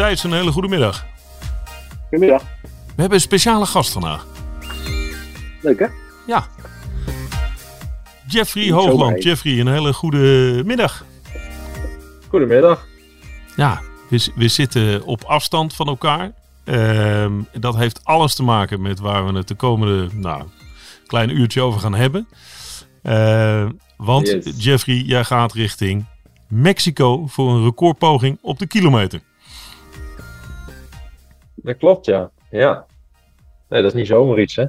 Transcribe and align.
Thijs, 0.00 0.24
een 0.24 0.32
hele 0.32 0.52
goede 0.52 0.68
middag. 0.68 1.06
Goedemiddag. 2.08 2.42
We 2.62 3.00
hebben 3.00 3.14
een 3.14 3.20
speciale 3.20 3.66
gast 3.66 3.92
vandaag. 3.92 4.26
Leuk 5.62 5.78
hè? 5.78 5.86
Ja. 6.26 6.46
Jeffrey 8.26 8.70
Hoogland. 8.70 9.22
Jeffrey, 9.22 9.60
een 9.60 9.68
hele 9.68 9.92
goede 9.92 10.62
middag. 10.66 11.04
Goedemiddag. 12.28 12.86
Ja, 13.56 13.80
we, 14.08 14.30
we 14.34 14.48
zitten 14.48 15.04
op 15.04 15.24
afstand 15.24 15.74
van 15.74 15.86
elkaar. 15.86 16.32
Ehm, 16.64 17.32
dat 17.52 17.76
heeft 17.76 18.04
alles 18.04 18.34
te 18.34 18.42
maken 18.42 18.82
met 18.82 18.98
waar 18.98 19.26
we 19.26 19.32
het 19.32 19.48
de 19.48 19.54
komende 19.54 20.08
nou, 20.14 20.42
klein 21.06 21.30
uurtje 21.30 21.62
over 21.62 21.80
gaan 21.80 21.94
hebben. 21.94 22.28
Eh, 23.02 23.66
want 23.96 24.28
Yes. 24.28 24.52
Jeffrey, 24.56 24.96
jij 24.96 25.24
gaat 25.24 25.52
richting 25.52 26.06
Mexico 26.48 27.26
voor 27.26 27.50
een 27.50 27.64
recordpoging 27.64 28.38
op 28.42 28.58
de 28.58 28.66
kilometer. 28.66 29.20
Dat 31.62 31.76
klopt 31.76 32.06
ja. 32.06 32.30
Ja. 32.50 32.86
Nee, 33.68 33.82
dat 33.82 33.90
is 33.92 33.98
niet 33.98 34.06
zomaar 34.06 34.38
iets 34.40 34.56
hè. 34.56 34.64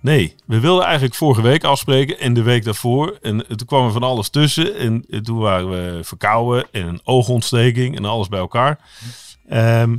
Nee, 0.00 0.34
we 0.46 0.60
wilden 0.60 0.84
eigenlijk 0.84 1.14
vorige 1.14 1.42
week 1.42 1.64
afspreken 1.64 2.18
en 2.18 2.34
de 2.34 2.42
week 2.42 2.64
daarvoor. 2.64 3.18
En 3.22 3.46
toen 3.46 3.66
kwam 3.66 3.84
er 3.86 3.92
van 3.92 4.02
alles 4.02 4.28
tussen. 4.28 4.74
En 4.76 5.06
toen 5.22 5.38
waren 5.38 5.70
we 5.70 6.04
verkouden 6.04 6.66
en 6.70 6.86
een 6.86 7.00
oogontsteking 7.04 7.96
en 7.96 8.04
alles 8.04 8.28
bij 8.28 8.38
elkaar. 8.38 8.78
Ehm, 9.48 9.96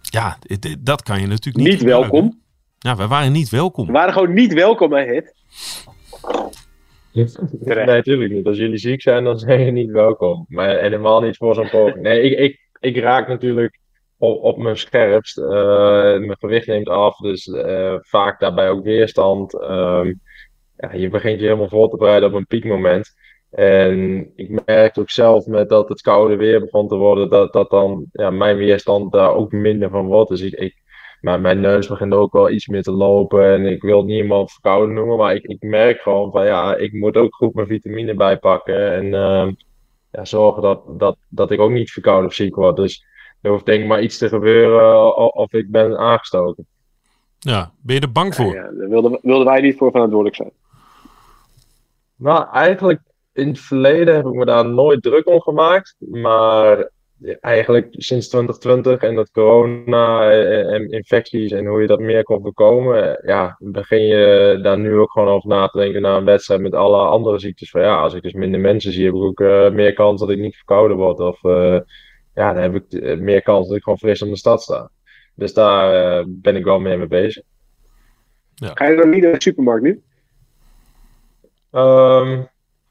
ja, 0.00 0.38
dat 0.78 1.02
kan 1.02 1.20
je 1.20 1.26
natuurlijk 1.26 1.56
niet 1.56 1.66
Niet 1.66 1.78
gebruiken. 1.78 2.10
welkom. 2.12 2.40
Ja, 2.78 2.96
we 2.96 3.06
waren 3.06 3.32
niet 3.32 3.48
welkom. 3.48 3.86
We 3.86 3.92
waren 3.92 4.12
gewoon 4.12 4.32
niet 4.34 4.52
welkom 4.52 4.88
bij 4.88 5.06
het. 5.06 5.34
Nee, 7.12 7.84
natuurlijk 7.84 8.32
niet. 8.32 8.46
Als 8.46 8.56
jullie 8.56 8.78
ziek 8.78 9.02
zijn, 9.02 9.24
dan 9.24 9.38
zijn 9.38 9.60
je 9.60 9.70
niet 9.70 9.90
welkom. 9.90 10.44
Maar 10.48 10.78
helemaal 10.78 11.20
niet 11.20 11.36
voor 11.36 11.54
zo'n 11.54 11.70
poging. 11.70 12.02
Nee, 12.02 12.22
ik, 12.22 12.38
ik, 12.38 12.60
ik 12.80 13.02
raak 13.02 13.28
natuurlijk 13.28 13.78
op, 14.24 14.42
op 14.42 14.58
mijn 14.58 14.76
scherpst. 14.76 15.38
Eh, 15.38 16.18
mijn 16.18 16.36
gewicht 16.38 16.66
neemt 16.66 16.88
af, 16.88 17.16
dus 17.16 17.48
eh, 17.48 17.94
vaak 18.00 18.40
daarbij 18.40 18.70
ook 18.70 18.84
weerstand. 18.84 19.60
Ehm, 19.60 20.12
ja, 20.76 20.92
je 20.92 21.08
begint 21.08 21.40
je 21.40 21.46
helemaal 21.46 21.68
voor 21.68 21.90
te 21.90 21.96
bereiden 21.96 22.28
op 22.28 22.34
een 22.34 22.46
piekmoment. 22.46 23.14
En 23.50 24.30
ik 24.36 24.64
merkte 24.64 25.00
ook 25.00 25.10
zelf 25.10 25.46
met 25.46 25.68
dat 25.68 25.88
het 25.88 26.00
koude 26.00 26.36
weer 26.36 26.60
begon 26.60 26.88
te 26.88 26.96
worden, 26.96 27.30
dat, 27.30 27.52
dat 27.52 27.70
dan 27.70 28.06
ja, 28.12 28.30
mijn 28.30 28.56
weerstand 28.56 29.12
daar 29.12 29.34
ook 29.34 29.52
minder 29.52 29.90
van 29.90 30.06
wordt. 30.06 30.30
Dus 30.30 30.40
ik, 30.40 30.52
ik, 30.52 30.74
maar 31.20 31.40
mijn 31.40 31.60
neus 31.60 31.88
begint 31.88 32.12
ook 32.12 32.32
wel 32.32 32.50
iets 32.50 32.66
meer 32.66 32.82
te 32.82 32.92
lopen. 32.92 33.52
En 33.52 33.66
ik 33.66 33.82
wil 33.82 33.96
het 33.96 34.06
niet 34.06 34.16
helemaal 34.16 34.48
verkouden 34.48 34.94
noemen, 34.94 35.16
maar 35.16 35.34
ik, 35.34 35.44
ik 35.44 35.62
merk 35.62 36.00
gewoon 36.00 36.30
van 36.30 36.46
ja, 36.46 36.76
ik 36.76 36.92
moet 36.92 37.16
ook 37.16 37.34
goed 37.34 37.54
mijn 37.54 37.66
vitamine 37.66 38.14
bijpakken. 38.14 38.92
En 38.92 39.14
ehm, 39.14 39.52
ja, 40.10 40.24
zorgen 40.24 40.62
dat, 40.62 40.82
dat, 40.98 41.16
dat 41.28 41.50
ik 41.50 41.60
ook 41.60 41.70
niet 41.70 41.90
verkouden 41.90 42.28
of 42.28 42.34
ziek 42.34 42.54
word. 42.54 42.76
Dus 42.76 43.04
er 43.44 43.50
hoeft 43.50 43.66
denk 43.66 43.82
ik 43.82 43.88
maar 43.88 44.02
iets 44.02 44.18
te 44.18 44.28
gebeuren 44.28 44.82
o- 44.94 45.26
of 45.26 45.52
ik 45.52 45.70
ben 45.70 45.98
aangestoken. 45.98 46.66
Ja, 47.38 47.72
ben 47.80 47.94
je 47.94 48.00
er 48.00 48.12
bang 48.12 48.34
voor? 48.34 48.54
Ja, 48.54 48.70
daar 48.72 48.88
wilden, 48.88 49.18
wilden 49.22 49.46
wij 49.46 49.60
niet 49.60 49.76
voor 49.76 49.90
verantwoordelijk 49.90 50.36
zijn. 50.36 50.50
Nou, 52.16 52.46
eigenlijk 52.52 53.00
in 53.32 53.48
het 53.48 53.60
verleden 53.60 54.14
heb 54.14 54.26
ik 54.26 54.32
me 54.32 54.44
daar 54.44 54.68
nooit 54.68 55.02
druk 55.02 55.28
om 55.28 55.40
gemaakt. 55.40 55.96
Maar 55.98 56.90
eigenlijk 57.40 57.86
sinds 57.90 58.28
2020 58.28 59.00
en 59.08 59.14
dat 59.14 59.30
corona 59.30 60.30
en, 60.30 60.68
en 60.68 60.90
infecties 60.90 61.52
en 61.52 61.66
hoe 61.66 61.80
je 61.80 61.86
dat 61.86 62.00
meer 62.00 62.22
kon 62.22 62.42
voorkomen, 62.42 63.18
ja, 63.22 63.56
begin 63.58 64.06
je 64.06 64.58
daar 64.62 64.78
nu 64.78 64.98
ook 64.98 65.12
gewoon 65.12 65.28
over 65.28 65.48
na 65.48 65.68
te 65.68 65.78
denken 65.78 66.02
na 66.02 66.16
een 66.16 66.24
wedstrijd 66.24 66.60
met 66.60 66.74
alle 66.74 66.98
andere 67.06 67.38
ziektes. 67.38 67.70
Van 67.70 67.80
ja, 67.80 67.96
als 67.96 68.14
ik 68.14 68.22
dus 68.22 68.32
minder 68.32 68.60
mensen 68.60 68.92
zie, 68.92 69.04
heb 69.04 69.14
ik 69.14 69.22
ook 69.22 69.40
eh, 69.40 69.70
meer 69.70 69.92
kans 69.92 70.20
dat 70.20 70.30
ik 70.30 70.38
niet 70.38 70.56
verkouden 70.56 70.96
word. 70.96 71.20
Of 71.20 71.44
eh, 71.44 71.78
ja, 72.34 72.52
dan 72.52 72.62
heb 72.62 72.74
ik 72.74 72.92
eh, 72.92 73.18
meer 73.18 73.42
kans 73.42 73.68
dat 73.68 73.76
ik 73.76 73.82
gewoon 73.82 73.98
fris 73.98 74.20
in 74.20 74.30
de 74.30 74.36
stad 74.36 74.62
sta. 74.62 74.90
Dus 75.34 75.54
daar 75.54 76.18
eh, 76.18 76.24
ben 76.28 76.56
ik 76.56 76.64
wel 76.64 76.80
meer 76.80 76.98
mee 76.98 77.06
bezig. 77.06 77.42
Ga 78.54 78.86
je 78.88 78.96
dan 78.96 79.10
niet 79.10 79.22
naar 79.22 79.32
de 79.32 79.42
supermarkt 79.42 79.82
nu? 79.82 80.02
Ehm, 81.70 82.42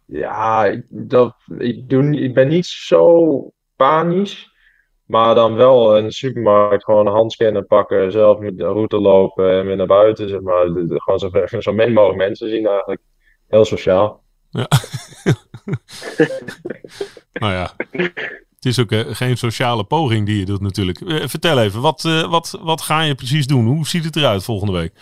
ja, 0.05 0.65
ik, 0.65 0.85
dat, 0.89 1.35
ik, 1.57 1.89
doe, 1.89 2.19
ik 2.19 2.33
ben 2.33 2.47
niet 2.47 2.65
zo 2.65 3.51
panisch. 3.75 4.51
Maar 5.05 5.35
dan 5.35 5.55
wel 5.55 5.97
in 5.97 6.03
de 6.03 6.11
supermarkt 6.11 6.83
gewoon 6.83 7.07
een 7.07 7.13
handscanner 7.13 7.63
pakken, 7.65 8.11
zelf 8.11 8.39
met 8.39 8.57
de 8.57 8.63
route 8.63 8.97
lopen 8.97 9.51
en 9.51 9.65
weer 9.65 9.75
naar 9.75 9.87
buiten. 9.87 10.29
Zeg 10.29 10.41
maar. 10.41 10.65
De- 10.65 10.87
de- 10.87 11.01
Gewoon 11.01 11.19
zo, 11.19 11.29
zo 11.59 11.73
min 11.73 11.93
mogelijk 11.93 12.17
mensen 12.19 12.49
zien 12.49 12.67
eigenlijk. 12.67 13.01
Heel 13.47 13.65
sociaal. 13.65 14.23
Ja. 14.49 14.67
nou 17.33 17.53
ja, 17.53 17.75
het 18.63 18.71
is 18.71 18.79
ook 18.79 18.91
eh, 18.91 19.15
geen 19.15 19.37
sociale 19.37 19.83
poging 19.83 20.25
die 20.25 20.39
je 20.39 20.45
doet 20.45 20.61
natuurlijk. 20.61 21.01
Eh, 21.01 21.27
vertel 21.27 21.59
even, 21.59 21.81
wat, 21.81 22.05
eh, 22.05 22.29
wat, 22.29 22.59
wat 22.61 22.81
ga 22.81 23.01
je 23.01 23.15
precies 23.15 23.47
doen? 23.47 23.65
Hoe 23.65 23.87
ziet 23.87 24.05
het 24.05 24.15
eruit 24.15 24.43
volgende 24.43 24.73
week? 24.73 24.93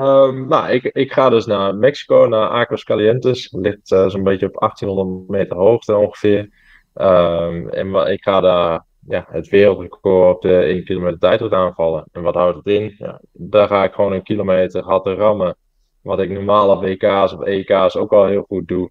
Ehm, 0.00 0.48
nou, 0.48 0.70
ik, 0.70 0.84
ik 0.84 1.12
ga 1.12 1.28
dus 1.28 1.46
naar 1.46 1.74
Mexico, 1.74 2.26
naar 2.26 2.48
Acos 2.48 2.84
Calientes. 2.84 3.52
Ligt 3.52 3.92
eh, 3.92 4.08
zo'n 4.08 4.22
beetje 4.22 4.46
op 4.46 4.60
1800 4.60 5.28
meter 5.28 5.56
hoogte 5.56 5.96
ongeveer. 5.96 6.48
Ehm, 6.94 7.68
en 7.68 7.94
ik 7.94 8.22
ga 8.22 8.40
daar 8.40 8.84
ja, 9.08 9.26
het 9.30 9.48
wereldrecord 9.48 10.34
op 10.34 10.42
de 10.42 10.54
1 10.54 10.84
kilometer 10.84 11.18
tijdrit 11.18 11.52
aanvallen. 11.52 12.04
En 12.12 12.22
wat 12.22 12.34
houdt 12.34 12.56
het 12.56 12.66
in? 12.66 12.94
Ja, 12.98 13.20
daar 13.32 13.68
ga 13.68 13.84
ik 13.84 13.92
gewoon 13.92 14.12
een 14.12 14.22
kilometer 14.22 14.82
harder 14.82 15.16
rammen. 15.16 15.56
Wat 16.02 16.20
ik 16.20 16.30
normaal 16.30 16.70
op 16.70 16.82
WK's 16.82 17.32
of 17.32 17.44
EK's 17.44 17.96
ook 17.96 18.12
al 18.12 18.26
heel 18.26 18.44
goed 18.48 18.68
doe. 18.68 18.90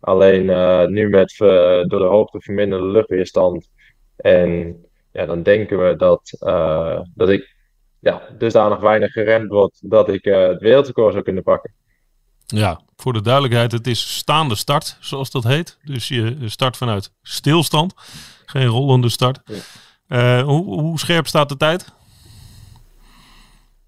Alleen 0.00 0.50
eh, 0.50 0.86
nu 0.86 1.08
met 1.08 1.30
eh, 1.32 1.38
door 1.86 1.98
de 1.98 2.04
hoogte 2.04 2.40
verminderde 2.40 2.86
luchtweerstand. 2.86 3.70
En 4.16 4.76
ja, 5.12 5.26
dan 5.26 5.42
denken 5.42 5.88
we 5.88 5.96
dat, 5.96 6.36
eh, 6.40 7.00
dat 7.14 7.28
ik 7.28 7.54
ja, 8.00 8.22
dusdanig 8.38 8.80
weinig 8.80 9.12
geremd 9.12 9.50
wordt 9.50 9.90
dat 9.90 10.08
ik 10.08 10.24
eh, 10.24 10.48
het 10.48 10.60
wereldrecord 10.60 11.12
zou 11.12 11.24
kunnen 11.24 11.42
pakken. 11.42 11.72
Ja, 12.46 12.80
voor 12.96 13.12
de 13.12 13.22
duidelijkheid, 13.22 13.72
het 13.72 13.86
is 13.86 14.16
staande 14.16 14.54
start, 14.54 14.96
zoals 15.00 15.30
dat 15.30 15.44
heet. 15.44 15.78
Dus 15.84 16.08
je 16.08 16.36
start 16.48 16.76
vanuit 16.76 17.12
stilstand, 17.22 17.94
geen 18.44 18.66
rollende 18.66 19.08
start. 19.08 19.40
Eh, 20.06 20.42
hoe, 20.42 20.80
hoe 20.80 20.98
scherp 20.98 21.26
staat 21.26 21.48
de 21.48 21.56
tijd? 21.56 21.92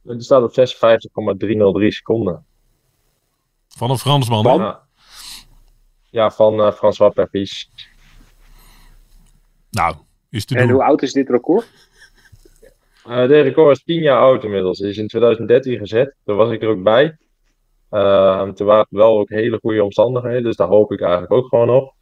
Het 0.04 0.24
staat 0.24 0.42
op 0.42 0.52
56,303 0.52 1.92
seconden. 1.92 2.44
Van 3.68 3.90
een 3.90 3.98
Fransman. 3.98 4.60
hè? 4.60 4.72
Ja, 6.12 6.30
van 6.30 6.60
eh, 6.60 6.72
François 6.72 7.14
Perpis. 7.14 7.70
Nou, 9.70 9.94
is 10.30 10.44
te 10.44 10.56
En 10.56 10.66
doen. 10.66 10.72
hoe 10.76 10.84
oud 10.84 11.02
is 11.02 11.12
dit 11.12 11.28
record? 11.28 11.66
Eh 13.06 13.26
de 13.26 13.40
record 13.40 13.76
is 13.76 13.84
10 13.84 14.00
jaar 14.02 14.18
oud 14.20 14.44
inmiddels. 14.44 14.78
Het 14.78 14.88
is 14.88 14.96
in 14.98 15.06
2013 15.08 15.78
gezet. 15.78 16.14
Toen 16.24 16.36
was 16.36 16.50
ik 16.50 16.62
er 16.62 16.68
ook 16.68 16.82
bij. 16.82 17.16
Eh, 17.88 18.48
toen 18.48 18.66
waren 18.66 18.86
wel 18.90 19.18
ook 19.18 19.28
hele 19.28 19.58
goede 19.62 19.84
omstandigheden. 19.84 20.42
Dus 20.42 20.56
daar 20.56 20.68
hoop 20.68 20.92
ik 20.92 21.00
eigenlijk 21.00 21.32
ook 21.32 21.48
gewoon 21.48 21.70
op. 21.70 21.94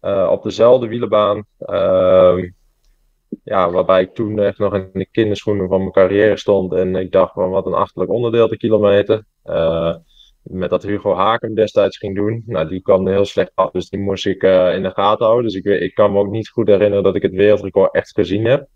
Eh, 0.00 0.28
op 0.30 0.42
dezelfde 0.42 0.86
wielenbaan. 0.86 1.44
Ehm, 1.58 2.48
ja, 3.44 3.70
waarbij 3.70 4.02
ik 4.02 4.14
toen 4.14 4.38
echt 4.38 4.58
nog 4.58 4.74
in 4.74 4.90
de 4.92 5.08
kinderschoenen 5.10 5.68
van 5.68 5.78
mijn 5.78 5.92
carrière 5.92 6.36
stond. 6.36 6.72
En 6.72 6.96
ik 6.96 7.12
dacht 7.12 7.32
van 7.32 7.50
wat 7.50 7.66
een 7.66 7.74
achterlijk 7.74 8.10
onderdeel 8.10 8.48
de 8.48 8.56
kilometer. 8.56 9.24
Eh, 9.42 9.94
met 10.42 10.70
dat 10.70 10.82
Hugo 10.82 11.14
Haken 11.14 11.54
destijds 11.54 11.96
ging 11.98 12.14
doen. 12.14 12.42
Nou, 12.46 12.68
die 12.68 12.82
kwam 12.82 13.06
er 13.06 13.12
heel 13.12 13.24
slecht 13.24 13.50
af. 13.54 13.70
Dus 13.70 13.88
die 13.88 14.00
moest 14.00 14.26
ik 14.26 14.42
eh, 14.42 14.74
in 14.74 14.82
de 14.82 14.90
gaten 14.90 15.24
houden. 15.24 15.44
Dus 15.44 15.54
ik, 15.54 15.64
weet- 15.64 15.82
ik 15.82 15.94
kan 15.94 16.12
me 16.12 16.18
ook 16.18 16.30
niet 16.30 16.48
goed 16.48 16.66
herinneren 16.68 17.04
dat 17.04 17.16
ik 17.16 17.22
het 17.22 17.32
wereldrecord 17.32 17.94
echt 17.94 18.10
gezien 18.10 18.44
heb. 18.44 18.68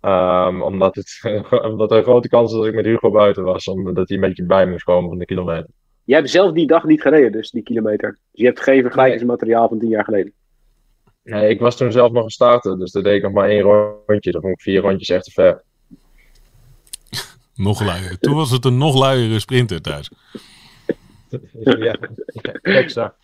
Ehm, 0.00 0.62
omdat, 0.62 0.94
het, 0.94 1.20
omdat 1.70 1.90
er 1.90 1.96
een 1.96 2.02
grote 2.02 2.28
kans 2.28 2.50
is 2.52 2.56
dat 2.58 2.66
ik 2.66 2.74
met 2.74 2.84
Hugo 2.84 3.10
buiten 3.10 3.44
was. 3.44 3.68
Omdat 3.68 4.08
hij 4.08 4.16
een 4.18 4.22
beetje 4.28 4.44
bij 4.44 4.66
moest 4.66 4.84
komen 4.84 5.08
van 5.08 5.18
de 5.18 5.24
kilometer. 5.24 5.66
Jij 6.04 6.18
hebt 6.18 6.30
zelf 6.30 6.52
die 6.52 6.66
dag 6.66 6.84
niet 6.84 7.02
gereden, 7.02 7.32
dus 7.32 7.50
die 7.50 7.62
kilometer. 7.62 8.10
Dus 8.10 8.40
je 8.40 8.44
hebt 8.46 8.60
geen 8.60 8.82
vergelijkingsmateriaal 8.82 9.68
van 9.68 9.78
tien 9.78 9.88
jaar 9.88 10.04
geleden. 10.04 10.32
Nee, 11.22 11.48
ik 11.50 11.60
was 11.60 11.76
toen 11.76 11.92
zelf 11.92 12.12
nog 12.12 12.24
gestarten. 12.24 12.78
Dus 12.78 12.92
dat 12.92 13.04
deed 13.04 13.16
ik 13.16 13.22
nog 13.22 13.32
maar 13.32 13.48
één 13.48 13.60
rondje. 13.60 14.30
Dat 14.32 14.42
vond 14.42 14.54
ik 14.54 14.60
vier 14.60 14.80
rondjes 14.80 15.08
echt 15.08 15.24
te 15.24 15.30
ver. 15.30 15.62
Nog 17.54 17.84
luier. 17.84 18.18
Toen 18.18 18.34
was 18.34 18.50
het 18.50 18.64
een 18.64 18.78
nog 18.78 18.98
luiere 18.98 19.38
sprinter 19.38 19.80
thuis. 19.80 20.10
ja, 21.78 21.96
exact. 22.62 23.16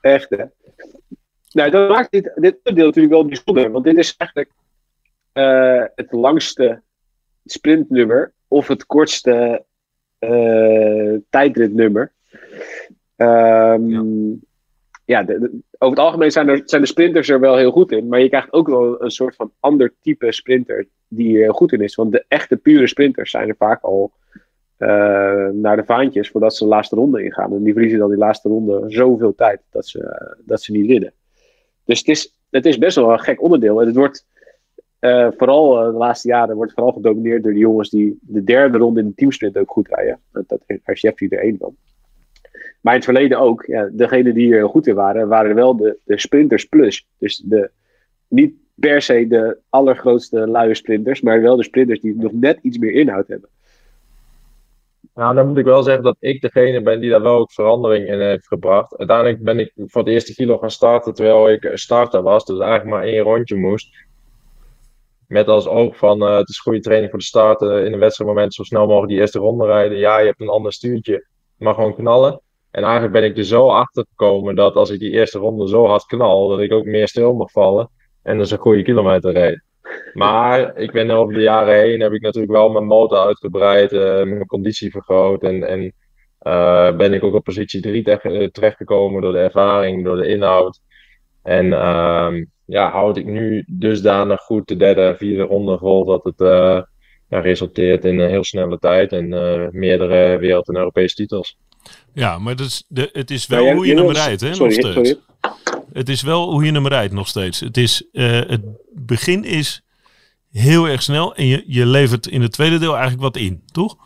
Echt, 0.00 0.30
hè? 0.30 0.44
Nou, 1.52 1.70
dat 1.70 1.88
maakt 1.88 2.10
dit, 2.10 2.32
dit 2.34 2.58
deel 2.62 2.86
natuurlijk 2.86 3.14
wel 3.14 3.24
bijzonder. 3.26 3.70
Want 3.70 3.84
dit 3.84 3.96
is 3.98 4.14
eigenlijk 4.16 4.50
eh, 5.32 5.84
het 5.94 6.12
langste 6.12 6.82
sprintnummer. 7.44 8.32
Of 8.48 8.68
het 8.68 8.86
kortste 8.86 9.64
eh, 10.18 11.14
tijdritnummer. 11.30 12.12
Ehm, 13.16 14.30
ja, 15.04 15.22
de- 15.22 15.38
de- 15.38 15.58
over 15.78 15.96
het 15.96 16.06
algemeen 16.06 16.30
zijn, 16.30 16.48
er, 16.48 16.62
zijn 16.64 16.80
de 16.82 16.88
sprinters 16.88 17.28
er 17.28 17.40
wel 17.40 17.56
heel 17.56 17.70
goed 17.70 17.92
in. 17.92 18.08
Maar 18.08 18.20
je 18.20 18.28
krijgt 18.28 18.52
ook 18.52 18.68
wel 18.68 19.02
een 19.02 19.10
soort 19.10 19.34
van 19.36 19.52
ander 19.60 19.94
type 20.00 20.32
sprinter 20.32 20.86
die 21.08 21.36
er 21.36 21.42
heel 21.42 21.52
goed 21.52 21.72
in 21.72 21.80
is. 21.80 21.94
Want 21.94 22.12
de 22.12 22.24
echte 22.28 22.56
pure 22.56 22.86
sprinters 22.86 23.30
zijn 23.30 23.48
er 23.48 23.56
vaak 23.56 23.82
al 23.82 24.12
naar 25.52 25.76
de 25.76 25.84
vaantjes 25.84 26.30
voordat 26.30 26.56
ze 26.56 26.64
de 26.64 26.70
laatste 26.70 26.96
ronde 26.96 27.24
ingaan. 27.24 27.52
En 27.52 27.62
die 27.62 27.72
verliezen 27.72 27.98
dan 27.98 28.08
die 28.08 28.18
laatste 28.18 28.48
ronde 28.48 28.84
zoveel 28.86 29.34
tijd 29.34 29.60
dat 29.70 29.86
ze, 29.86 30.34
dat 30.44 30.62
ze 30.62 30.72
niet 30.72 30.86
winnen. 30.86 31.12
Dus 31.84 31.98
het 31.98 32.08
is, 32.08 32.36
het 32.50 32.66
is 32.66 32.78
best 32.78 32.96
wel 32.96 33.12
een 33.12 33.20
gek 33.20 33.42
onderdeel. 33.42 33.80
En 33.80 33.86
het 33.86 33.96
wordt 33.96 34.26
eh, 34.98 35.28
vooral 35.36 35.78
eh, 35.78 35.86
de 35.86 35.98
laatste 35.98 36.28
jaren 36.28 36.56
wordt 36.56 36.72
vooral 36.72 36.92
gedomineerd 36.92 37.42
door 37.42 37.52
de 37.52 37.58
jongens 37.58 37.90
die 37.90 38.18
de 38.20 38.44
derde 38.44 38.78
ronde 38.78 39.00
in 39.00 39.06
de 39.06 39.14
teamsprint 39.14 39.56
ook 39.56 39.70
goed 39.70 39.88
rijden. 39.88 40.18
Dat, 40.32 40.64
is 40.84 41.00
Jeffrey 41.00 41.28
er 41.28 41.38
één 41.38 41.56
van. 41.58 41.76
Maar 42.80 42.92
in 42.92 42.98
het 43.00 43.08
verleden 43.08 43.38
ook, 43.38 43.64
ja, 43.66 43.88
degenen 43.92 44.34
die 44.34 44.54
er 44.54 44.68
goed 44.68 44.86
in 44.86 44.94
waren, 44.94 45.28
waren 45.28 45.54
wel 45.54 45.76
de, 45.76 45.98
de 46.04 46.20
sprinters 46.20 46.64
plus. 46.64 47.08
Dus 47.18 47.36
de, 47.36 47.70
niet 48.28 48.54
per 48.74 49.02
se 49.02 49.26
de 49.26 49.58
allergrootste 49.68 50.48
luie 50.48 50.74
sprinters, 50.74 51.20
maar 51.20 51.42
wel 51.42 51.56
de 51.56 51.64
sprinters 51.64 52.00
die 52.00 52.16
nog 52.16 52.32
net 52.32 52.58
iets 52.62 52.78
meer 52.78 52.92
inhoud 52.92 53.28
hebben. 53.28 53.48
Nou, 55.20 55.34
dan 55.34 55.46
moet 55.46 55.58
ik 55.58 55.64
wel 55.64 55.82
zeggen 55.82 56.02
dat 56.04 56.16
ik 56.18 56.40
degene 56.40 56.82
ben 56.82 57.00
die 57.00 57.10
daar 57.10 57.22
wel 57.22 57.38
ook 57.38 57.52
verandering 57.52 58.08
in 58.08 58.20
heeft 58.20 58.46
gebracht. 58.46 58.96
Uiteindelijk 58.98 59.42
ben 59.42 59.58
ik 59.58 59.72
voor 59.76 60.02
het 60.02 60.10
eerste 60.10 60.34
kilo 60.34 60.58
gaan 60.58 60.70
starten 60.70 61.14
terwijl 61.14 61.50
ik 61.50 61.70
starter 61.74 62.22
was. 62.22 62.44
Dus 62.44 62.58
eigenlijk 62.58 62.90
maar 62.90 63.02
één 63.02 63.22
rondje 63.22 63.56
moest. 63.56 63.88
Met 65.26 65.48
als 65.48 65.66
oog 65.66 65.96
van 65.96 66.22
eh, 66.22 66.36
het 66.36 66.48
is 66.48 66.58
goede 66.58 66.80
training 66.80 67.10
voor 67.10 67.18
de 67.18 67.24
start. 67.24 67.62
eh, 67.62 67.84
in 67.84 67.92
een 67.92 67.98
wedstrijdmoment 67.98 68.54
zo 68.54 68.62
snel 68.62 68.86
mogelijk 68.86 69.08
die 69.12 69.20
eerste 69.20 69.38
ronde 69.38 69.66
rijden. 69.66 69.98
Ja, 69.98 70.18
je 70.18 70.26
hebt 70.26 70.40
een 70.40 70.48
ander 70.48 70.72
stuurtje. 70.72 71.26
Maar 71.56 71.74
gewoon 71.74 71.94
knallen. 71.94 72.40
En 72.70 72.82
eigenlijk 72.82 73.12
ben 73.12 73.24
ik 73.24 73.36
er 73.36 73.44
zo 73.44 73.68
achter 73.68 74.06
gekomen 74.08 74.54
dat 74.54 74.74
als 74.74 74.90
ik 74.90 74.98
die 74.98 75.10
eerste 75.10 75.38
ronde 75.38 75.68
zo 75.68 75.86
hard 75.86 76.06
knal, 76.06 76.48
dat 76.48 76.60
ik 76.60 76.72
ook 76.72 76.84
meer 76.84 77.08
stil 77.08 77.34
mag 77.34 77.50
vallen. 77.50 77.90
En 78.22 78.38
dus 78.38 78.50
een 78.50 78.58
goede 78.58 78.82
kilometer 78.82 79.32
reed. 79.32 79.62
Maar 80.12 80.76
ik 80.76 80.92
ben 80.92 81.10
over 81.10 81.34
de 81.34 81.40
jaren 81.40 81.74
heen 81.74 82.00
heb 82.00 82.12
ik 82.12 82.22
natuurlijk 82.22 82.52
wel 82.52 82.70
mijn 82.70 82.86
motor 82.86 83.18
uitgebreid, 83.18 83.92
eh, 83.92 84.00
mijn 84.00 84.46
conditie 84.46 84.90
vergroot 84.90 85.42
en, 85.42 85.68
en 85.68 85.92
eh, 86.38 86.96
ben 86.96 87.12
ik 87.12 87.24
ook 87.24 87.34
op 87.34 87.44
positie 87.44 87.80
3 87.80 88.02
terechtgekomen 88.50 89.22
door 89.22 89.32
de 89.32 89.38
ervaring, 89.38 90.04
door 90.04 90.16
de 90.16 90.28
inhoud. 90.28 90.80
En 91.42 91.72
ehm, 91.72 92.44
ja, 92.64 92.90
houd 92.90 93.16
ik 93.16 93.26
nu 93.26 93.64
dusdanig 93.66 94.40
goed 94.40 94.68
de 94.68 94.76
derde 94.76 95.02
en 95.02 95.16
vierde 95.16 95.42
ronde 95.42 95.78
vol 95.78 96.04
dat 96.04 96.24
het 96.24 96.40
eh, 96.40 96.82
ja, 97.28 97.40
resulteert 97.40 98.04
in 98.04 98.18
een 98.18 98.28
heel 98.28 98.44
snelle 98.44 98.78
tijd 98.78 99.12
en 99.12 99.32
eh, 99.32 99.68
meerdere 99.70 100.38
wereld- 100.38 100.68
en 100.68 100.76
Europese 100.76 101.14
titels. 101.14 101.58
Ja, 102.12 102.38
maar 102.38 102.56
dat 102.56 102.66
is 102.66 102.84
de, 102.88 103.08
het 103.12 103.30
is 103.30 103.46
wel 103.46 103.64
Nou, 103.64 103.74
hoe 103.76 103.86
je 103.86 103.94
hem 103.94 104.10
rijdt, 104.10 104.40
hè? 104.40 104.54
Sorry, 104.54 104.76
nog 104.76 104.92
steeds. 104.92 105.08
sorry. 105.08 105.18
Het 105.92 106.08
is 106.08 106.22
wel 106.22 106.50
hoe 106.50 106.64
je 106.64 106.72
hem 106.72 106.86
rijdt 106.86 107.12
nog 107.12 107.28
steeds. 107.28 107.60
Het, 107.60 107.76
is, 107.76 108.08
eh, 108.12 108.40
het 108.46 108.62
begin 108.94 109.44
is 109.44 109.82
heel 110.52 110.88
erg 110.88 111.02
snel 111.02 111.34
en 111.34 111.46
je, 111.46 111.64
je 111.66 111.86
levert 111.86 112.26
in 112.26 112.42
het 112.42 112.52
tweede 112.52 112.78
deel 112.78 112.92
eigenlijk 112.92 113.22
wat 113.22 113.36
in, 113.36 113.62
toch? 113.72 113.96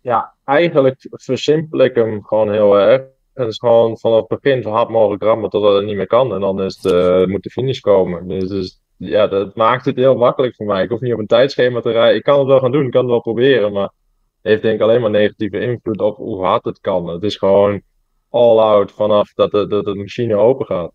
Ja, 0.00 0.34
eigenlijk 0.44 1.06
versimpel 1.10 1.78
ik 1.78 1.94
hem 1.94 2.24
gewoon 2.24 2.52
heel 2.52 2.78
erg. 2.78 3.02
Het 3.34 3.48
is 3.48 3.58
gewoon 3.58 3.98
vanaf 3.98 4.18
het 4.28 4.40
begin 4.40 4.62
zo 4.62 4.70
hard 4.70 4.88
mogelijk 4.88 5.22
rammen 5.22 5.50
totdat 5.50 5.74
het 5.74 5.84
niet 5.84 5.96
meer 5.96 6.06
kan. 6.06 6.34
En 6.34 6.40
dan 6.40 6.62
is 6.62 6.78
het, 6.82 6.92
eh, 6.92 7.26
moet 7.26 7.42
de 7.42 7.50
finish 7.50 7.80
komen. 7.80 8.28
Dus, 8.28 8.48
dus 8.48 8.80
ja, 8.96 9.26
dat 9.26 9.56
maakt 9.56 9.84
het 9.84 9.96
heel 9.96 10.16
makkelijk 10.16 10.54
voor 10.54 10.66
mij. 10.66 10.82
Ik 10.82 10.90
hoef 10.90 11.00
niet 11.00 11.12
op 11.12 11.18
een 11.18 11.26
tijdschema 11.26 11.80
te 11.80 11.90
rijden. 11.90 12.16
Ik 12.16 12.22
kan 12.22 12.38
het 12.38 12.48
wel 12.48 12.60
gaan 12.60 12.72
doen, 12.72 12.84
ik 12.84 12.90
kan 12.90 13.00
het 13.00 13.10
wel 13.10 13.20
proberen. 13.20 13.72
Maar 13.72 13.82
het 13.82 13.92
heeft 14.48 14.62
denk 14.62 14.74
ik 14.74 14.80
alleen 14.80 15.00
maar 15.00 15.10
negatieve 15.10 15.60
invloed 15.60 16.00
op 16.00 16.16
hoe 16.16 16.44
hard 16.44 16.64
het 16.64 16.80
kan. 16.80 17.08
Het 17.08 17.22
is 17.22 17.36
gewoon 17.36 17.82
all 18.30 18.58
out 18.58 18.92
vanaf 18.92 19.32
dat 19.32 19.50
de, 19.50 19.66
dat 19.66 19.84
de 19.84 19.94
machine 19.94 20.36
open 20.36 20.66
gaat. 20.66 20.92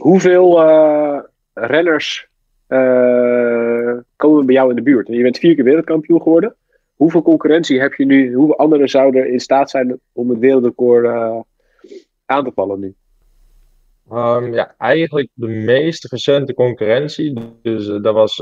Hoeveel 0.00 0.62
eh, 0.62 1.18
renners 1.54 2.28
eh, 2.66 3.96
komen 4.16 4.46
bij 4.46 4.54
jou 4.54 4.70
in 4.70 4.76
de 4.76 4.82
buurt? 4.82 5.08
Je 5.08 5.22
bent 5.22 5.38
vier 5.38 5.54
keer 5.54 5.64
wereldkampioen 5.64 6.22
geworden. 6.22 6.54
Hoeveel 6.94 7.22
concurrentie 7.22 7.80
heb 7.80 7.94
je 7.94 8.04
nu? 8.04 8.34
Hoeveel 8.34 8.56
anderen 8.56 8.88
zouden 8.88 9.32
in 9.32 9.40
staat 9.40 9.70
zijn 9.70 10.00
om 10.12 10.30
het 10.30 10.38
wereldrecord 10.38 11.04
eh, 11.04 11.40
aan 12.26 12.44
te 12.44 12.52
vallen 12.54 12.80
nu? 12.80 12.94
Ehm, 14.10 14.52
ja, 14.52 14.74
eigenlijk 14.78 15.28
de 15.34 15.48
meest 15.48 16.04
recente 16.04 16.54
concurrentie. 16.54 17.38
Dus 17.62 17.86
dat 17.86 18.14
was 18.14 18.38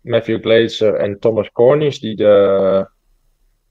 Matthew 0.00 0.40
Glazer 0.40 0.94
en 0.94 1.18
Thomas 1.18 1.50
Cornish 1.50 1.98
die 1.98 2.16
de, 2.16 2.88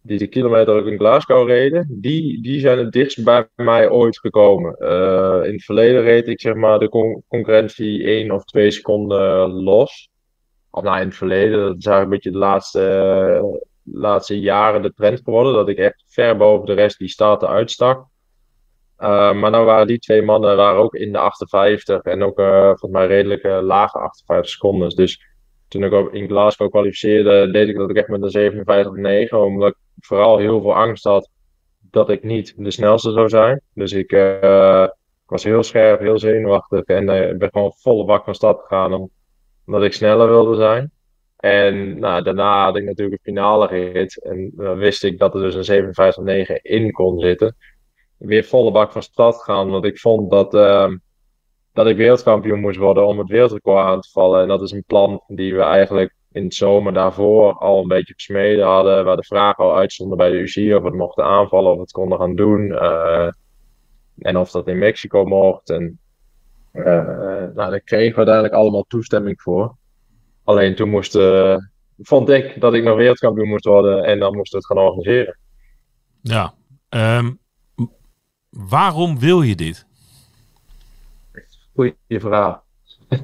die 0.06 0.18
de 0.18 0.28
kilometer 0.28 0.75
ook 0.75 0.86
in 0.86 0.98
Glasgow 0.98 1.48
reden. 1.48 1.88
Die, 1.90 2.42
die 2.42 2.60
zijn 2.60 2.78
het 2.78 2.92
dichtst 2.92 3.24
bij 3.24 3.48
mij 3.56 3.90
ooit 3.90 4.19
gekomen. 4.19 4.75
Eh, 4.75 5.48
in 5.48 5.54
het 5.54 5.63
verleden 5.63 6.02
reed 6.02 6.28
ik 6.28 6.42
zeg 6.42 6.54
maar 6.54 6.80
de 6.80 6.90
con- 6.90 7.24
concurrentie 7.28 8.04
één 8.04 8.31
of 8.31 8.44
twee 8.44 8.72
seconden 8.72 9.50
los. 9.52 10.10
Of 10.69 10.84
nou, 10.84 11.00
in 11.00 11.07
het 11.07 11.16
verleden, 11.16 11.60
dat 11.60 11.78
is 11.78 11.86
eigenlijk 11.86 12.04
een 12.04 12.10
beetje 12.10 12.31
de 12.31 12.38
laatste, 12.38 12.88
eh, 12.88 13.44
laatste 13.84 14.40
jaren 14.40 14.81
de 14.81 14.94
trend 14.94 15.22
geworden. 15.24 15.54
Dat 15.54 15.69
ik 15.69 15.78
echt 15.78 16.04
ver 16.08 16.38
boven 16.38 16.66
de 16.66 16.74
rest 16.74 16.98
die 16.98 17.08
starten 17.08 17.48
uitstak. 17.48 18.06
Maar 18.98 19.51
dan 19.51 19.66
waren 19.66 19.88
die 19.88 20.00
twee 20.00 20.22
mannen 20.22 20.58
waren 20.58 20.81
ook 20.81 20.96
in 20.96 21.12
de 21.12 21.18
58 21.18 22.01
en 22.01 22.24
ook 22.24 22.36
volgens 22.66 22.92
mij 22.92 23.08
redelijk 23.08 23.44
lage 23.44 23.98
58 23.98 24.51
seconden. 24.51 24.90
Dus 24.90 25.35
toen 25.67 25.83
ik 25.83 25.91
ook 25.94 26.13
in 26.13 26.27
Glasgow 26.27 26.69
kwalificeerde, 26.69 27.51
deed 27.51 27.67
ik 27.67 27.75
dat 27.75 27.89
ook 27.89 27.95
echt 27.95 28.07
met 28.07 28.35
een 28.35 29.27
57-9, 29.27 29.29
omdat 29.29 29.69
ik 29.69 29.77
vooral 30.00 30.38
heel 30.38 30.62
veel 30.62 30.75
angst 30.75 31.03
had 31.03 31.29
dat 31.91 32.09
ik 32.09 32.23
niet 32.23 32.53
de 32.57 32.71
snelste 32.71 33.12
zou 33.12 33.29
zijn. 33.29 33.62
Dus 33.73 33.91
ik, 33.91 34.12
ik 34.12 35.31
was 35.31 35.44
heel 35.44 35.63
scherp, 35.63 36.00
heel 36.00 36.19
zenuwachtig 36.19 36.83
en 36.83 37.03
uh, 37.03 37.38
ben 37.38 37.50
gewoon 37.51 37.73
volle 37.75 38.06
bak 38.06 38.23
van 38.23 38.35
stad 38.35 38.59
gegaan 38.62 38.94
om, 38.94 39.09
omdat 39.65 39.83
ik 39.83 39.94
sneller 39.94 40.27
wilde 40.27 40.56
zijn. 40.56 40.91
En 41.38 42.00
nou, 42.00 42.23
daarna 42.23 42.63
had 42.63 42.77
ik 42.77 42.83
natuurlijk 42.83 43.17
een 43.17 43.33
finale 43.33 43.67
rit 43.67 44.23
en 44.23 44.51
dan 44.56 44.77
wist 44.77 45.03
ik 45.03 45.19
dat 45.19 45.35
er 45.35 45.41
dus 45.41 45.67
een 45.67 46.47
57-9 46.47 46.62
in 46.62 46.91
kon 46.91 47.19
zitten 47.19 47.56
weer 48.17 48.43
volle 48.43 48.72
bak 48.72 48.91
van 48.91 49.03
stad 49.03 49.43
gaan. 49.43 49.69
Want 49.69 49.86
ik 49.86 50.00
vond 50.00 50.31
dat, 50.31 50.53
uh, 50.53 50.91
dat 51.75 51.88
ik 51.88 51.98
wereldkampioen 51.98 52.60
moest 52.60 52.77
worden 52.77 53.08
om 53.08 53.20
het 53.20 53.27
wereldrecord 53.27 53.86
aan 53.86 54.01
te 54.01 54.10
vallen. 54.12 54.41
En 54.41 54.48
dat 54.48 54.62
is 54.62 54.72
een 54.72 54.84
plan 54.88 55.24
die 55.27 55.55
we 55.55 55.62
eigenlijk 55.62 56.15
in 56.32 56.44
het 56.44 56.53
zomer 56.53 56.94
daarvoor 56.94 57.53
al 57.53 57.82
een 57.82 57.88
beetje 57.88 58.13
gesmeden 58.13 58.65
hadden. 58.65 59.05
Waar 59.05 59.15
de 59.15 59.24
vragen 59.24 59.63
al 59.63 59.77
uitstonden 59.77 60.17
bij 60.17 60.29
de 60.29 60.38
UCI 60.38 60.75
of 60.75 60.84
het 60.84 60.94
mochten 60.94 61.24
aanvallen 61.24 61.72
of 61.72 61.79
het 61.79 61.91
konden 61.91 62.17
gaan 62.17 62.36
doen. 62.36 62.65
Uh, 62.65 63.27
en 64.17 64.38
of 64.38 64.51
dat 64.51 64.67
in 64.67 64.77
Mexico 64.77 65.25
mocht. 65.25 65.70
En 65.70 66.00
uh, 66.74 66.84
nou, 66.84 67.53
daar 67.53 67.79
kregen 67.79 68.12
we 68.12 68.17
uiteindelijk 68.17 68.53
allemaal 68.53 68.86
toestemming 68.88 69.41
voor. 69.41 69.75
Alleen 70.44 70.75
toen 70.75 70.89
moest, 70.89 71.15
uh, 71.15 71.58
vond 71.98 72.29
ik 72.29 72.62
dat 72.62 72.74
ik 72.74 72.84
nog 72.84 72.98
wereldkampioen 72.98 73.48
moest 73.48 73.65
worden 73.65 74.03
en 74.03 74.20
dan 74.20 74.36
moesten 74.36 74.60
we 74.60 74.65
het 74.67 74.77
gaan 74.77 74.88
organiseren. 74.88 75.38
Ja, 76.22 76.53
um, 76.89 77.39
waarom 78.50 79.20
wil 79.20 79.41
je 79.41 79.55
dit? 79.55 79.85
Goeie 81.75 81.96
vraag. 82.08 82.62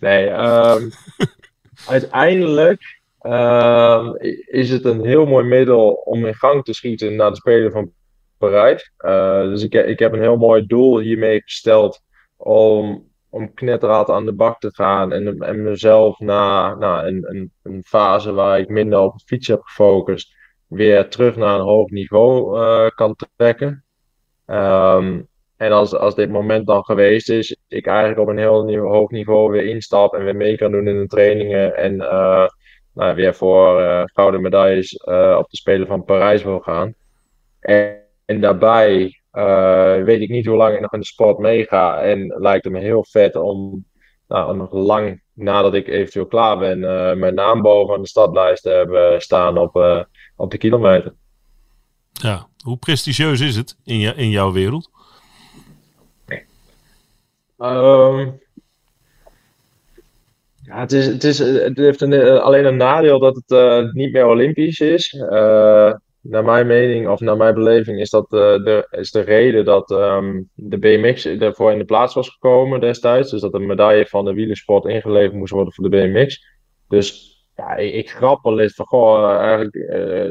nee, 0.00 0.30
um, 0.30 0.90
uiteindelijk 1.96 3.00
um, 3.22 4.16
is 4.46 4.70
het 4.70 4.84
een 4.84 5.04
heel 5.04 5.26
mooi 5.26 5.44
middel 5.44 5.92
om 5.92 6.26
in 6.26 6.34
gang 6.34 6.64
te 6.64 6.74
schieten 6.74 7.16
naar 7.16 7.30
de 7.30 7.36
Spelen 7.36 7.72
van 7.72 7.92
Parijs. 8.38 8.92
Uh, 8.98 9.42
dus 9.42 9.62
ik, 9.62 9.74
ik 9.74 9.98
heb 9.98 10.12
een 10.12 10.20
heel 10.20 10.36
mooi 10.36 10.66
doel 10.66 10.98
hiermee 10.98 11.42
gesteld 11.42 12.02
om, 12.36 13.08
om 13.28 13.54
knetterhard 13.54 14.10
aan 14.10 14.24
de 14.24 14.32
bak 14.34 14.60
te 14.60 14.70
gaan 14.74 15.12
en, 15.12 15.38
en 15.40 15.62
mezelf 15.62 16.18
na, 16.18 16.74
na 16.74 17.06
een, 17.06 17.24
een, 17.28 17.52
een 17.62 17.82
fase 17.84 18.32
waar 18.32 18.58
ik 18.58 18.68
minder 18.68 18.98
op 18.98 19.12
het 19.12 19.22
fietsen 19.22 19.54
heb 19.54 19.64
gefocust, 19.64 20.34
weer 20.66 21.08
terug 21.08 21.36
naar 21.36 21.54
een 21.54 21.64
hoog 21.64 21.90
niveau 21.90 22.58
uh, 22.58 22.88
kan 22.88 23.16
trekken. 23.36 23.84
Um, 24.46 25.28
en 25.56 25.72
als, 25.72 25.94
als 25.94 26.14
dit 26.14 26.30
moment 26.30 26.66
dan 26.66 26.84
geweest 26.84 27.30
is, 27.30 27.56
ik 27.68 27.86
eigenlijk 27.86 28.20
op 28.20 28.28
een 28.28 28.38
heel 28.38 28.64
nieuw, 28.64 28.86
hoog 28.86 29.10
niveau 29.10 29.50
weer 29.50 29.66
instap 29.66 30.14
en 30.14 30.24
weer 30.24 30.36
mee 30.36 30.56
kan 30.56 30.70
doen 30.70 30.88
in 30.88 30.98
de 30.98 31.06
trainingen. 31.06 31.76
En 31.76 31.94
uh, 31.94 32.46
nou, 32.94 33.14
weer 33.14 33.34
voor 33.34 33.80
uh, 33.80 34.02
gouden 34.04 34.42
medailles 34.42 35.02
uh, 35.08 35.36
op 35.38 35.50
de 35.50 35.56
Spelen 35.56 35.86
van 35.86 36.04
Parijs 36.04 36.42
wil 36.42 36.60
gaan. 36.60 36.94
En, 37.60 38.40
daarbij 38.40 39.20
weet 40.04 40.20
ik 40.20 40.28
niet 40.28 40.46
hoe 40.46 40.56
lang 40.56 40.74
ik 40.74 40.80
nog 40.80 40.92
in 40.92 41.00
de 41.00 41.06
sport 41.06 41.38
meega. 41.38 42.02
En 42.02 42.34
lijkt 42.38 42.64
het 42.64 42.72
me 42.72 42.80
heel 42.80 43.04
vet 43.04 43.36
om 43.36 43.84
nou, 44.28 44.56
nog 44.56 44.72
lang 44.72 45.22
nadat 45.34 45.74
ik 45.74 45.88
eventueel 45.88 46.26
klaar 46.26 46.58
ben, 46.58 46.84
eh, 46.84 47.16
mijn 47.16 47.34
naam 47.34 47.62
boven 47.62 48.00
de 48.00 48.08
stadlijst 48.08 48.64
hebben 48.64 49.20
staan 49.22 49.58
op, 49.58 49.76
eh, 49.76 50.02
op 50.36 50.50
de 50.50 50.58
kilometer. 50.58 51.14
Ja. 52.12 52.48
Hoe 52.64 52.76
prestigieus 52.76 53.40
is 53.40 53.56
het 53.56 53.76
in, 53.84 54.16
in 54.16 54.30
jouw 54.30 54.52
wereld? 54.52 54.90
Ehm, 57.58 58.30
ja, 60.64 60.80
het, 60.80 60.92
is, 60.92 61.06
het, 61.06 61.24
is, 61.24 61.38
het 61.38 61.76
heeft 61.76 62.02
eh, 62.02 62.38
alleen 62.38 62.64
een 62.64 62.76
nadeel 62.76 63.18
dat 63.18 63.34
het 63.34 63.50
eh, 63.50 63.92
niet 63.92 64.12
meer 64.12 64.26
Olympisch 64.26 64.80
is. 64.80 65.14
Eh, 65.14 65.92
naar 66.20 66.44
mijn 66.44 66.66
mening, 66.66 67.08
of 67.08 67.20
naar 67.20 67.36
mijn 67.36 67.54
beleving, 67.54 68.00
is 68.00 68.10
dat 68.10 68.30
de, 68.30 68.86
is 68.90 69.10
de 69.10 69.20
reden 69.20 69.64
dat 69.64 69.90
ehm, 69.90 70.42
de 70.54 70.78
BMX 70.78 71.24
ervoor 71.24 71.72
in 71.72 71.78
de 71.78 71.84
plaats 71.84 72.14
was 72.14 72.28
gekomen 72.28 72.80
destijds. 72.80 73.30
Dus 73.30 73.40
dat 73.40 73.52
de 73.52 73.58
medaille 73.58 74.06
van 74.06 74.24
de 74.24 74.32
wielersport 74.32 74.84
ingeleverd 74.84 75.32
moest 75.32 75.52
worden 75.52 75.72
voor 75.72 75.90
de 75.90 75.96
BMX. 75.96 76.46
Dus 76.88 77.32
ja, 77.56 77.76
ik, 77.76 77.94
ik 77.94 78.10
grap 78.10 78.42
wel 78.42 78.60
eens 78.60 78.74
van, 78.74 78.86
goh, 78.86 79.64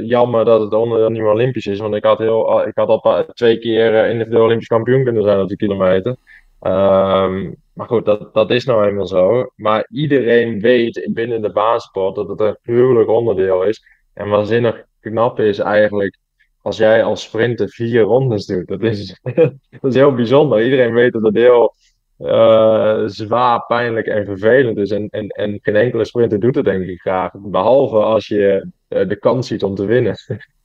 jammer 0.01 0.45
dat 0.45 0.61
het 0.61 0.73
onderdeel 0.73 1.09
niet 1.09 1.21
meer 1.21 1.31
Olympisch 1.31 1.67
is. 1.67 1.79
Want 1.79 1.95
ik 1.95 2.03
had, 2.03 2.17
heel, 2.17 2.67
ik 2.67 2.75
had 2.75 2.87
al 2.87 3.25
twee 3.33 3.59
keer 3.59 4.09
individueel 4.09 4.43
Olympisch 4.43 4.67
kampioen 4.67 5.03
kunnen 5.03 5.23
zijn 5.23 5.39
op 5.39 5.47
die 5.47 5.57
kilometer. 5.57 6.15
Ehm, 6.63 7.51
maar 7.73 7.87
goed, 7.87 8.05
dat, 8.05 8.33
dat 8.33 8.51
is 8.51 8.65
nou 8.65 8.87
eenmaal 8.87 9.07
zo. 9.07 9.51
Maar 9.55 9.87
iedereen 9.91 10.59
weet 10.59 11.09
binnen 11.13 11.41
de 11.41 11.51
baansport 11.51 12.15
dat 12.15 12.29
het 12.29 12.39
een 12.39 12.57
gruwelijk 12.61 13.09
onderdeel 13.09 13.63
is. 13.63 13.83
En 14.13 14.29
waanzinnig 14.29 14.83
knap 14.99 15.39
is 15.39 15.59
eigenlijk 15.59 16.17
als 16.61 16.77
jij 16.77 17.03
als 17.03 17.23
sprinter 17.23 17.69
vier 17.69 18.01
rondes 18.01 18.45
doet. 18.45 18.67
Dat 18.67 18.81
is, 18.81 19.19
dat 19.81 19.81
is 19.81 19.95
heel 19.95 20.13
bijzonder. 20.13 20.63
Iedereen 20.63 20.93
weet 20.93 21.13
dat 21.13 21.23
het 21.23 21.35
heel 21.35 21.73
uh, 22.19 23.03
zwaar, 23.05 23.65
pijnlijk 23.65 24.07
en 24.07 24.25
vervelend 24.25 24.77
is. 24.77 24.91
En, 24.91 25.09
en, 25.09 25.27
en 25.27 25.59
geen 25.61 25.75
enkele 25.75 26.05
sprinter 26.05 26.39
doet 26.39 26.55
het 26.55 26.65
denk 26.65 26.83
ik 26.83 27.01
graag. 27.01 27.31
Behalve 27.33 27.97
als 27.97 28.27
je 28.27 28.67
uh, 28.89 29.07
de 29.07 29.15
kans 29.15 29.47
ziet 29.47 29.63
om 29.63 29.75
te 29.75 29.85
winnen. 29.85 30.15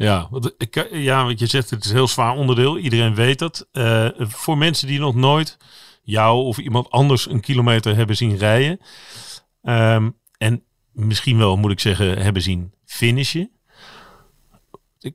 Ja, 0.00 0.26
wat, 0.30 0.54
ik, 0.58 0.88
ja, 0.92 1.24
wat 1.24 1.38
je 1.38 1.46
zegt, 1.46 1.70
het 1.70 1.84
is 1.84 1.90
een 1.90 1.96
heel 1.96 2.08
zwaar 2.08 2.36
onderdeel. 2.36 2.78
Iedereen 2.78 3.14
weet 3.14 3.38
dat. 3.38 3.68
Uh, 3.72 4.08
voor 4.18 4.58
mensen 4.58 4.86
die 4.86 4.98
nog 4.98 5.14
nooit 5.14 5.56
jou 6.02 6.44
of 6.44 6.58
iemand 6.58 6.90
anders 6.90 7.30
een 7.30 7.40
kilometer 7.40 7.96
hebben 7.96 8.16
zien 8.16 8.36
rijden. 8.36 8.80
Um, 9.62 10.16
en 10.38 10.64
misschien 10.92 11.38
wel, 11.38 11.56
moet 11.56 11.70
ik 11.70 11.80
zeggen, 11.80 12.18
hebben 12.18 12.42
zien 12.42 12.72
finishen. 12.84 13.50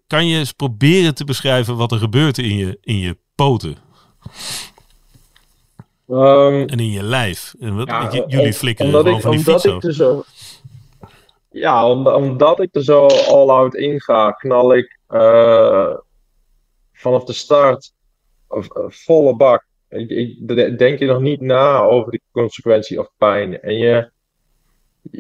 Kan 0.07 0.27
je 0.27 0.37
eens 0.37 0.51
proberen 0.51 1.15
te 1.15 1.23
beschrijven 1.23 1.75
wat 1.75 1.91
er 1.91 1.99
gebeurt 1.99 2.37
in 2.37 2.57
je, 2.57 2.77
in 2.81 2.97
je 2.97 3.17
poten? 3.35 3.77
Um, 6.07 6.67
en 6.67 6.79
in 6.79 6.91
je 6.91 7.03
lijf. 7.03 7.55
En 7.59 7.75
wat, 7.75 7.87
ja, 7.87 8.25
jullie 8.27 8.53
flikkeren 8.53 8.91
gewoon 8.91 9.15
ik, 9.15 9.21
van 9.21 9.31
die 9.31 9.43
fiets 9.43 9.65
ik 9.65 9.81
dus 9.81 9.97
Ja, 11.55 11.89
omdat 11.91 12.59
ik 12.59 12.75
er 12.75 12.83
zo 12.83 13.05
all-out 13.05 13.75
in 13.75 14.01
ga, 14.01 14.31
knal 14.31 14.75
ik 14.75 14.99
uh, 15.09 15.93
vanaf 16.93 17.23
de 17.23 17.33
start 17.33 17.93
uh, 18.49 18.63
volle 18.87 19.35
bak 19.35 19.65
ik, 19.97 20.77
denk 20.77 20.99
je 20.99 21.05
nog 21.05 21.21
niet 21.21 21.41
na 21.41 21.79
over 21.79 22.11
de 22.11 22.21
consequentie 22.31 22.99
of 22.99 23.11
pijn. 23.17 23.61
En 23.61 23.77
je, 23.77 24.09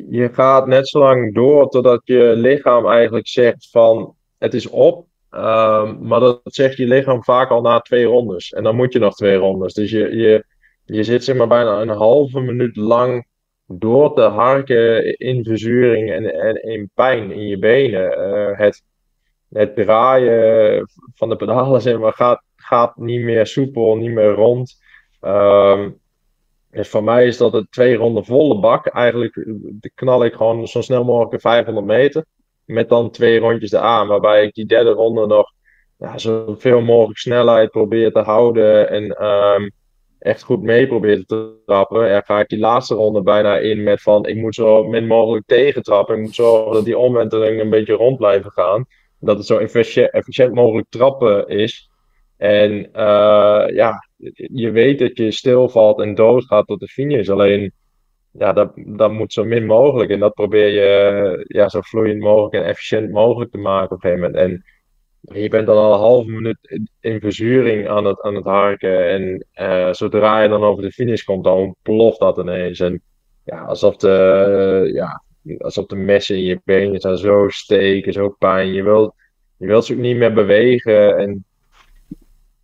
je 0.09 0.29
gaat 0.33 0.67
net 0.67 0.87
zo 0.87 0.99
lang 0.99 1.33
door 1.33 1.69
totdat 1.69 2.01
je 2.03 2.33
lichaam 2.35 2.87
eigenlijk 2.87 3.27
zegt 3.27 3.69
van 3.69 4.15
het 4.37 4.53
is 4.53 4.69
op. 4.69 5.05
Um, 5.31 6.07
maar 6.07 6.19
dat 6.19 6.41
zegt 6.43 6.77
je 6.77 6.87
lichaam 6.87 7.23
vaak 7.23 7.49
al 7.49 7.61
na 7.61 7.79
twee 7.79 8.05
rondes. 8.05 8.51
En 8.51 8.63
dan 8.63 8.75
moet 8.75 8.93
je 8.93 8.99
nog 8.99 9.15
twee 9.15 9.35
rondes. 9.35 9.73
Dus 9.73 9.91
je, 9.91 10.15
je, 10.15 10.45
je 10.85 11.03
zit 11.03 11.23
zeg 11.23 11.35
maar 11.35 11.47
bijna 11.47 11.81
een 11.81 11.89
halve 11.89 12.39
minuut 12.39 12.75
lang 12.75 13.25
door 13.67 14.15
te 14.15 14.21
harken 14.21 15.17
in 15.17 15.43
verzuring 15.43 16.11
en, 16.11 16.33
en 16.33 16.63
in 16.63 16.89
pijn 16.93 17.31
in 17.31 17.47
je 17.47 17.59
benen. 17.59 18.19
Uh, 18.19 18.57
het, 18.57 18.83
het 19.49 19.75
draaien 19.75 20.87
van 21.15 21.29
de 21.29 21.35
pedalen 21.35 21.81
zeg 21.81 21.99
maar, 21.99 22.13
gaat, 22.13 22.41
gaat 22.55 22.97
niet 22.97 23.21
meer 23.21 23.47
soepel, 23.47 23.95
niet 23.95 24.11
meer 24.11 24.31
rond. 24.31 24.83
Um, 25.21 25.99
dus 26.75 26.89
voor 26.89 27.03
mij 27.03 27.27
is 27.27 27.37
dat 27.37 27.53
een 27.53 27.67
twee 27.69 27.95
ronden 27.95 28.25
volle 28.25 28.59
bak. 28.59 28.87
Eigenlijk 28.87 29.45
knal 29.95 30.25
ik 30.25 30.33
gewoon 30.33 30.67
zo 30.67 30.81
snel 30.81 31.03
mogelijk 31.03 31.41
500 31.41 31.85
meter. 31.85 32.25
Met 32.65 32.89
dan 32.89 33.11
twee 33.11 33.39
rondjes 33.39 33.69
de 33.69 33.79
aan. 33.79 34.07
Waarbij 34.07 34.45
ik 34.45 34.53
die 34.53 34.65
derde 34.65 34.89
ronde 34.89 35.27
nog 35.27 35.51
ja, 35.97 36.17
zoveel 36.17 36.81
mogelijk 36.81 37.19
snelheid 37.19 37.71
probeer 37.71 38.11
te 38.11 38.19
houden. 38.19 38.89
En 38.89 39.25
um, 39.25 39.71
echt 40.25 40.43
goed 40.43 40.61
mee 40.61 40.87
probeer 40.87 41.25
te 41.25 41.61
trappen. 41.65 42.09
En 42.09 42.23
ga 42.23 42.39
ik 42.39 42.47
die 42.47 42.59
laatste 42.59 42.95
ronde 42.95 43.21
bijna 43.21 43.57
in 43.57 43.83
met 43.83 44.01
van 44.01 44.25
ik 44.25 44.35
moet 44.35 44.55
zo 44.55 44.83
min 44.83 45.07
mogelijk 45.07 45.45
tegentrappen. 45.45 46.15
Ik 46.15 46.21
moet 46.21 46.35
zorgen 46.35 46.73
dat 46.73 46.85
die 46.85 46.97
omwenteling 46.97 47.61
een 47.61 47.69
beetje 47.69 47.93
rond 47.93 48.17
blijven 48.17 48.51
gaan. 48.51 48.85
Dat 49.19 49.37
het 49.37 49.45
zo 49.45 49.57
efficiënt, 49.57 50.53
mogelijk 50.53 50.87
trappen 50.89 51.47
is. 51.47 51.89
En 52.37 52.71
uh, 52.93 53.65
ja, 53.67 54.07
je 54.53 54.71
weet 54.71 54.99
dat 54.99 55.17
je 55.17 55.31
stilvalt 55.31 55.99
en 55.99 56.15
doodgaat 56.15 56.67
tot 56.67 56.79
de 56.79 56.87
finish. 56.87 57.29
Alleen, 57.29 57.71
ja, 58.31 58.53
dat, 58.53 58.71
dat 58.75 59.11
moet 59.11 59.33
zo 59.33 59.43
min 59.43 59.65
mogelijk. 59.65 60.09
En 60.09 60.19
dat 60.19 60.33
probeer 60.33 60.67
je 60.67 61.45
ja, 61.47 61.69
zo 61.69 61.81
vloeiend 61.81 62.19
mogelijk 62.19 62.53
en 62.53 62.65
efficiënt 62.65 63.11
mogelijk 63.11 63.51
te 63.51 63.57
maken 63.57 63.95
op 63.95 64.03
een 64.03 64.09
gegeven 64.09 64.31
moment. 64.31 64.51
En 64.51 64.63
je 65.33 65.49
bent 65.49 65.67
dan 65.67 65.77
al 65.77 65.93
een 65.93 65.99
halve 65.99 66.29
minuut 66.29 66.79
in 66.99 67.19
verzuring 67.19 67.87
aan 67.87 68.05
het, 68.05 68.21
aan 68.21 68.35
het 68.35 68.45
harken. 68.45 69.09
En 69.09 69.45
uh, 69.55 69.93
zodra 69.93 70.41
je 70.41 70.49
dan 70.49 70.63
over 70.63 70.83
de 70.83 70.91
finish 70.91 71.23
komt, 71.23 71.43
dan 71.43 71.75
ploft 71.81 72.19
dat 72.19 72.37
ineens. 72.37 72.79
En 72.79 73.01
ja, 73.43 73.61
alsof 73.61 73.95
de, 73.95 74.89
ja, 74.93 75.23
alsof 75.57 75.85
de 75.85 75.95
messen 75.95 76.35
in 76.35 76.43
je 76.43 76.61
benen 76.63 77.17
zo 77.17 77.49
steken, 77.49 78.13
zo 78.13 78.29
pijn. 78.29 78.73
Je 78.73 78.83
wilt, 78.83 79.13
je 79.57 79.67
wilt 79.67 79.85
ze 79.85 79.93
ook 79.93 79.99
niet 79.99 80.17
meer 80.17 80.33
bewegen. 80.33 81.17
En 81.17 81.45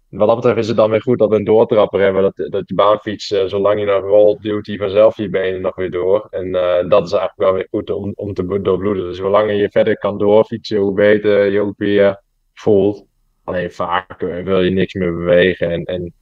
wat 0.10 0.28
dat 0.28 0.36
betreft 0.36 0.58
is 0.58 0.68
het 0.68 0.78
dan 0.78 0.90
weer 0.90 1.02
goed 1.02 1.20
dat 1.20 1.30
we 1.30 1.36
een 1.36 1.44
doortrapper 1.44 2.00
hebben. 2.02 2.22
Dat, 2.22 2.52
dat 2.52 2.64
je 2.66 2.76
baanfiets, 2.76 3.32
uh, 3.32 3.46
zolang 3.46 3.80
je 3.80 3.86
nog 3.86 4.04
rolt, 4.04 4.42
duwt 4.42 4.68
hij 4.68 4.78
vanzelf 4.78 5.18
je 5.18 5.30
benen 5.30 5.62
nog 5.62 5.76
weer 5.76 5.92
door. 5.92 6.28
En 6.30 6.48
uh, 6.48 6.90
dat 6.90 7.06
is 7.06 7.12
eigenlijk 7.12 7.36
wel 7.36 7.54
weer 7.54 7.68
goed 7.70 7.90
om, 7.90 8.12
om 8.16 8.34
te 8.34 8.62
doorbloeden. 8.62 9.04
Dus 9.04 9.20
hoe 9.20 9.30
langer 9.30 9.56
je 9.56 9.70
verder 9.70 9.98
kan 9.98 10.18
doorfietsen, 10.18 10.78
hoe 10.78 10.94
beter 10.94 11.46
je 11.46 11.60
ook 11.60 11.78
weer 11.78 12.22
voelt. 12.62 13.06
Alleen 13.44 13.72
vaak 13.72 14.22
uh, 14.22 14.44
wil 14.44 14.62
je 14.62 14.70
niks 14.70 14.94
meer 14.94 15.16
bewegen. 15.16 15.72
En, 15.72 15.84
en 15.86 16.14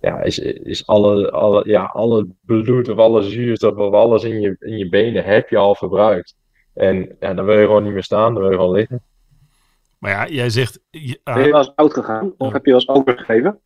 ja, 0.00 0.22
is, 0.22 0.38
is 0.38 0.86
alle, 0.86 1.30
alle, 1.30 1.62
ja, 1.66 1.84
alle 1.84 2.26
bloed 2.44 2.88
of 2.88 2.98
alle 2.98 3.22
zuurstof 3.22 3.76
of 3.76 3.92
alles 3.92 4.24
in 4.24 4.40
je, 4.40 4.56
in 4.58 4.78
je 4.78 4.88
benen 4.88 5.24
heb 5.24 5.48
je 5.48 5.56
al 5.56 5.74
verbruikt. 5.74 6.36
En 6.74 7.16
ja, 7.20 7.34
dan 7.34 7.44
wil 7.44 7.58
je 7.58 7.66
gewoon 7.66 7.82
niet 7.82 7.92
meer 7.92 8.02
staan, 8.02 8.32
dan 8.32 8.42
wil 8.42 8.50
je 8.50 8.56
gewoon 8.56 8.74
liggen. 8.74 9.02
Maar 9.98 10.10
ja, 10.10 10.28
jij 10.28 10.50
zegt... 10.50 10.80
Je, 10.90 11.20
uh, 11.24 11.34
ben 11.34 11.44
je 11.44 11.50
wel 11.50 11.58
eens 11.58 11.72
oud 11.74 11.94
gegaan? 11.94 12.34
Of 12.36 12.52
heb 12.52 12.64
je 12.64 12.70
wel 12.70 12.80
eens 12.80 12.88
overgegeven? 12.88 13.58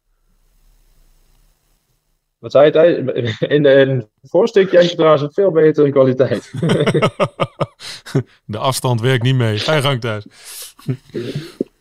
Wat 2.38 2.52
zei 2.52 2.70
je? 2.70 3.36
In, 3.48 3.64
in 3.64 3.88
het 3.88 4.08
voorstukje 4.22 4.78
heb 4.78 4.90
je 4.90 4.96
trouwens 4.96 5.22
een 5.22 5.32
veel 5.32 5.50
betere 5.50 5.90
kwaliteit. 5.90 6.52
de 8.44 8.58
afstand 8.58 9.00
werkt 9.00 9.22
niet 9.22 9.34
mee. 9.34 9.58
Ga 9.58 9.74
je 9.74 9.82
gang 9.82 10.00
thuis. 10.00 10.26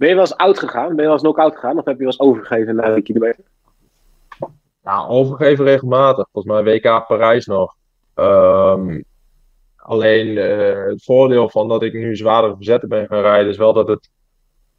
ben 0.00 0.08
je 0.08 0.14
wel 0.14 0.24
eens 0.24 0.36
oud 0.36 0.58
gegaan? 0.58 0.88
Ben 0.88 0.96
je 0.96 1.02
wel 1.02 1.12
eens 1.12 1.22
knock-out 1.22 1.54
gegaan? 1.54 1.78
Of 1.78 1.84
heb 1.84 1.98
je 1.98 2.04
wel 2.04 2.12
eens 2.12 2.20
overgegeven 2.20 2.74
na 2.74 2.88
een 2.88 3.02
kilometer? 3.02 3.44
Nou, 4.82 5.08
overgeven 5.08 5.64
regelmatig. 5.64 6.28
Volgens 6.32 6.54
mij 6.54 6.74
WK 6.74 7.06
Parijs 7.06 7.46
nog. 7.46 7.74
Um, 8.14 9.04
Alleen 9.76 10.26
uh, 10.26 10.84
het 10.84 11.04
voordeel 11.04 11.48
van 11.48 11.68
dat 11.68 11.82
ik 11.82 11.92
nu 11.92 12.16
zwaardere 12.16 12.56
verzetten 12.56 12.88
ben 12.88 13.06
gaan 13.06 13.20
rijden, 13.20 13.50
is 13.50 13.56
wel 13.56 13.72
dat 13.72 13.88
het 13.88 14.10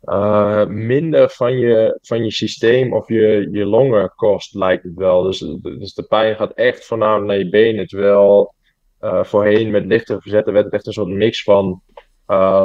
uh, 0.03 0.65
minder 0.65 1.29
van 1.29 1.57
je, 1.57 1.99
van 2.01 2.23
je 2.23 2.31
systeem 2.31 2.93
of 2.93 3.07
je, 3.07 3.47
je 3.51 3.65
longen 3.65 4.13
kost, 4.15 4.55
lijkt 4.55 4.83
het 4.83 4.95
wel. 4.95 5.21
Dus, 5.21 5.39
dus 5.61 5.93
de 5.93 6.03
pijn 6.03 6.35
gaat 6.35 6.53
echt 6.53 6.85
voornamelijk 6.85 7.27
naar 7.27 7.37
je 7.37 7.49
benen. 7.49 7.87
Terwijl 7.87 8.53
uh, 9.01 9.23
voorheen 9.23 9.71
met 9.71 9.85
lichtere 9.85 10.21
verzetten 10.21 10.53
werd 10.53 10.65
het 10.65 10.73
echt 10.73 10.87
een 10.87 10.93
soort 10.93 11.07
mix 11.07 11.43
van 11.43 11.81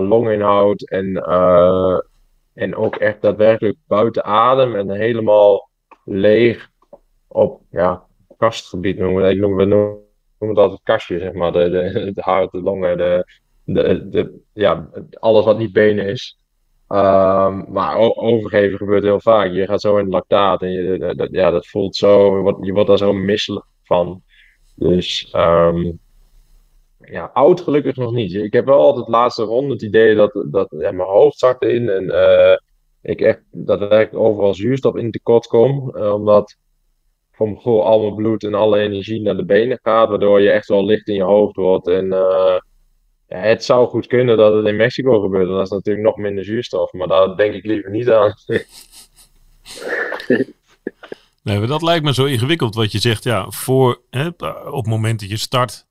longinhoud 0.09 0.83
en, 0.83 1.13
en 2.57 2.77
ook 2.77 2.97
echt 2.97 3.23
daadwerkelijk 3.23 3.77
buiten 3.87 4.25
adem 4.25 4.77
en 4.77 4.91
helemaal 4.91 5.69
leeg 6.05 6.71
op 7.29 7.61
ja, 7.71 8.05
kastgebied 8.37 8.99
noemen. 8.99 9.31
Ik 9.31 9.39
noem, 9.39 9.57
we 9.57 9.65
noemen 9.65 10.05
noem 10.39 10.49
het 10.49 10.59
altijd 10.59 10.81
kastje, 10.83 11.19
zeg 11.19 11.33
maar. 11.33 11.53
De, 11.53 11.71
de, 11.71 12.11
de 12.15 12.21
hart, 12.21 12.51
de 12.51 12.61
longen, 12.61 12.99
de, 12.99 13.27
de, 13.65 14.09
de, 14.09 14.41
ja, 14.53 14.89
alles 15.13 15.45
wat 15.45 15.59
niet 15.59 15.73
benen 15.73 16.07
is. 16.07 16.39
Um, 16.89 17.73
maar 17.73 17.97
overgeven 17.97 18.79
gebeurt 18.79 19.03
heel 19.03 19.21
vaak. 19.21 19.53
Je 19.53 19.67
gaat 19.67 19.81
zo 19.81 19.97
in 19.97 20.09
lactaat 20.09 20.63
en 20.63 20.71
je, 20.71 21.15
dat, 21.17 21.29
ja, 21.31 21.51
dat 21.51 21.67
voelt 21.67 21.97
zo, 21.97 22.37
je 22.37 22.43
wordt, 22.43 22.67
je 22.67 22.73
wordt 22.73 22.89
daar 22.89 22.99
zo 22.99 23.13
misselijk 23.13 23.67
van. 23.83 24.23
Dus 24.75 25.35
um, 25.37 25.99
ja, 27.11 27.31
oud 27.33 27.61
gelukkig 27.61 27.97
nog 27.97 28.13
niet. 28.13 28.35
Ik 28.35 28.53
heb 28.53 28.65
wel 28.65 28.79
altijd 28.79 29.07
de 29.07 29.11
laatste 29.11 29.43
ronde 29.43 29.73
het 29.73 29.83
idee 29.83 30.15
dat, 30.15 30.45
dat 30.51 30.67
ja, 30.71 30.93
mijn 30.93 31.09
hoofd 31.09 31.39
zakt 31.39 31.63
in 31.63 31.89
en 31.89 32.05
uh, 32.05 32.57
ik 33.03 33.21
echt 33.21 33.43
dat 33.51 33.81
er 33.81 34.19
overal 34.19 34.55
zuurstof 34.55 34.97
in 34.97 35.11
tekort 35.11 35.47
kom. 35.47 35.97
Uh, 35.97 36.13
omdat 36.13 36.57
voor 37.33 37.47
mijn 37.47 37.65
al 37.65 38.01
mijn 38.01 38.15
bloed 38.15 38.45
en 38.45 38.55
alle 38.55 38.79
energie 38.79 39.21
naar 39.21 39.37
de 39.37 39.45
benen 39.45 39.79
gaat, 39.83 40.09
waardoor 40.09 40.41
je 40.41 40.51
echt 40.51 40.69
wel 40.69 40.85
licht 40.85 41.09
in 41.09 41.15
je 41.15 41.23
hoofd 41.23 41.57
wordt. 41.57 41.89
En 41.89 42.13
eh, 42.13 42.59
het 43.27 43.65
zou 43.65 43.89
goed 43.89 44.07
kunnen 44.07 44.37
dat 44.37 44.55
het 44.55 44.67
in 44.67 44.77
Mexico 44.77 45.21
gebeurt, 45.21 45.49
dat 45.49 45.63
is 45.63 45.71
natuurlijk 45.71 46.07
nog 46.07 46.17
minder 46.17 46.45
zuurstof, 46.45 46.93
maar 46.93 47.09
daar 47.09 47.37
denk 47.37 47.55
ik 47.55 47.65
liever 47.65 47.91
niet 47.91 48.11
aan. 48.11 48.35
Nee, 51.43 51.67
dat 51.67 51.83
lijkt 51.83 52.05
me 52.05 52.15
zo 52.15 52.25
ingewikkeld 52.25 52.75
wat 52.75 52.93
je 52.93 52.99
zegt. 52.99 53.25
Ja, 53.25 53.51
voor, 53.51 54.01
op 54.71 54.77
het 54.77 54.87
moment 54.87 55.21
dat 55.21 55.29
je 55.29 55.37
start, 55.37 55.86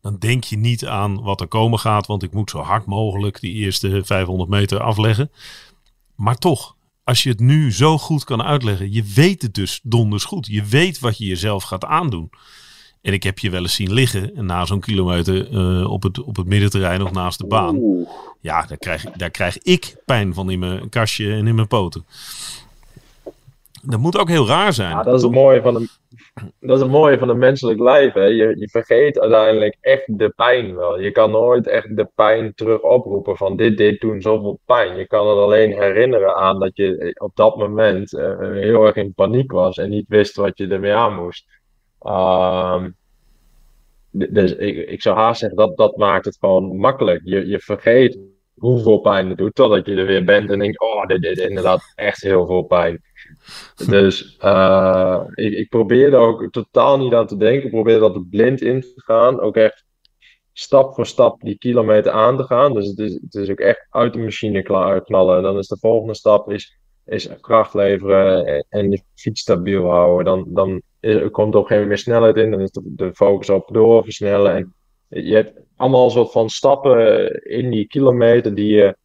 dan 0.00 0.16
denk 0.18 0.44
je 0.44 0.56
niet 0.56 0.86
aan 0.86 1.22
wat 1.22 1.40
er 1.40 1.48
komen 1.48 1.78
gaat. 1.78 2.06
Want 2.06 2.22
ik 2.22 2.32
moet 2.32 2.50
zo 2.50 2.58
hard 2.58 2.86
mogelijk 2.86 3.40
die 3.40 3.54
eerste 3.54 4.00
500 4.04 4.50
meter 4.50 4.80
afleggen. 4.80 5.30
Maar 6.14 6.36
toch, 6.36 6.76
als 7.04 7.22
je 7.22 7.28
het 7.28 7.40
nu 7.40 7.72
zo 7.72 7.98
goed 7.98 8.24
kan 8.24 8.42
uitleggen, 8.42 8.92
je 8.92 9.02
weet 9.14 9.42
het 9.42 9.54
dus 9.54 9.80
donders 9.82 10.24
goed. 10.24 10.46
Je 10.46 10.64
weet 10.64 10.98
wat 10.98 11.18
je 11.18 11.24
jezelf 11.24 11.62
gaat 11.62 11.84
aandoen. 11.84 12.30
En 13.02 13.12
ik 13.12 13.22
heb 13.22 13.38
je 13.38 13.50
wel 13.50 13.62
eens 13.62 13.74
zien 13.74 13.92
liggen 13.92 14.46
na 14.46 14.64
zo'n 14.64 14.80
kilometer 14.80 15.52
eh, 15.52 15.90
op, 15.90 16.02
het, 16.02 16.22
op 16.22 16.36
het 16.36 16.46
middenterrein 16.46 17.02
of 17.02 17.10
naast 17.10 17.38
de 17.38 17.46
baan. 17.46 18.06
Ja, 18.40 18.66
daar 18.66 18.78
krijg, 18.78 19.04
daar 19.04 19.30
krijg 19.30 19.58
ik 19.58 19.96
pijn 20.04 20.34
van 20.34 20.50
in 20.50 20.58
mijn 20.58 20.88
kastje 20.88 21.32
en 21.32 21.46
in 21.46 21.54
mijn 21.54 21.66
poten. 21.66 22.04
Dat 23.82 24.00
moet 24.00 24.18
ook 24.18 24.28
heel 24.28 24.46
raar 24.46 24.72
zijn. 24.72 25.04
Dat 25.04 25.14
is 25.14 25.22
het 25.22 25.32
mooie 25.32 25.62
van 25.62 25.76
een, 25.76 25.88
dat 26.60 26.76
is 26.76 26.82
het 26.82 27.18
van 27.18 27.28
een 27.28 27.38
menselijk 27.38 27.80
lijf. 27.80 28.12
Hè. 28.12 28.24
Je, 28.24 28.58
je 28.58 28.68
vergeet 28.68 29.20
uiteindelijk 29.20 29.76
echt 29.80 30.18
de 30.18 30.32
pijn 30.36 30.76
wel. 30.76 31.00
Je 31.00 31.10
kan 31.10 31.30
nooit 31.30 31.66
echt 31.66 31.96
de 31.96 32.08
pijn 32.14 32.54
terug 32.54 32.80
oproepen 32.80 33.36
van 33.36 33.56
dit 33.56 33.76
deed 33.76 34.00
toen 34.00 34.20
zoveel 34.20 34.60
pijn. 34.64 34.96
Je 34.96 35.06
kan 35.06 35.28
het 35.28 35.38
alleen 35.38 35.72
herinneren 35.72 36.36
aan 36.36 36.58
dat 36.58 36.76
je 36.76 37.14
op 37.18 37.36
dat 37.36 37.56
moment 37.56 38.14
eh, 38.14 38.38
heel 38.38 38.86
erg 38.86 38.96
in 38.96 39.14
paniek 39.14 39.52
was 39.52 39.78
en 39.78 39.90
niet 39.90 40.08
wist 40.08 40.36
wat 40.36 40.58
je 40.58 40.66
ermee 40.66 40.94
aan 40.94 41.14
moest. 41.14 41.46
Ehm, 42.00 42.90
dus 44.10 44.54
ik, 44.54 44.88
ik 44.88 45.02
zou 45.02 45.16
haast 45.16 45.40
zeggen 45.40 45.58
dat 45.58 45.76
dat 45.76 45.96
maakt 45.96 46.24
het 46.24 46.36
gewoon 46.40 46.76
makkelijk. 46.76 47.20
Je, 47.24 47.46
je 47.46 47.58
vergeet 47.58 48.18
hoeveel 48.60 48.98
pijn 48.98 49.28
het 49.28 49.38
doet 49.38 49.54
totdat 49.54 49.86
je 49.86 49.94
er 49.94 50.06
weer 50.06 50.24
bent 50.24 50.50
en 50.50 50.58
denkt, 50.58 50.80
oh, 50.80 51.06
dit 51.06 51.22
deed 51.22 51.38
inderdaad 51.38 51.92
echt 51.94 52.22
heel 52.22 52.46
veel 52.46 52.62
pijn. 52.62 53.02
Dus 53.88 54.36
eh, 54.38 55.20
ik, 55.34 55.68
probeer 55.68 56.12
er 56.12 56.18
ook 56.18 56.50
totaal 56.50 56.98
niet 56.98 57.12
aan 57.14 57.26
te 57.26 57.36
denken. 57.36 57.64
Ik 57.64 57.70
probeer 57.70 57.98
dat 57.98 58.28
blind 58.30 58.60
in 58.60 58.80
te 58.80 58.92
gaan. 58.94 59.40
Ook 59.40 59.56
echt 59.56 59.84
stap 60.52 60.94
voor 60.94 61.06
stap 61.06 61.40
die 61.40 61.58
kilometer 61.58 62.12
aan 62.12 62.36
te 62.36 62.42
gaan. 62.42 62.72
Dus 62.74 62.86
het 62.86 62.98
is, 62.98 63.12
het 63.12 63.34
is 63.34 63.50
ook 63.50 63.60
echt 63.60 63.86
uit 63.90 64.12
de 64.12 64.18
machine 64.18 64.62
kla- 64.62 64.98
knallen. 65.00 65.36
En 65.36 65.42
dan 65.42 65.58
is 65.58 65.68
de 65.68 65.78
volgende 65.80 66.14
stap 66.14 66.50
is, 66.50 66.78
is 67.04 67.28
kracht 67.40 67.74
leveren 67.74 68.64
en, 68.68 68.90
de 68.90 69.02
fiets 69.14 69.40
stabiel 69.40 69.90
houden. 69.90 70.24
Dan, 70.24 70.44
dan 70.48 70.82
is- 71.00 71.30
komt 71.30 71.54
er 71.54 71.60
op 71.60 71.70
een 71.70 71.70
gegeven 71.70 71.76
moment 71.76 71.88
meer 71.88 71.98
snelheid 71.98 72.36
in. 72.36 72.50
Dan 72.50 72.60
is 72.60 72.70
de, 72.70 72.82
de 72.84 73.14
focus 73.14 73.50
op 73.50 73.68
doorversnellen. 73.72 74.54
En 74.54 74.74
je 75.10 75.34
hebt 75.34 75.60
allemaal 75.76 76.04
een 76.04 76.10
soort 76.10 76.32
van 76.32 76.50
stappen 76.50 77.28
in 77.44 77.70
die 77.70 77.86
kilometer 77.86 78.54
die 78.54 78.74
je 78.74 78.96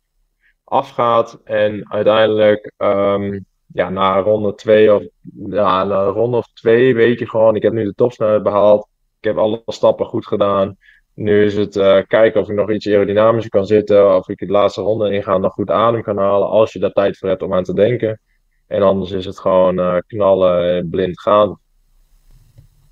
afgaat. 0.63 1.39
En 1.43 1.91
uiteindelijk 1.91 2.71
ehm, 2.77 3.39
ja, 3.73 3.89
na 3.89 4.19
ronde 4.19 4.55
twee 4.55 4.93
of 4.93 5.03
ja, 5.49 5.83
na 5.83 6.05
ronde 6.05 6.37
of 6.37 6.47
twee 6.53 6.95
weet 6.95 7.19
je 7.19 7.29
gewoon, 7.29 7.55
ik 7.55 7.61
heb 7.61 7.73
nu 7.73 7.83
de 7.83 7.93
topsnelheid 7.93 8.43
behaald. 8.43 8.87
Ik 9.19 9.27
heb 9.27 9.37
alle 9.37 9.61
stappen 9.65 10.05
goed 10.05 10.27
gedaan. 10.27 10.77
Nu 11.13 11.45
is 11.45 11.55
het 11.55 11.75
eh, 11.75 12.01
kijken 12.07 12.41
of 12.41 12.49
ik 12.49 12.55
nog 12.55 12.71
iets 12.71 12.87
aerodynamischer 12.87 13.51
kan 13.51 13.65
zitten. 13.65 14.15
Of 14.15 14.29
ik 14.29 14.37
de 14.37 14.47
laatste 14.47 14.81
ronde 14.81 15.11
ingaan 15.11 15.41
nog 15.41 15.53
goed 15.53 15.71
adem 15.71 16.01
kan 16.01 16.17
halen. 16.17 16.49
Als 16.49 16.73
je 16.73 16.79
daar 16.79 16.91
tijd 16.91 17.17
voor 17.17 17.29
hebt 17.29 17.41
om 17.41 17.53
aan 17.53 17.63
te 17.63 17.73
denken. 17.73 18.19
En 18.67 18.81
anders 18.81 19.11
is 19.11 19.25
het 19.25 19.39
gewoon 19.39 19.79
eh, 19.79 19.97
knallen 20.07 20.75
en 20.75 20.89
blind 20.89 21.21
gaan. 21.21 21.59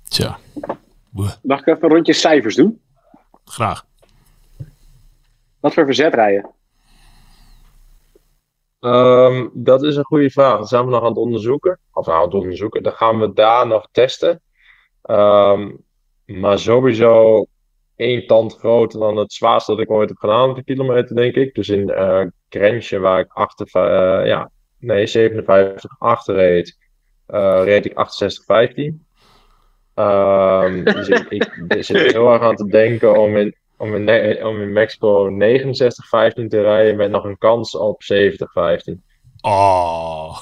Tja, 0.08 0.38
Mag 1.42 1.60
ik 1.60 1.66
even 1.66 1.82
een 1.82 1.90
rondje 1.90 2.12
cijfers 2.12 2.54
doen? 2.54 2.80
Graag. 3.44 3.86
Wat 5.60 5.74
voor 5.74 5.84
verzet 5.84 6.14
rijden? 6.14 6.50
Ehm, 8.80 9.48
dat 9.52 9.82
is 9.82 9.96
een 9.96 10.04
goede 10.04 10.30
vraag. 10.30 10.58
Dat 10.58 10.68
zijn 10.68 10.84
we 10.84 10.90
nog 10.90 11.00
aan 11.00 11.08
het 11.08 11.16
onderzoeken. 11.16 11.78
Of 11.92 12.06
nou, 12.06 12.18
aan 12.18 12.24
het 12.24 12.34
onderzoeken. 12.34 12.82
Dan 12.82 12.92
gaan 12.92 13.20
we 13.20 13.32
daar 13.32 13.66
nog 13.66 13.88
testen. 13.92 14.40
Ehm, 15.02 15.70
maar 16.24 16.58
sowieso 16.58 17.44
één 17.96 18.26
tand 18.26 18.56
groter 18.56 19.00
dan 19.00 19.16
het 19.16 19.32
zwaarste 19.32 19.70
dat 19.70 19.80
ik 19.80 19.90
ooit 19.90 20.08
heb 20.08 20.18
gedaan 20.18 20.50
op 20.50 20.56
de 20.56 20.64
kilometer, 20.64 21.16
denk 21.16 21.34
ik. 21.34 21.54
Dus 21.54 21.68
in 21.68 21.90
eh 21.90 22.24
Grensje, 22.48 22.98
waar 22.98 23.20
ik 23.20 23.32
achter, 23.32 23.66
eh, 23.72 24.26
ja, 24.26 24.50
nee, 24.78 25.06
57 25.06 25.96
achter 25.98 26.34
reed, 26.34 26.78
eh, 27.26 27.60
reed 27.64 27.84
ik 27.84 27.94
68-15. 27.94 29.06
Ehm, 29.94 30.84
dus 30.84 31.08
ik, 31.08 31.30
ik 31.68 31.84
zit 31.84 31.96
heel 32.12 32.32
erg 32.32 32.42
aan 32.42 32.56
te 32.56 32.66
denken 32.66 33.18
om 33.18 33.36
in, 33.36 33.54
om 33.76 33.94
in, 33.94 34.44
om 34.44 34.60
in 34.60 34.72
Mexico 34.72 35.30
69-15 35.30 35.34
te 36.48 36.60
rijden 36.60 36.96
met 36.96 37.10
nog 37.10 37.24
een 37.24 37.38
kans 37.38 37.76
op 37.76 38.02
70-15. 38.12 38.94
Oh. 39.40 40.38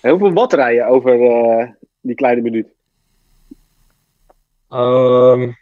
Hoeveel 0.00 0.32
watt 0.32 0.52
rijden 0.52 0.86
over 0.86 1.20
eh, 1.20 1.68
die 2.00 2.14
kleine 2.14 2.40
minuut? 2.40 2.66
Ehm, 4.68 5.52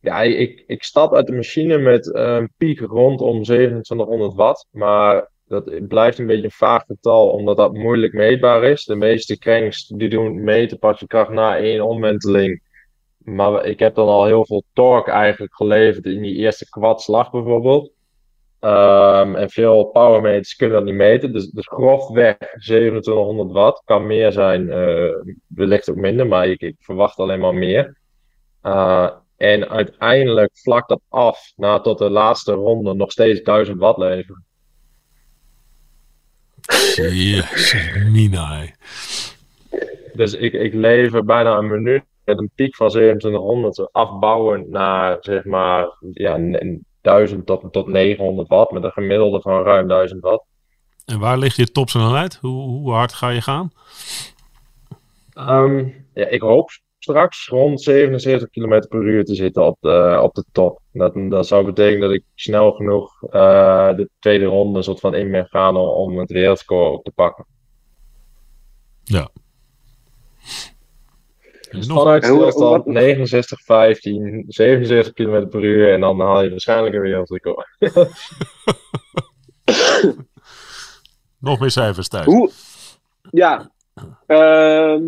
ja, 0.00 0.20
ik, 0.22 0.64
ik 0.66 0.82
stap 0.82 1.14
uit 1.14 1.26
de 1.26 1.32
machine 1.32 1.78
met 1.78 2.14
een 2.14 2.50
piek 2.56 2.80
rondom 2.80 3.42
2700 3.42 4.34
watt. 4.34 4.68
Maar 4.70 5.28
dat 5.48 5.88
blijft 5.88 6.18
een 6.18 6.26
beetje 6.26 6.44
een 6.44 6.50
vaag 6.50 6.84
getal, 6.86 7.28
omdat 7.28 7.56
dat 7.56 7.72
moeilijk 7.72 8.12
meetbaar 8.12 8.64
is. 8.64 8.84
De 8.84 8.94
meeste 8.94 9.38
cranks 9.38 9.86
die 9.86 10.08
doen 10.08 10.44
meten 10.44 10.78
pas 10.78 11.00
je 11.00 11.06
kracht 11.06 11.30
na 11.30 11.56
één 11.56 11.80
omwenteling. 11.80 12.62
Maar 13.18 13.64
ik 13.64 13.78
heb 13.78 13.94
dan 13.94 14.08
al 14.08 14.24
heel 14.24 14.46
veel 14.46 14.64
torque 14.72 15.10
eigenlijk 15.10 15.54
geleverd 15.54 16.04
in 16.04 16.22
die 16.22 16.34
eerste 16.34 16.68
kwartslag 16.68 17.30
bijvoorbeeld. 17.30 17.92
Ehm, 18.60 19.34
en 19.34 19.50
veel 19.50 19.84
powermeters 19.84 20.56
kunnen 20.56 20.76
dat 20.76 20.84
niet 20.84 20.94
meten. 20.94 21.32
Dus, 21.32 21.50
dus 21.50 21.66
grofweg 21.66 22.36
2700 22.36 23.52
watt. 23.52 23.82
Kan 23.84 24.06
meer 24.06 24.32
zijn, 24.32 24.70
eh, 24.70 25.14
wellicht 25.46 25.90
ook 25.90 25.96
minder, 25.96 26.26
maar 26.26 26.46
ik, 26.46 26.74
verwacht 26.78 27.18
alleen 27.18 27.40
maar 27.40 27.54
meer. 27.54 27.96
Uh, 28.62 29.10
en 29.36 29.68
uiteindelijk 29.68 30.50
vlakt 30.52 30.88
dat 30.88 31.00
af 31.08 31.52
na 31.56 31.80
tot 31.80 31.98
de 31.98 32.10
laatste 32.10 32.52
ronde 32.52 32.94
nog 32.94 33.10
steeds 33.10 33.42
1000 33.42 33.78
watt 33.78 33.98
leveren. 33.98 34.44
Jezus, 36.66 37.74
Mina. 38.10 38.64
Dus 40.12 40.34
ik, 40.34 40.52
ik 40.52 40.74
lever 40.74 41.24
bijna 41.24 41.56
een 41.56 41.66
minuut 41.70 42.02
met 42.24 42.38
een 42.38 42.50
piek 42.54 42.76
van 42.76 42.88
2700 42.88 43.74
zo 43.74 43.88
afbouwen 43.92 44.66
naar 44.70 45.16
zeg 45.20 45.44
maar 45.44 45.88
ja, 46.12 46.36
n- 46.36 46.84
1000 47.00 47.46
tot, 47.46 47.72
tot 47.72 47.86
900 47.86 48.48
watt 48.48 48.70
met 48.70 48.84
een 48.84 48.90
gemiddelde 48.92 49.40
van 49.40 49.62
ruim 49.62 49.88
1000 49.88 50.20
watt. 50.20 50.44
En 51.04 51.18
waar 51.18 51.38
ligt 51.38 51.56
je 51.56 51.70
topsnelheid? 51.70 52.38
Hoe, 52.40 52.62
hoe 52.62 52.92
hard 52.92 53.12
ga 53.12 53.28
je 53.28 53.40
gaan? 53.42 53.72
Ehm, 55.34 55.84
ja, 56.14 56.26
ik 56.26 56.40
hoop 56.40 56.70
straks 57.04 57.48
rond 57.48 57.82
77 57.82 58.48
km 58.50 58.82
per 58.88 59.02
uur 59.02 59.24
te 59.24 59.34
zitten 59.34 59.64
op 59.66 59.76
de, 59.80 60.18
op 60.22 60.34
de 60.34 60.44
top. 60.52 60.80
Dat, 60.92 61.12
dat 61.30 61.46
zou 61.46 61.64
betekenen 61.64 62.00
dat 62.00 62.12
ik 62.16 62.24
snel 62.34 62.72
genoeg 62.72 63.22
eh, 63.22 63.94
de 63.96 64.08
tweede 64.18 64.44
ronde 64.44 64.78
een 64.78 64.84
soort 64.84 65.00
van 65.00 65.14
in 65.14 65.30
ben 65.30 65.46
gaan 65.46 65.76
om- 65.76 66.18
het 66.18 66.30
wereldrecord 66.30 66.94
op 66.98 67.04
te 67.04 67.10
pakken. 67.14 67.46
Ja. 69.04 69.28
Nog, 71.70 71.98
Vanuit 71.98 72.24
stilstand 72.24 72.84
wat- 72.84 72.94
69, 72.94 73.60
15, 73.62 74.44
77 74.48 75.12
km 75.12 75.48
per 75.48 75.62
uur 75.64 75.92
en 75.92 76.00
dan 76.00 76.20
haal 76.20 76.42
je 76.42 76.50
waarschijnlijk 76.50 76.94
een 76.94 77.00
wereldrecord. 77.00 77.66
nog 81.38 81.58
meer 81.58 81.70
cijfers 81.70 82.08
thuis. 82.08 82.24
Hoe? 82.26 82.50
Ja. 83.30 83.70
Ehm, 84.26 85.02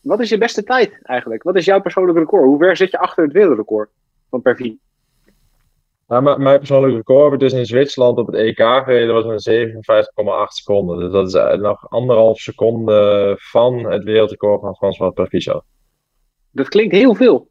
wat 0.00 0.20
is 0.20 0.28
je 0.28 0.38
beste 0.38 0.62
tijd 0.62 0.98
eigenlijk? 1.02 1.42
Wat 1.42 1.56
is 1.56 1.64
jouw 1.64 1.80
persoonlijk 1.80 2.18
record? 2.18 2.44
Hoe 2.44 2.58
ver 2.58 2.76
zit 2.76 2.90
je 2.90 2.98
achter 2.98 3.24
het 3.24 3.32
wereldrecord 3.32 3.90
van 4.30 4.42
Pervi? 4.42 4.78
Nou, 6.08 6.38
mijn, 6.40 6.58
persoonlijke 6.58 6.96
record 6.96 7.24
heb 7.24 7.32
ik 7.32 7.38
dus 7.38 7.58
in 7.58 7.66
Zwitserland 7.66 8.18
op 8.18 8.26
het 8.26 8.36
EK 8.36 8.58
gereden. 8.58 9.14
Dat 9.14 9.24
was 9.24 9.46
een 9.46 9.68
57,8 9.68 10.46
seconden. 10.46 10.98
Dus 10.98 11.12
dat 11.12 11.26
is 11.26 11.34
eh, 11.34 11.58
nog 11.58 11.90
anderhalf 11.90 12.38
seconde 12.38 13.34
van 13.38 13.90
het 13.90 14.04
wereldrecord 14.04 14.60
van 14.60 14.76
François 14.76 15.14
Perficio. 15.14 15.62
Dat 16.50 16.68
klinkt 16.68 16.94
heel 16.94 17.14
veel. 17.14 17.48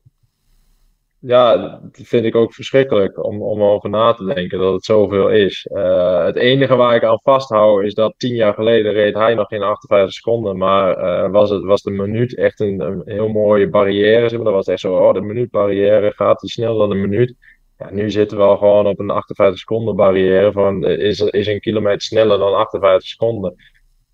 Ja, 1.25 1.57
dat 1.57 1.79
vind 2.07 2.25
ik 2.25 2.35
ook 2.35 2.53
verschrikkelijk 2.53 3.23
om, 3.25 3.41
om 3.41 3.61
over 3.63 3.89
na 3.89 4.13
te 4.13 4.25
denken 4.25 4.59
dat 4.59 4.73
het 4.73 4.85
zoveel 4.85 5.29
is. 5.29 5.65
Eh, 5.65 6.25
het 6.25 6.35
enige 6.35 6.75
waar 6.75 6.95
ik 6.95 7.03
aan 7.03 7.19
vasthoud 7.21 7.83
is 7.83 7.93
dat 7.93 8.13
tien 8.17 8.35
jaar 8.35 8.53
geleden 8.53 8.91
reed 8.91 9.13
hij 9.13 9.33
nog 9.33 9.51
in 9.51 9.61
58 9.61 10.13
seconden. 10.13 10.57
Maar 10.57 10.97
eh, 10.97 11.31
was, 11.31 11.49
het, 11.49 11.63
was 11.63 11.81
de 11.81 11.91
minuut 11.91 12.35
echt 12.35 12.59
een, 12.59 12.79
een 12.79 13.01
heel 13.05 13.27
mooie 13.27 13.69
barrière. 13.69 14.35
Maar. 14.35 14.43
Dat 14.43 14.53
was 14.53 14.67
echt 14.67 14.79
zo, 14.79 14.95
oh, 14.95 15.13
de 15.13 15.21
minuutbarrière 15.21 16.11
gaat 16.11 16.39
die 16.39 16.49
sneller 16.49 16.77
dan 16.77 16.91
een 16.91 17.01
minuut. 17.01 17.35
Ja, 17.77 17.91
nu 17.91 18.11
zitten 18.11 18.37
we 18.37 18.43
al 18.43 18.57
gewoon 18.57 18.87
op 18.87 18.99
een 18.99 19.09
58 19.09 19.59
seconden 19.59 19.95
barrière 19.95 20.51
van 20.51 20.85
eh, 20.85 21.07
is, 21.07 21.19
is 21.19 21.47
een 21.47 21.59
kilometer 21.59 22.01
sneller 22.01 22.37
dan 22.37 22.55
58 22.55 23.07
seconden. 23.07 23.55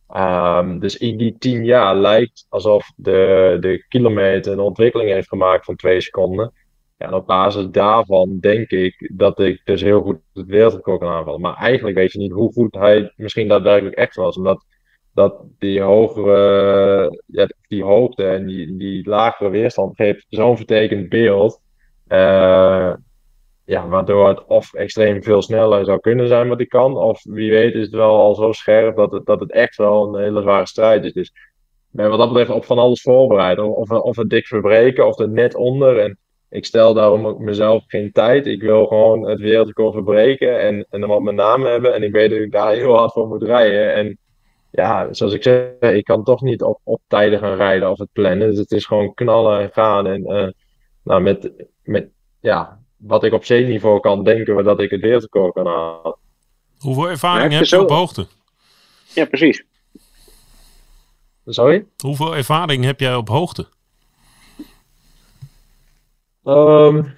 Ehm, 0.08 0.80
dus 0.80 0.98
in 0.98 1.18
die 1.18 1.36
tien 1.38 1.66
jaar 1.66 1.96
lijkt 1.96 2.46
alsof 2.50 2.92
de, 2.96 3.58
de 3.60 3.86
kilometer 3.88 4.52
een 4.52 4.60
ontwikkeling 4.60 5.10
heeft 5.10 5.28
gemaakt 5.28 5.66
van 5.66 5.76
twee 5.76 6.02
seconden. 6.02 6.54
En 7.00 7.14
op 7.14 7.28
basis 7.28 7.68
daarvan 7.72 8.40
denk 8.40 8.70
ik 8.70 9.12
dat 9.14 9.40
ik 9.40 9.62
dus 9.64 9.82
heel 9.82 10.02
goed 10.02 10.18
het 10.34 10.46
wereldrecord 10.46 11.00
kan 11.00 11.10
aanvallen. 11.10 11.42
Maar 11.42 11.56
eigenlijk 11.56 11.98
weet 11.98 12.12
je 12.12 12.20
niet 12.20 12.32
hoe 12.32 12.54
goed 12.54 12.76
hij 12.76 13.14
misschien 13.16 13.48
daadwerkelijk 13.48 13.96
echt 13.96 14.16
was. 14.16 14.38
Omdat 14.38 14.66
dat 15.14 15.44
die 15.60 15.82
hogere, 15.82 17.22
ja, 17.26 17.48
die 17.68 17.84
hoogte 17.84 18.28
en 18.28 18.46
die, 18.46 18.78
die 18.78 19.10
lagere 19.10 19.50
weerstand 19.50 19.96
geeft 19.96 20.26
zo'n 20.30 20.58
vertekend 20.58 21.10
beeld. 21.10 21.62
Eh, 22.08 22.94
ja, 23.66 23.88
waardoor 23.88 24.28
het 24.28 24.46
of 24.46 24.74
extreem 24.74 25.24
veel 25.24 25.42
sneller 25.42 25.86
zou 25.86 26.00
kunnen 26.00 26.28
zijn 26.28 26.48
wat 26.48 26.58
hij 26.58 26.68
kan. 26.68 26.98
Of 26.98 27.24
wie 27.24 27.52
weet 27.52 27.74
is 27.74 27.82
het 27.84 27.94
wel 27.94 28.18
al 28.18 28.36
zo 28.36 28.52
scherp 28.52 28.96
dat 28.96 29.12
het, 29.12 29.26
dat 29.26 29.40
het 29.40 29.52
echt 29.52 29.76
wel 29.76 30.16
een 30.16 30.24
hele 30.24 30.42
zware 30.42 30.68
strijd 30.68 31.04
is. 31.04 31.14
Dus 31.14 31.34
ben 31.90 32.10
wat 32.10 32.20
dat 32.20 32.28
betreft 32.28 32.52
op 32.52 32.66
van 32.66 32.78
alles 32.78 33.02
voorbereid. 33.02 33.60
Of, 33.60 33.92
of 33.92 34.16
het 34.16 34.30
dik 34.30 34.48
verbreken 34.48 35.08
of 35.08 35.18
het 35.18 35.32
net 35.32 35.56
onder. 35.56 36.00
En 36.00 36.18
ik 36.50 36.66
stel 36.66 36.94
daarom 36.94 37.28
ook 37.28 37.40
mezelf 37.40 37.84
geen 37.88 38.12
tijd. 38.12 38.46
Ik 38.46 38.62
wil 38.62 38.86
gewoon 38.86 39.30
het 39.30 39.40
wereldrecord 39.40 39.94
verbreken 39.94 40.60
en, 40.60 40.86
en 40.90 41.00
dan 41.00 41.10
wat 41.10 41.22
mijn 41.22 41.36
naam 41.36 41.66
hebben. 41.66 41.94
En 41.94 42.04
ik 42.04 42.12
weet 42.12 42.30
dat 42.30 42.40
ik 42.40 42.52
daar 42.52 42.74
heel 42.74 42.98
hard 42.98 43.12
voor 43.12 43.28
moet 43.28 43.44
rijden. 43.44 43.94
En 43.94 44.18
ja, 44.72 45.14
zoals 45.14 45.34
ik 45.34 45.44
zeg, 45.44 45.72
ik 45.80 46.04
kan 46.04 46.24
toch 46.24 46.42
niet 46.42 46.62
op, 46.62 46.80
op 46.84 47.02
tijden 47.08 47.40
gaan 47.40 47.56
rijden 47.56 47.92
of 47.92 47.98
het 47.98 48.10
plannen. 48.12 48.50
Dus 48.50 48.58
het 48.58 48.72
is 48.72 48.86
gewoon 48.86 49.14
knallen 49.14 49.60
en 49.60 49.70
gaan. 49.74 50.08
En 50.08 50.22
uh, 50.22 50.48
nou, 51.04 51.22
met, 51.22 51.52
met 51.84 52.10
ja, 52.40 52.80
wat 52.98 53.24
ik 53.24 53.34
op 53.34 53.46
zeeniveau 53.46 54.00
kan 54.00 54.24
denken 54.24 54.56
we 54.56 54.64
dat 54.64 54.82
ik 54.82 54.90
het 54.90 55.02
wereldrecord 55.02 55.54
kan 55.54 55.68
halen. 55.68 56.18
Hoeveel 56.78 57.10
ervaring 57.10 57.52
heb 57.52 57.62
je 57.62 57.68
zo... 57.68 57.82
op 57.82 57.90
hoogte? 57.90 58.28
Ja, 59.14 59.26
precies. 59.26 59.64
Sorry? 61.46 61.86
Hoeveel 62.04 62.36
ervaring 62.36 62.84
heb 62.84 63.00
jij 63.00 63.16
op 63.16 63.28
hoogte? 63.28 63.68
Um, 66.44 67.18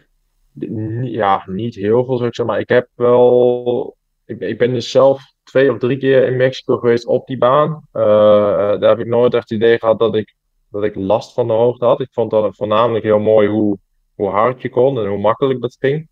ja, 1.03 1.43
niet 1.45 1.75
heel 1.75 2.05
veel, 2.05 2.17
zou 2.17 2.27
ik 2.27 2.35
zeggen. 2.35 2.53
Maar 2.53 2.59
ik 2.59 2.69
heb 2.69 2.87
wel... 2.95 3.95
Ik, 4.25 4.57
ben 4.57 4.73
dus 4.73 4.91
zelf 4.91 5.21
twee 5.43 5.71
of 5.71 5.77
drie 5.77 5.97
keer 5.97 6.27
in 6.27 6.37
Mexico 6.37 6.77
geweest 6.77 7.05
op 7.05 7.27
die 7.27 7.37
baan. 7.37 7.87
Uh, 7.93 8.03
daar 8.79 8.89
heb 8.89 8.99
ik 8.99 9.07
nooit 9.07 9.33
echt 9.33 9.49
het 9.49 9.59
idee 9.59 9.79
gehad 9.79 9.99
dat 9.99 10.15
ik, 10.15 10.35
dat 10.69 10.83
ik 10.83 10.95
last 10.95 11.33
van 11.33 11.47
de 11.47 11.53
hoogte 11.53 11.85
had. 11.85 11.99
Ik 11.99 12.09
vond 12.11 12.31
dat 12.31 12.55
voornamelijk 12.55 13.03
heel 13.03 13.19
mooi 13.19 13.47
hoe, 13.47 13.77
hoe 14.15 14.29
hard 14.29 14.61
je 14.61 14.69
kon 14.69 14.99
en 14.99 15.07
hoe 15.07 15.17
makkelijk 15.17 15.61
dat 15.61 15.77
ging. 15.79 16.09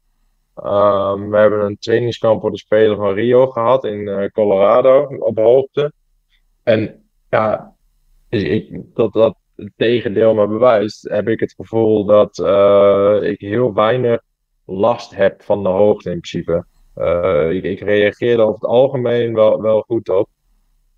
Um, 0.63 1.29
we 1.29 1.37
hebben 1.37 1.65
een 1.65 1.77
trainingskamp 1.77 2.41
voor 2.41 2.51
de 2.51 2.57
Spelen 2.57 2.97
van 2.97 3.13
Rio 3.13 3.47
gehad 3.47 3.85
in 3.85 3.99
uh, 3.99 4.25
Colorado 4.25 5.03
op 5.03 5.37
hoogte. 5.37 5.93
En 6.63 7.09
ja, 7.29 7.75
ik, 8.29 8.81
dat, 8.93 9.13
dat 9.13 9.37
het 9.59 9.71
tegendeel 9.75 10.33
maar 10.33 10.47
bewijst, 10.47 11.09
heb 11.09 11.27
ik 11.27 11.39
het 11.39 11.53
gevoel 11.53 12.05
dat 12.05 12.37
uh, 12.37 13.17
ik 13.21 13.39
heel 13.39 13.73
weinig 13.73 14.21
last 14.65 15.15
heb 15.15 15.41
van 15.41 15.63
de 15.63 15.69
hoogte 15.69 16.11
in 16.11 16.19
principe. 16.19 16.65
Uh, 16.97 17.51
ik, 17.51 17.63
ik 17.63 17.79
reageerde 17.79 18.41
over 18.41 18.53
het 18.53 18.69
algemeen 18.69 19.33
wel, 19.33 19.61
wel 19.61 19.81
goed 19.81 20.09
op. 20.09 20.29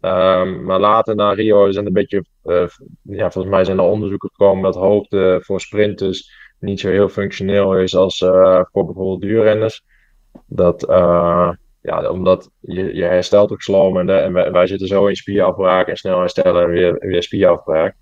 Um, 0.02 0.64
maar 0.64 0.80
later 0.80 1.16
na 1.16 1.34
Rio 1.34 1.72
zijn 1.72 1.86
een 1.86 1.94
beetje, 1.94 2.26
uh, 2.44 2.68
ja, 3.02 3.32
volgens 3.32 3.54
mij 3.54 3.64
zijn 3.64 3.78
er 3.78 3.84
onderzoeken 3.84 4.30
gekomen 4.30 4.64
dat 4.64 4.76
hoogte 4.76 5.40
voor 5.44 5.62
sprinters 5.62 6.32
niet 6.60 6.80
zo 6.80 6.90
heel 6.90 7.10
functioneel 7.10 7.78
is 7.78 7.96
als 7.96 8.18
voor 8.72 8.86
bijvoorbeeld 8.86 9.22
duurrenners. 9.22 9.84
Dat, 10.46 10.86
ja, 11.82 12.10
omdat 12.10 12.50
je, 12.60 12.96
je 12.96 13.04
herstelt 13.04 13.52
ook 13.52 13.62
sloom 13.62 13.98
en, 13.98 14.06
de, 14.06 14.14
en 14.14 14.34
wij, 14.34 14.52
wij, 14.52 14.68
zitten 14.68 14.88
zo 14.88 15.08
in 15.08 15.16
spierafbraak 15.16 15.88
en 15.88 15.98
snel 15.98 16.20
herstellen 16.20 16.64
en 16.64 16.70
weer, 16.70 16.96
weer 17.00 17.24
spierafbraak. 17.24 17.96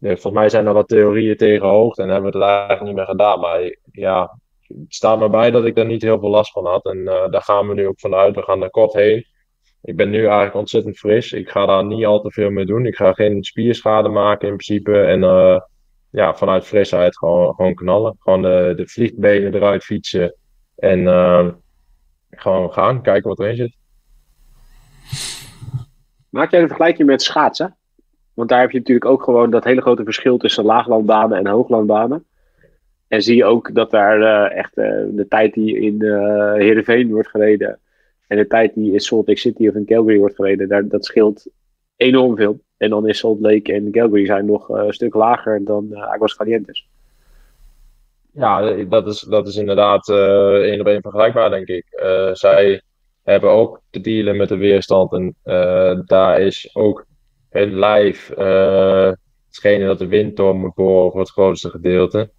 Volgens 0.00 0.32
mij 0.32 0.48
zijn 0.48 0.66
er 0.66 0.72
wat 0.72 0.88
theorieën 0.88 1.36
tegen 1.36 1.68
hoogte 1.68 2.02
en 2.02 2.08
hebben 2.08 2.32
we 2.32 2.38
het 2.38 2.46
eigenlijk 2.46 2.82
niet 2.82 2.94
meer 2.94 3.04
gedaan. 3.04 3.40
Maar 3.40 3.76
ja, 3.92 4.38
het 4.66 4.94
staat 4.94 5.18
me 5.18 5.30
bij 5.30 5.50
dat 5.50 5.64
ik 5.64 5.74
daar 5.74 5.86
niet 5.86 6.02
heel 6.02 6.18
veel 6.18 6.28
last 6.28 6.52
van 6.52 6.66
had. 6.66 6.84
En 6.84 6.98
uh, 6.98 7.28
daar 7.28 7.42
gaan 7.42 7.68
we 7.68 7.74
nu 7.74 7.86
ook 7.86 8.00
vanuit. 8.00 8.34
We 8.34 8.42
gaan 8.42 8.62
er 8.62 8.70
kort 8.70 8.92
heen. 8.92 9.26
Ik 9.82 9.96
ben 9.96 10.10
nu 10.10 10.18
eigenlijk 10.18 10.54
ontzettend 10.54 10.98
fris. 10.98 11.32
Ik 11.32 11.50
ga 11.50 11.66
daar 11.66 11.84
niet 11.84 12.04
al 12.04 12.20
te 12.20 12.30
veel 12.30 12.50
mee 12.50 12.64
doen. 12.64 12.86
Ik 12.86 12.96
ga 12.96 13.12
geen 13.12 13.44
spierschade 13.44 14.08
maken 14.08 14.48
in 14.48 14.56
principe. 14.56 15.00
En 15.00 15.22
uh, 15.22 15.60
ja, 16.10 16.34
vanuit 16.34 16.64
frisheid 16.64 17.18
gewoon, 17.18 17.74
knallen. 17.74 18.16
Gewoon 18.18 18.42
de, 18.42 18.82
vliegbenen 18.86 19.54
eruit 19.54 19.84
fietsen. 19.84 20.34
En 20.76 21.00
uh, 21.00 21.48
gewoon 22.30 22.72
gaan, 22.72 23.02
kijken 23.02 23.28
wat 23.28 23.40
erin 23.40 23.56
zit. 23.56 23.76
Maak 26.28 26.50
jij 26.50 26.60
een 26.60 26.66
vergelijking 26.66 27.08
met 27.08 27.22
schaatsen? 27.22 27.76
Want 28.40 28.52
daar 28.52 28.60
heb 28.60 28.70
je 28.70 28.78
natuurlijk 28.78 29.10
ook 29.10 29.22
gewoon 29.22 29.50
dat 29.50 29.64
hele 29.64 29.80
grote 29.80 30.04
verschil 30.04 30.38
tussen 30.38 30.64
laaglandbanen 30.64 31.38
en 31.38 31.46
hooglandbanen. 31.46 32.24
En 33.08 33.22
zie 33.22 33.36
je 33.36 33.44
ook 33.44 33.74
dat 33.74 33.90
daar 33.90 34.20
uh, 34.20 34.56
echt 34.58 34.78
uh, 34.78 34.84
de 35.10 35.26
tijd 35.28 35.54
die 35.54 35.76
in 35.80 36.02
uh, 36.02 37.10
wordt 37.10 37.28
gereden 37.28 37.78
en 38.26 38.36
de 38.36 38.46
tijd 38.46 38.74
die 38.74 38.92
in 38.92 39.00
Salt 39.00 39.28
Lake 39.28 39.40
City 39.40 39.68
of 39.68 39.74
in 39.74 39.84
Calgary 39.84 40.18
wordt 40.18 40.34
gereden, 40.34 40.68
daar, 40.68 40.88
dat 40.88 41.04
scheelt 41.04 41.46
enorm 41.96 42.36
veel. 42.36 42.60
En 42.76 42.90
dan 42.90 43.08
is 43.08 43.18
Salt 43.18 43.40
Lake 43.40 43.72
en 43.72 43.90
Calgary 43.90 44.26
zijn 44.26 44.46
nog 44.46 44.68
een 44.68 44.92
stuk 44.92 45.14
lager 45.14 45.64
dan 45.64 45.96
Aguas 45.96 46.36
Calientes. 46.36 46.88
Ja, 48.32 48.84
dat 48.84 49.06
is, 49.06 49.20
dat 49.20 49.48
is 49.48 49.56
inderdaad 49.56 50.08
één 50.08 50.80
op 50.80 50.86
één 50.86 51.02
vergelijkbaar, 51.02 51.50
denk 51.50 51.68
ik. 51.68 51.84
zij 52.32 52.82
hebben 53.22 53.50
ook 53.50 53.80
te 53.90 54.00
dealen 54.00 54.36
met 54.36 54.48
de 54.48 54.56
weerstand 54.56 55.12
en 55.12 55.34
daar 56.06 56.40
is 56.40 56.70
ook 56.72 57.08
het 57.50 57.72
lijf 57.72 58.28
hetgene 59.46 59.86
dat 59.86 59.98
de 59.98 60.06
wind 60.06 60.36
door 60.36 60.54
moet 60.54 60.74
boren 60.74 61.10
voor 61.10 61.20
het 61.20 61.30
grootste 61.30 61.70
gedeelte. 61.70 62.30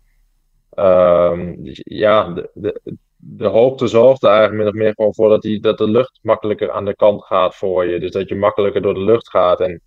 Um, 0.76 1.60
ja, 1.84 2.34
de, 2.34 2.50
de, 2.54 2.82
de 3.18 3.48
hoogte 3.48 4.28
eigenlijk 4.28 4.54
min 4.54 4.68
of 4.68 4.74
meer 4.74 4.94
gewoon 4.96 5.14
voor 5.14 5.30
dat, 5.30 5.42
die, 5.42 5.60
dat 5.60 5.78
de 5.78 5.90
lucht 5.90 6.20
makkelijker 6.22 6.72
aan 6.72 6.86
de 6.86 6.96
kant 6.96 7.24
gaat 7.24 7.56
voor 7.56 7.86
je. 7.86 8.00
Dus 8.00 8.12
dat 8.12 8.30
je 8.30 8.36
makkelijker 8.36 8.82
door 8.82 8.94
de 8.94 9.04
lucht 9.04 9.30
gaat. 9.30 9.60
En 9.60 9.82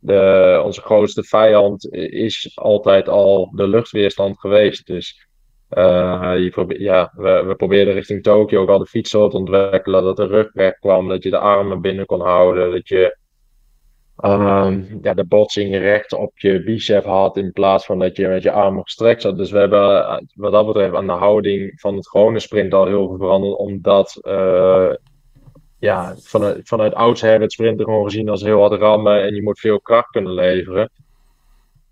de, 0.00 0.62
onze 0.64 0.80
grootste 0.80 1.22
vijand 1.22 1.92
is 1.92 2.52
altijd 2.54 3.08
al 3.08 3.52
de 3.54 3.68
luchtweerstand 3.68 4.40
geweest. 4.40 4.86
Dus 4.86 5.28
uh, 5.70 6.32
je 6.36 6.50
probeer, 6.50 6.80
ja, 6.80 7.12
we, 7.16 7.42
we 7.46 7.54
probeerden 7.54 7.94
richting 7.94 8.22
Tokio 8.22 8.60
ook 8.60 8.68
al 8.68 8.78
de 8.78 8.86
fiets 8.86 9.10
zo 9.10 9.28
te 9.28 9.36
ontwikkelen 9.36 10.02
dat 10.02 10.16
de 10.16 10.26
rug 10.26 10.52
weg 10.52 10.78
kwam, 10.78 11.08
dat 11.08 11.22
je 11.22 11.30
de 11.30 11.38
armen 11.38 11.80
binnen 11.80 12.06
kon 12.06 12.20
houden, 12.20 12.70
dat 12.70 12.88
je 12.88 13.16
um, 14.24 14.98
ja, 15.02 15.14
de 15.14 15.24
botsing 15.24 15.76
recht 15.76 16.12
op 16.12 16.38
je 16.38 16.62
bicep 16.62 17.04
had 17.04 17.36
in 17.36 17.52
plaats 17.52 17.86
van 17.86 17.98
dat 17.98 18.16
je 18.16 18.28
met 18.28 18.42
je 18.42 18.50
armen 18.50 18.82
gestrekt 18.82 19.22
zat. 19.22 19.36
Dus 19.36 19.50
we 19.50 19.58
hebben 19.58 20.06
eh, 20.06 20.18
wat 20.34 20.52
dat 20.52 20.66
betreft 20.66 20.94
aan 20.94 21.06
de 21.06 21.12
houding 21.12 21.80
van 21.80 21.96
het 21.96 22.08
gewone 22.08 22.38
sprint 22.38 22.74
al 22.74 22.86
heel 22.86 23.08
veel 23.08 23.16
veranderd, 23.16 23.56
omdat 23.56 24.18
uh, 24.22 24.90
ja, 25.78 26.14
vanuit, 26.16 26.68
vanuit 26.68 26.94
oudsher 26.94 27.40
het 27.40 27.52
sprinten 27.52 27.84
gewoon 27.84 28.04
gezien 28.04 28.28
als 28.28 28.42
heel 28.42 28.60
hard 28.60 28.80
rammen 28.80 29.22
en 29.22 29.34
je 29.34 29.42
moet 29.42 29.60
veel 29.60 29.80
kracht 29.80 30.10
kunnen 30.10 30.32
leveren. 30.32 30.90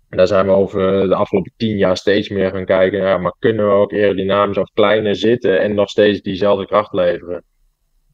En 0.09 0.17
daar 0.17 0.27
zijn 0.27 0.45
we 0.45 0.51
over 0.51 1.07
de 1.07 1.15
afgelopen 1.15 1.51
tien 1.57 1.77
jaar 1.77 1.97
steeds 1.97 2.29
meer 2.29 2.51
gaan 2.51 2.65
kijken. 2.65 2.99
Ja, 2.99 3.17
maar 3.17 3.35
kunnen 3.39 3.67
we 3.67 3.73
ook 3.73 3.93
aerodynamisch 3.93 4.57
of 4.57 4.69
kleiner 4.73 5.15
zitten 5.15 5.59
en 5.59 5.75
nog 5.75 5.89
steeds 5.89 6.21
diezelfde 6.21 6.65
kracht 6.65 6.93
leveren? 6.93 7.43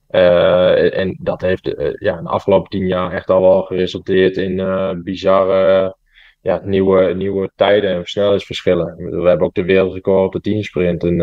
Uh, 0.09 0.62
en 0.91 1.17
dat 1.21 1.41
heeft 1.41 1.67
uh, 1.67 1.93
ja, 1.93 2.21
de 2.21 2.29
afgelopen 2.29 2.69
tien 2.69 2.87
jaar 2.87 3.11
echt 3.11 3.29
al 3.29 3.41
wel 3.41 3.61
geresulteerd 3.61 4.37
in 4.37 4.51
uh, 4.51 4.91
bizarre 5.03 5.95
ja, 6.41 6.61
nieuwe, 6.63 7.13
nieuwe 7.13 7.51
tijden 7.55 7.89
en 7.89 7.99
versnellingsverschillen. 7.99 8.95
We 8.95 9.27
hebben 9.27 9.47
ook 9.47 9.53
de 9.53 9.63
wereldrecord 9.63 10.25
op 10.25 10.31
de 10.31 10.41
teamsprint. 10.41 11.03
En 11.03 11.17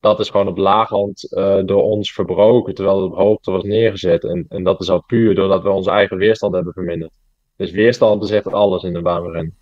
dat 0.00 0.20
is 0.20 0.30
gewoon 0.30 0.48
op 0.48 0.56
laaghand 0.56 1.28
door 1.64 1.82
ons 1.82 2.12
verbroken, 2.12 2.74
terwijl 2.74 3.02
het 3.02 3.12
op 3.12 3.18
hoogte 3.18 3.50
was 3.50 3.62
neergezet. 3.62 4.24
En, 4.24 4.46
en 4.48 4.62
dat 4.62 4.80
is 4.80 4.90
al 4.90 5.04
puur 5.06 5.34
doordat 5.34 5.62
we 5.62 5.68
onze 5.68 5.90
eigen 5.90 6.16
weerstand 6.16 6.54
hebben 6.54 6.72
verminderd. 6.72 7.12
Dus 7.56 7.70
weerstand 7.70 8.22
is 8.22 8.30
echt 8.30 8.52
alles 8.52 8.82
in 8.82 8.92
de 8.92 9.02
baanrennen. 9.02 9.54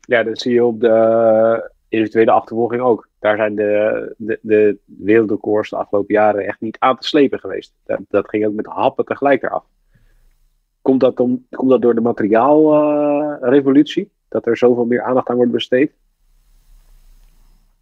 Ja, 0.00 0.22
dat 0.22 0.40
zie 0.40 0.52
je 0.52 0.64
op 0.64 0.80
de 0.80 1.70
individuele 1.88 2.30
achtervolging 2.30 2.82
ook 2.82 3.08
daar 3.24 3.36
zijn 3.36 3.54
de, 3.54 4.14
de, 4.16 4.38
de 4.42 4.78
wereldrecords 4.84 5.70
de 5.70 5.76
afgelopen 5.76 6.14
jaren 6.14 6.46
echt 6.46 6.60
niet 6.60 6.76
aan 6.78 6.98
te 6.98 7.06
slepen 7.06 7.40
geweest. 7.40 7.72
Dat, 7.84 8.00
dat 8.08 8.28
ging 8.28 8.46
ook 8.46 8.54
met 8.54 8.66
happen 8.66 9.04
tegelijk 9.04 9.42
eraf. 9.42 9.64
Komt 10.82 11.00
dat, 11.00 11.20
om, 11.20 11.46
komt 11.50 11.70
dat 11.70 11.82
door 11.82 11.94
de 11.94 12.00
materiaalrevolutie? 12.00 14.10
Dat 14.28 14.46
er 14.46 14.56
zoveel 14.56 14.84
meer 14.84 15.02
aandacht 15.02 15.28
aan 15.28 15.36
wordt 15.36 15.52
besteed? 15.52 15.92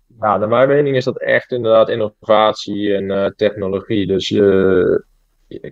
Nou, 0.06 0.38
naar 0.38 0.48
mijn 0.48 0.68
mening 0.68 0.96
is 0.96 1.04
dat 1.04 1.20
echt 1.20 1.52
inderdaad 1.52 1.88
innovatie 1.88 2.94
en 2.94 3.04
uh, 3.04 3.26
technologie. 3.26 4.06
Dus 4.06 4.30
uh, 4.30 4.98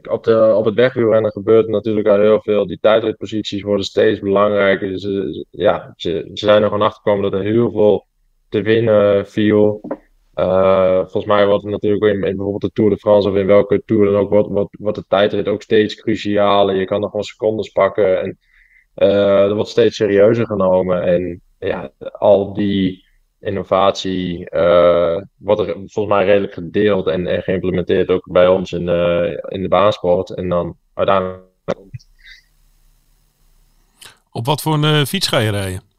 op, 0.08 0.24
de, 0.24 0.54
op 0.56 0.64
het 0.64 0.74
wegwielrennen 0.74 1.32
gebeurt 1.32 1.68
natuurlijk 1.68 2.08
al 2.08 2.20
heel 2.20 2.40
veel. 2.40 2.66
Die 2.66 2.78
tijdritposities 2.80 3.62
worden 3.62 3.84
steeds 3.84 4.20
belangrijker. 4.20 4.88
Dus 4.88 5.44
ja, 5.50 5.92
ze, 5.96 6.30
ze 6.34 6.46
zijn 6.46 6.62
er 6.62 6.68
gewoon 6.68 6.86
achter 6.86 7.02
gekomen 7.02 7.30
dat 7.30 7.40
er 7.40 7.46
heel 7.46 7.70
veel 7.70 8.08
te 8.50 8.62
winnen 8.62 9.26
viel. 9.26 9.80
Eh, 10.34 10.98
volgens 10.98 11.24
mij 11.24 11.46
wordt 11.46 11.62
het 11.62 11.72
natuurlijk 11.72 12.02
in, 12.02 12.14
in 12.14 12.36
bijvoorbeeld 12.36 12.60
de 12.60 12.72
Tour 12.72 12.90
de 12.90 12.96
France 12.96 13.28
of 13.28 13.34
in 13.34 13.46
welke 13.46 13.82
Tour 13.84 14.04
dan 14.04 14.14
ook, 14.14 14.30
wordt, 14.30 14.48
wordt, 14.48 14.76
wordt 14.78 14.98
de 14.98 15.04
tijdrit 15.08 15.48
ook 15.48 15.62
steeds 15.62 15.94
crucialer. 15.94 16.76
Je 16.76 16.84
kan 16.84 17.00
nog 17.00 17.12
wel 17.12 17.22
secondes 17.22 17.68
pakken 17.68 18.20
en 18.20 18.38
uh, 18.96 19.42
er 19.42 19.54
wordt 19.54 19.70
steeds 19.70 19.96
serieuzer 19.96 20.46
genomen. 20.46 21.02
En 21.02 21.40
ja, 21.58 21.90
al 22.12 22.52
die 22.52 23.08
innovatie 23.40 24.50
uh, 24.54 25.16
wordt 25.36 25.60
er 25.60 25.66
volgens 25.74 26.14
mij 26.14 26.24
redelijk 26.24 26.52
gedeeld 26.52 27.06
en, 27.06 27.26
en 27.26 27.42
geïmplementeerd 27.42 28.08
ook 28.08 28.32
bij 28.32 28.48
ons 28.48 28.72
in, 28.72 28.88
in 29.48 29.62
de 29.62 29.68
baansport. 29.68 30.34
En 30.34 30.48
dan 30.48 30.76
uiteindelijk. 30.94 31.48
Op 34.30 34.46
wat 34.46 34.62
voor 34.62 34.74
een 34.74 35.06
fiets 35.06 35.28
ga 35.28 35.38
je 35.38 35.50
rijden? 35.50 35.89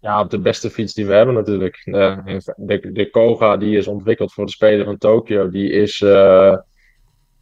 Ja, 0.00 0.20
op 0.20 0.30
de 0.30 0.38
beste 0.38 0.70
fiets 0.70 0.94
die 0.94 1.06
we 1.06 1.12
hebben 1.12 1.34
natuurlijk. 1.34 1.80
de, 1.84 2.90
de 2.92 3.10
Koga 3.10 3.56
die 3.56 3.76
is 3.76 3.86
ontwikkeld 3.86 4.32
voor 4.32 4.46
de 4.46 4.52
Spelen 4.52 4.84
van 4.84 4.98
Tokio, 4.98 5.50
die 5.50 5.70
is 5.70 6.00
uh, 6.00 6.56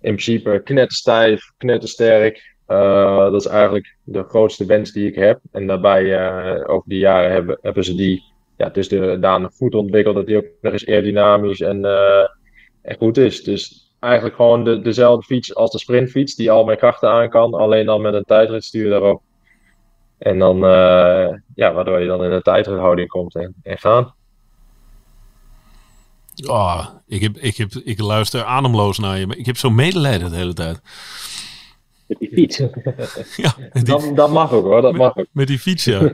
in 0.00 0.14
principe 0.14 0.60
knetterstijf, 0.64 1.52
knettersterk. 1.56 2.56
Uh, 2.68 3.16
dat 3.16 3.40
is 3.40 3.46
eigenlijk 3.46 3.96
de 4.04 4.22
grootste 4.22 4.66
wens 4.66 4.92
die 4.92 5.06
ik 5.06 5.14
heb. 5.14 5.40
En 5.52 5.66
daarbij, 5.66 6.66
over 6.66 6.88
die 6.88 6.98
jaren, 6.98 7.30
hebben, 7.30 7.58
hebben 7.62 7.84
ze 7.84 7.94
die 7.94 8.22
ja, 8.56 8.68
dus 8.68 8.88
de, 8.88 9.18
daan 9.20 9.50
goed 9.52 9.74
ontwikkeld. 9.74 10.14
Dat 10.14 10.26
die 10.26 10.36
ook 10.36 10.46
nog 10.60 10.72
eens 10.72 10.86
aerodynamisch 10.86 11.60
en, 11.60 11.84
en 12.82 12.96
goed 12.98 13.16
is. 13.16 13.42
Dus 13.42 13.92
eigenlijk 14.00 14.36
gewoon 14.36 14.64
de, 14.64 14.80
dezelfde 14.80 15.26
fiets 15.26 15.54
als 15.54 15.70
de 15.70 15.78
sprintfiets, 15.78 16.34
die 16.34 16.50
al 16.50 16.64
mijn 16.64 16.78
krachten 16.78 17.08
aan 17.10 17.28
kan. 17.28 17.54
Alleen 17.54 17.86
dan 17.86 18.00
met 18.00 18.14
een 18.14 18.24
tijdritstuur 18.24 18.90
daarop. 18.90 19.22
En 20.18 20.38
dan, 20.38 20.56
uh, 20.56 21.34
ja, 21.54 21.72
waardoor 21.72 22.00
je 22.00 22.06
dan 22.06 22.24
in 22.24 22.32
een 22.32 22.42
tijdhouding 22.42 23.08
komt 23.08 23.34
en, 23.34 23.54
en 23.62 23.78
gaan. 23.78 24.14
Oh, 26.46 26.86
ik, 27.06 27.20
heb, 27.20 27.36
ik, 27.36 27.56
heb, 27.56 27.72
ik 27.72 28.00
luister 28.00 28.44
ademloos 28.44 28.98
naar 28.98 29.18
je, 29.18 29.26
maar 29.26 29.36
ik 29.36 29.46
heb 29.46 29.56
zo 29.56 29.70
medelijden 29.70 30.30
de 30.30 30.36
hele 30.36 30.52
tijd. 30.52 30.80
Met 32.06 32.18
die 32.18 32.30
fiets. 32.32 32.56
ja, 33.36 33.54
die, 33.72 33.84
dat, 33.84 34.10
dat, 34.14 34.30
mag 34.30 34.52
ook 34.52 34.64
hoor, 34.64 34.80
dat 34.80 34.92
met, 34.92 35.00
mag 35.00 35.16
ook. 35.16 35.26
Met 35.32 35.46
die 35.46 35.58
fiets, 35.58 35.84
ja. 35.84 36.00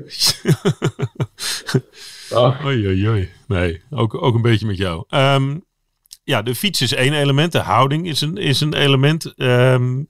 oh. 2.38 2.64
Oei, 2.64 2.86
oei, 2.86 3.08
oei. 3.08 3.30
Nee, 3.46 3.82
ook, 3.90 4.22
ook 4.22 4.34
een 4.34 4.42
beetje 4.42 4.66
met 4.66 4.76
jou. 4.76 5.04
Um, 5.08 5.64
ja, 6.24 6.42
de 6.42 6.54
fiets 6.54 6.80
is 6.80 6.94
één 6.94 7.12
element, 7.12 7.52
de 7.52 7.58
houding 7.58 8.08
is 8.08 8.20
een, 8.20 8.36
is 8.36 8.60
een 8.60 8.74
element. 8.74 9.32
Um, 9.36 10.08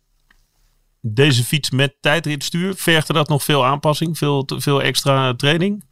deze 1.06 1.44
fiets 1.44 1.70
met 1.70 1.96
tijdritstuur, 2.00 2.74
vergt 2.74 3.08
er 3.08 3.14
dat 3.14 3.28
nog 3.28 3.42
veel 3.42 3.64
aanpassing, 3.64 4.18
veel, 4.18 4.48
veel 4.56 4.82
extra 4.82 5.34
training? 5.34 5.84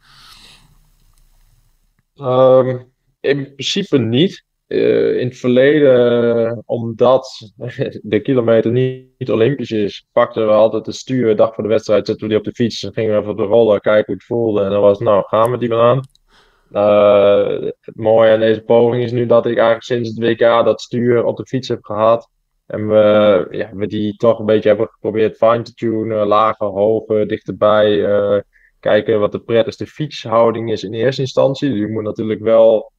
Um, 2.15 2.91
in 3.19 3.43
principe 3.43 3.97
niet. 3.97 4.45
Uh, 4.67 5.19
in 5.19 5.27
het 5.27 5.37
verleden, 5.37 6.63
omdat 6.65 7.51
de 8.01 8.21
kilometer 8.21 8.71
niet, 8.71 9.31
olympisch 9.31 9.71
is, 9.71 10.07
pakten 10.11 10.45
we 10.45 10.51
altijd 10.51 10.85
de 10.85 10.91
stuur, 10.91 11.35
dag 11.35 11.53
voor 11.53 11.63
de 11.63 11.69
wedstrijd, 11.69 12.05
zetten 12.05 12.27
we 12.27 12.29
die 12.29 12.39
op 12.39 12.47
de 12.47 12.63
fiets 12.63 12.83
en 12.83 12.93
gingen 12.93 13.11
we 13.11 13.17
even 13.19 13.31
op 13.31 13.37
de 13.37 13.43
roller 13.43 13.79
kijken 13.79 14.05
hoe 14.05 14.15
het 14.15 14.23
voelde. 14.23 14.63
En 14.63 14.69
dan 14.69 14.81
was 14.81 14.99
nou, 14.99 15.23
gaan 15.27 15.51
we 15.51 15.57
die 15.57 15.69
wel 15.69 15.81
aan. 15.81 16.01
Uh, 16.71 17.69
het 17.81 17.95
mooie 17.95 18.31
aan 18.31 18.39
deze 18.39 18.61
poging 18.61 19.03
is 19.03 19.11
nu 19.11 19.25
dat 19.25 19.45
ik 19.45 19.55
eigenlijk 19.57 19.83
sinds 19.83 20.09
het 20.09 20.19
WK 20.19 20.65
dat 20.65 20.81
stuur 20.81 21.23
op 21.23 21.37
de 21.37 21.45
fiets 21.45 21.67
heb 21.67 21.83
gehad. 21.83 22.29
En 22.73 22.87
we, 22.87 23.47
ja, 23.49 23.69
we 23.73 23.87
die 23.87 24.15
toch 24.15 24.39
een 24.39 24.45
beetje 24.45 24.69
hebben 24.69 24.87
geprobeerd 24.87 25.37
fine 25.37 25.61
te 25.61 25.73
tunen, 25.73 26.27
lager, 26.27 26.67
hoger, 26.67 27.27
dichterbij. 27.27 27.91
Uh, 27.91 28.39
kijken 28.79 29.19
wat 29.19 29.31
de 29.31 29.39
prettigste 29.39 29.87
fietshouding 29.87 30.71
is 30.71 30.83
in 30.83 30.93
eerste 30.93 31.21
instantie. 31.21 31.69
Dus 31.69 31.79
je 31.79 31.87
moet 31.87 32.03
natuurlijk 32.03 32.41
wel 32.41 32.91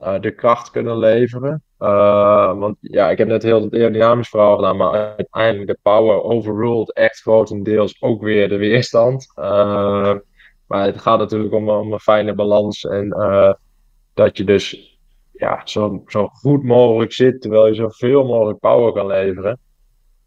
uh, 0.00 0.20
de 0.20 0.34
kracht 0.34 0.70
kunnen 0.70 0.98
leveren. 0.98 1.62
Uh, 1.78 2.58
want 2.58 2.76
ja, 2.80 3.10
ik 3.10 3.18
heb 3.18 3.28
net 3.28 3.42
heel 3.42 3.62
het 3.62 3.74
aerodynamisch 3.74 4.28
verhaal 4.28 4.56
gedaan, 4.56 4.76
maar 4.76 5.14
uiteindelijk 5.16 5.66
de 5.66 5.78
power 5.82 6.22
overruled 6.22 6.92
echt 6.92 7.20
grotendeels 7.20 8.02
ook 8.02 8.22
weer 8.22 8.48
de 8.48 8.56
weerstand. 8.56 9.32
maar 10.66 10.84
het 10.84 11.00
gaat 11.00 11.18
natuurlijk 11.18 11.54
om, 11.54 11.70
om 11.70 11.92
een 11.92 12.00
fijne 12.00 12.34
balans 12.34 12.84
en 12.84 13.08
dat 14.14 14.36
je 14.36 14.44
dus 14.44 14.89
ja, 15.40 15.60
zo, 15.64 16.02
zo 16.06 16.26
goed 16.26 16.64
mogelijk 16.64 17.12
zit, 17.12 17.40
terwijl 17.40 17.66
je 17.66 17.74
zoveel 17.74 18.24
mogelijk 18.24 18.58
power 18.58 18.92
kan 18.92 19.06
leveren. 19.06 19.58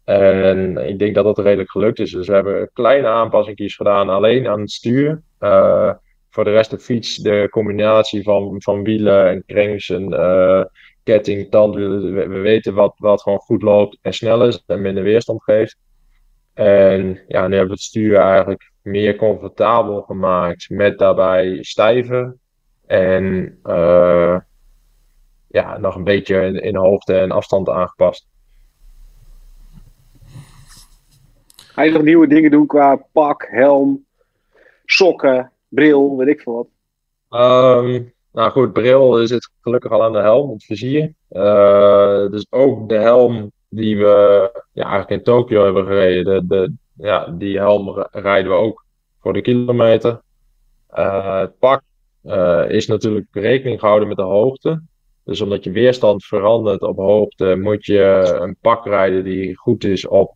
En 0.04 0.88
ik 0.88 0.98
denk 0.98 1.14
dat 1.14 1.24
dat 1.24 1.38
redelijk 1.38 1.70
gelukt 1.70 1.98
is. 1.98 2.10
Dus 2.10 2.26
we 2.26 2.34
hebben 2.34 2.70
kleine 2.72 3.06
aanpassingjes 3.06 3.76
gedaan 3.76 4.08
alleen 4.08 4.48
aan 4.48 4.60
het 4.60 4.70
stuur. 4.70 5.22
Uh, 5.40 5.92
voor 6.30 6.44
de 6.44 6.50
rest 6.50 6.70
de 6.70 6.78
fiets, 6.78 7.16
de 7.16 7.46
combinatie 7.50 8.22
van, 8.22 8.62
van 8.62 8.82
wielen 8.82 9.28
en 9.28 9.44
cranks 9.46 9.90
en 9.90 10.12
uh, 10.12 10.64
ketting, 11.02 11.50
tandwielen. 11.50 12.14
We, 12.14 12.26
we, 12.26 12.38
weten 12.38 12.74
wat, 12.74 12.94
wat 12.96 13.22
gewoon 13.22 13.38
goed 13.38 13.62
loopt 13.62 13.98
en 14.02 14.12
snel 14.12 14.46
is 14.46 14.62
en 14.66 14.82
minder 14.82 15.02
weerstand 15.02 15.42
geeft. 15.42 15.76
En 16.54 17.20
ja, 17.28 17.48
nu 17.48 17.56
hebben 17.56 17.66
we 17.66 17.72
het 17.72 17.80
stuur 17.80 18.16
eigenlijk 18.16 18.70
meer 18.82 19.16
comfortabel 19.16 20.02
gemaakt 20.02 20.70
met 20.70 20.98
daarbij 20.98 21.58
stijven. 21.60 22.38
En 22.86 23.58
uh, 23.64 24.38
ja, 25.54 25.78
nog 25.78 25.94
een 25.94 26.04
beetje 26.04 26.40
in, 26.40 26.62
in 26.62 26.76
hoogte 26.76 27.18
en 27.18 27.30
afstand 27.30 27.68
aangepast. 27.68 28.26
Ga 31.56 31.82
je 31.82 31.90
nog 31.90 32.02
nieuwe 32.02 32.26
dingen 32.26 32.50
doen 32.50 32.66
qua 32.66 33.06
pak, 33.12 33.46
helm, 33.50 34.04
sokken, 34.84 35.52
bril, 35.68 36.16
weet 36.16 36.28
ik 36.28 36.40
veel 36.40 36.54
wat? 36.54 36.66
Um, 37.40 38.12
nou 38.32 38.50
goed, 38.50 38.72
bril 38.72 39.26
zit 39.26 39.50
gelukkig 39.60 39.90
al 39.90 40.02
aan 40.02 40.12
de 40.12 40.18
helm, 40.18 40.50
het 40.50 40.64
vizier. 40.64 41.12
Uh, 41.30 42.30
dus 42.30 42.46
ook 42.50 42.88
de 42.88 42.98
helm 42.98 43.52
die 43.68 43.98
we 43.98 44.50
ja, 44.72 44.82
eigenlijk 44.82 45.10
in 45.10 45.22
Tokio 45.22 45.64
hebben 45.64 45.86
gereden, 45.86 46.24
de, 46.24 46.46
de, 46.46 46.72
ja, 46.96 47.26
die 47.26 47.58
helm 47.58 48.06
rijden 48.10 48.50
we 48.50 48.56
ook 48.56 48.84
voor 49.20 49.32
de 49.32 49.42
kilometer. 49.42 50.20
Uh, 50.94 51.38
het 51.38 51.58
pak 51.58 51.82
uh, 52.24 52.64
is 52.68 52.86
natuurlijk 52.86 53.26
rekening 53.30 53.80
gehouden 53.80 54.08
met 54.08 54.16
de 54.16 54.22
hoogte. 54.22 54.82
Dus 55.24 55.40
omdat 55.40 55.64
je 55.64 55.70
weerstand 55.70 56.24
verandert 56.24 56.82
op 56.82 56.96
hoogte, 56.96 57.56
moet 57.56 57.84
je 57.84 58.36
een 58.40 58.56
pak 58.60 58.86
rijden 58.86 59.24
die 59.24 59.56
goed 59.56 59.84
is 59.84 60.06
op, 60.06 60.34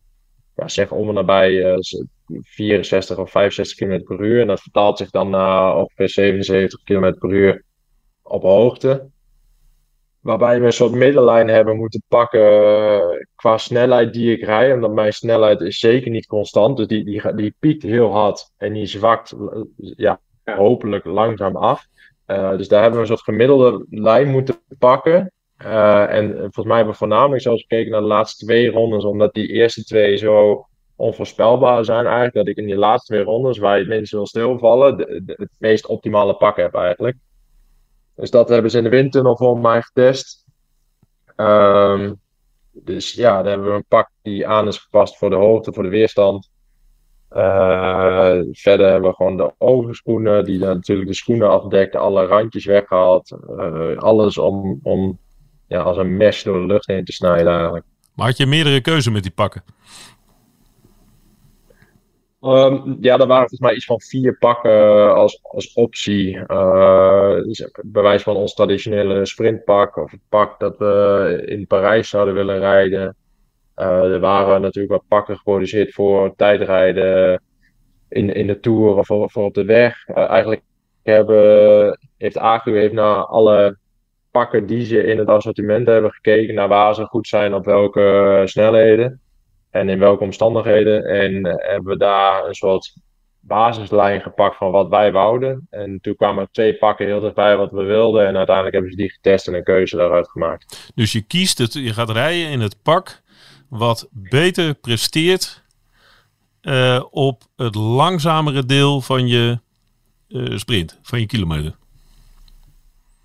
ja, 0.55 0.67
zeg 0.67 0.91
om 0.91 1.07
en 1.07 1.13
nabij 1.13 1.51
uh, 1.51 1.77
64 2.41 3.17
of 3.17 3.31
65 3.31 3.77
km 3.77 4.03
per 4.03 4.21
uur. 4.21 4.41
En 4.41 4.47
dat 4.47 4.61
vertaalt 4.61 4.97
zich 4.97 5.09
dan 5.09 5.29
naar 5.29 5.75
ongeveer 5.75 6.09
77 6.09 6.83
km 6.83 7.13
per 7.19 7.29
uur 7.29 7.63
op 8.23 8.41
hoogte. 8.41 9.09
Waarbij 10.19 10.59
we 10.59 10.65
een 10.65 10.73
soort 10.73 10.91
middenlijn 10.91 11.47
hebben 11.47 11.77
moeten 11.77 12.03
pakken 12.07 12.41
uh, 12.41 13.25
qua 13.35 13.57
snelheid 13.57 14.13
die 14.13 14.31
ik 14.37 14.43
rijd. 14.43 14.73
Omdat 14.73 14.93
mijn 14.93 15.13
snelheid 15.13 15.61
is 15.61 15.79
zeker 15.79 16.11
niet 16.11 16.25
constant. 16.25 16.77
Dus 16.77 16.87
die, 16.87 17.03
die, 17.03 17.35
die 17.35 17.55
piekt 17.59 17.83
heel 17.83 18.11
hard 18.11 18.51
en 18.57 18.73
die 18.73 18.85
zwakt 18.85 19.35
ja, 19.77 20.19
hopelijk 20.43 21.05
langzaam 21.05 21.55
af. 21.55 21.85
Uh, 22.29 22.57
dus 22.57 22.67
daar 22.67 22.81
hebben 22.81 22.99
we 22.99 23.05
een 23.05 23.11
soort 23.11 23.23
gemiddelde 23.23 23.85
lijn 23.89 24.27
moeten 24.27 24.61
pakken. 24.79 25.31
Uh, 25.63 26.13
en 26.13 26.33
volgens 26.37 26.65
mij 26.65 26.75
hebben 26.75 26.93
we 26.93 26.99
voornamelijk 26.99 27.41
zelfs 27.41 27.61
gekeken 27.61 27.91
naar 27.91 28.01
de 28.01 28.07
laatste 28.07 28.45
twee 28.45 28.71
rondes, 28.71 29.03
omdat 29.03 29.33
die 29.33 29.47
eerste 29.47 29.83
twee 29.83 30.17
zo 30.17 30.65
onvoorspelbaar 30.95 31.85
zijn 31.85 32.05
eigenlijk, 32.05 32.33
dat 32.33 32.47
ik 32.47 32.57
in 32.57 32.65
die 32.65 32.75
laatste 32.75 33.13
twee 33.13 33.25
rondes, 33.25 33.57
waar 33.57 33.73
je 33.73 33.79
het 33.79 33.89
minst 33.89 34.11
wil 34.11 34.27
stilvallen, 34.27 34.97
het 35.25 35.55
meest 35.57 35.85
optimale 35.85 36.35
pak 36.35 36.57
heb 36.57 36.75
eigenlijk. 36.75 37.17
Dus 38.15 38.31
dat 38.31 38.49
hebben 38.49 38.71
ze 38.71 38.77
in 38.77 38.83
de 38.83 38.89
windtunnel 38.89 39.37
voor 39.37 39.59
mij 39.59 39.81
getest. 39.81 40.45
Um, 41.35 42.19
dus 42.71 43.13
ja, 43.13 43.41
daar 43.41 43.51
hebben 43.51 43.69
we 43.69 43.75
een 43.75 43.85
pak 43.87 44.09
die 44.21 44.47
aan 44.47 44.67
is 44.67 44.77
gepast 44.77 45.17
voor 45.17 45.29
de 45.29 45.35
hoogte, 45.35 45.73
voor 45.73 45.83
de 45.83 45.89
weerstand. 45.89 46.49
Uh, 47.35 48.39
verder 48.51 48.89
hebben 48.91 49.09
we 49.09 49.15
gewoon 49.15 49.37
de 49.37 49.53
overschoenen, 49.57 50.45
die 50.45 50.59
dan 50.59 50.75
natuurlijk 50.75 51.07
de 51.07 51.15
schoenen 51.15 51.49
afdekken, 51.49 51.99
alle 51.99 52.25
randjes 52.25 52.65
weggehaald. 52.65 53.37
Uh, 53.49 53.97
alles 53.97 54.37
om, 54.37 54.79
om 54.83 55.19
ja, 55.67 55.81
als 55.81 55.97
een 55.97 56.17
mes 56.17 56.43
door 56.43 56.59
de 56.59 56.65
lucht 56.65 56.87
heen 56.87 57.05
te 57.05 57.11
snijden 57.11 57.53
eigenlijk. 57.53 57.85
Maar 58.15 58.27
had 58.27 58.37
je 58.37 58.45
meerdere 58.45 58.81
keuzen 58.81 59.11
met 59.11 59.23
die 59.23 59.31
pakken? 59.31 59.63
Um, 62.41 62.97
ja, 63.01 63.17
er 63.17 63.27
waren 63.27 63.49
volgens 63.49 63.59
mij 63.59 63.75
iets 63.75 63.85
van 63.85 64.01
vier 64.01 64.37
pakken 64.37 65.15
als, 65.15 65.39
als 65.43 65.73
optie. 65.73 66.35
Uh, 66.47 67.35
dus 67.35 67.69
bij 67.85 68.01
wijze 68.01 68.23
van 68.23 68.35
ons 68.35 68.53
traditionele 68.53 69.25
sprintpak 69.25 69.97
of 69.97 70.11
het 70.11 70.19
pak 70.29 70.59
dat 70.59 70.77
we 70.77 71.43
in 71.45 71.67
Parijs 71.67 72.09
zouden 72.09 72.33
willen 72.33 72.59
rijden. 72.59 73.15
Uh, 73.79 74.13
er 74.13 74.19
waren 74.19 74.61
natuurlijk 74.61 74.93
wat 74.93 75.07
pakken 75.07 75.37
geproduceerd 75.37 75.93
voor 75.93 76.33
tijdrijden 76.35 77.41
in, 78.09 78.33
in 78.33 78.47
de 78.47 78.59
Tour 78.59 78.95
of 78.95 79.05
voor, 79.05 79.29
voor 79.29 79.43
op 79.43 79.53
de 79.53 79.65
weg. 79.65 80.07
Uh, 80.07 80.29
eigenlijk 80.29 80.61
hebben, 81.03 81.99
heeft 82.17 82.37
Agu 82.37 82.77
heeft 82.77 82.93
naar 82.93 83.25
alle 83.25 83.77
pakken 84.31 84.65
die 84.65 84.85
ze 84.85 85.03
in 85.03 85.17
het 85.17 85.27
assortiment 85.27 85.87
hebben 85.87 86.11
gekeken, 86.11 86.55
naar 86.55 86.67
waar 86.67 86.95
ze 86.95 87.05
goed 87.05 87.27
zijn 87.27 87.53
op 87.53 87.65
welke 87.65 88.41
snelheden 88.45 89.21
en 89.69 89.89
in 89.89 89.99
welke 89.99 90.23
omstandigheden. 90.23 91.05
En 91.05 91.45
hebben 91.45 91.91
we 91.91 91.97
daar 91.97 92.45
een 92.47 92.55
soort 92.55 92.93
basislijn 93.39 94.21
gepakt 94.21 94.57
van 94.57 94.71
wat 94.71 94.89
wij 94.89 95.11
wouden. 95.11 95.67
En 95.69 95.99
toen 96.01 96.15
kwamen 96.15 96.49
twee 96.51 96.77
pakken 96.77 97.05
heel 97.05 97.19
dichtbij 97.19 97.57
wat 97.57 97.71
we 97.71 97.83
wilden. 97.83 98.27
En 98.27 98.37
uiteindelijk 98.37 98.75
hebben 98.75 98.91
ze 98.91 98.97
die 98.97 99.11
getest 99.11 99.47
en 99.47 99.53
een 99.53 99.63
keuze 99.63 99.97
daaruit 99.97 100.29
gemaakt. 100.29 100.91
Dus 100.95 101.11
je 101.11 101.21
kiest 101.21 101.57
het, 101.57 101.73
je 101.73 101.93
gaat 101.93 102.09
rijden 102.09 102.51
in 102.51 102.59
het 102.59 102.75
pak 102.83 103.21
wat 103.69 104.07
beter 104.11 104.73
presteert 104.73 105.63
eh, 106.61 107.03
op 107.11 107.43
het 107.55 107.75
langzamere 107.75 108.65
deel 108.65 109.01
van 109.01 109.27
je 109.27 109.59
eh, 110.27 110.57
sprint, 110.57 110.99
van 111.01 111.19
je 111.19 111.25
kilometer. 111.25 111.75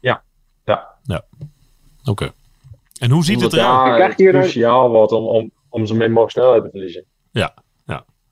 Ja, 0.01 0.23
Ja. 1.03 1.25
Oké. 2.05 2.33
En 2.99 3.11
hoe 3.11 3.25
ziet 3.25 3.41
het 3.41 3.53
eruit? 3.53 3.89
Je 3.89 3.95
krijgt 3.95 4.19
hier 4.19 4.31
cruciaal 4.31 4.91
wordt 4.91 5.13
om, 5.13 5.27
om, 5.27 5.51
om 5.69 5.87
zo 5.87 5.95
min 5.95 6.09
mogelijk 6.09 6.31
snelheid 6.31 6.63
te 6.63 6.71
verliezen. 6.71 7.05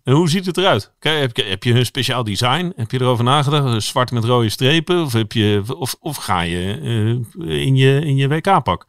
En 0.05 0.15
hoe 0.15 0.29
ziet 0.29 0.47
het 0.47 0.57
eruit? 0.57 0.93
Kijk, 0.99 1.21
heb, 1.21 1.37
je, 1.37 1.43
heb 1.43 1.63
je 1.63 1.75
een 1.75 1.87
speciaal 1.87 2.25
design? 2.25 2.73
Heb 2.77 2.91
je 2.91 3.01
erover 3.01 3.25
nagedacht? 3.25 3.83
Zwart 3.83 4.11
met 4.11 4.25
rode 4.25 4.49
strepen? 4.49 5.03
Of, 5.03 5.13
heb 5.13 5.33
je, 5.33 5.63
of, 5.79 5.97
of 6.01 6.17
ga 6.17 6.41
je 6.41 6.79
eh, 6.83 7.67
in 7.67 7.77
je, 7.77 8.01
in 8.01 8.17
je 8.17 8.29
WK-pak? 8.29 8.87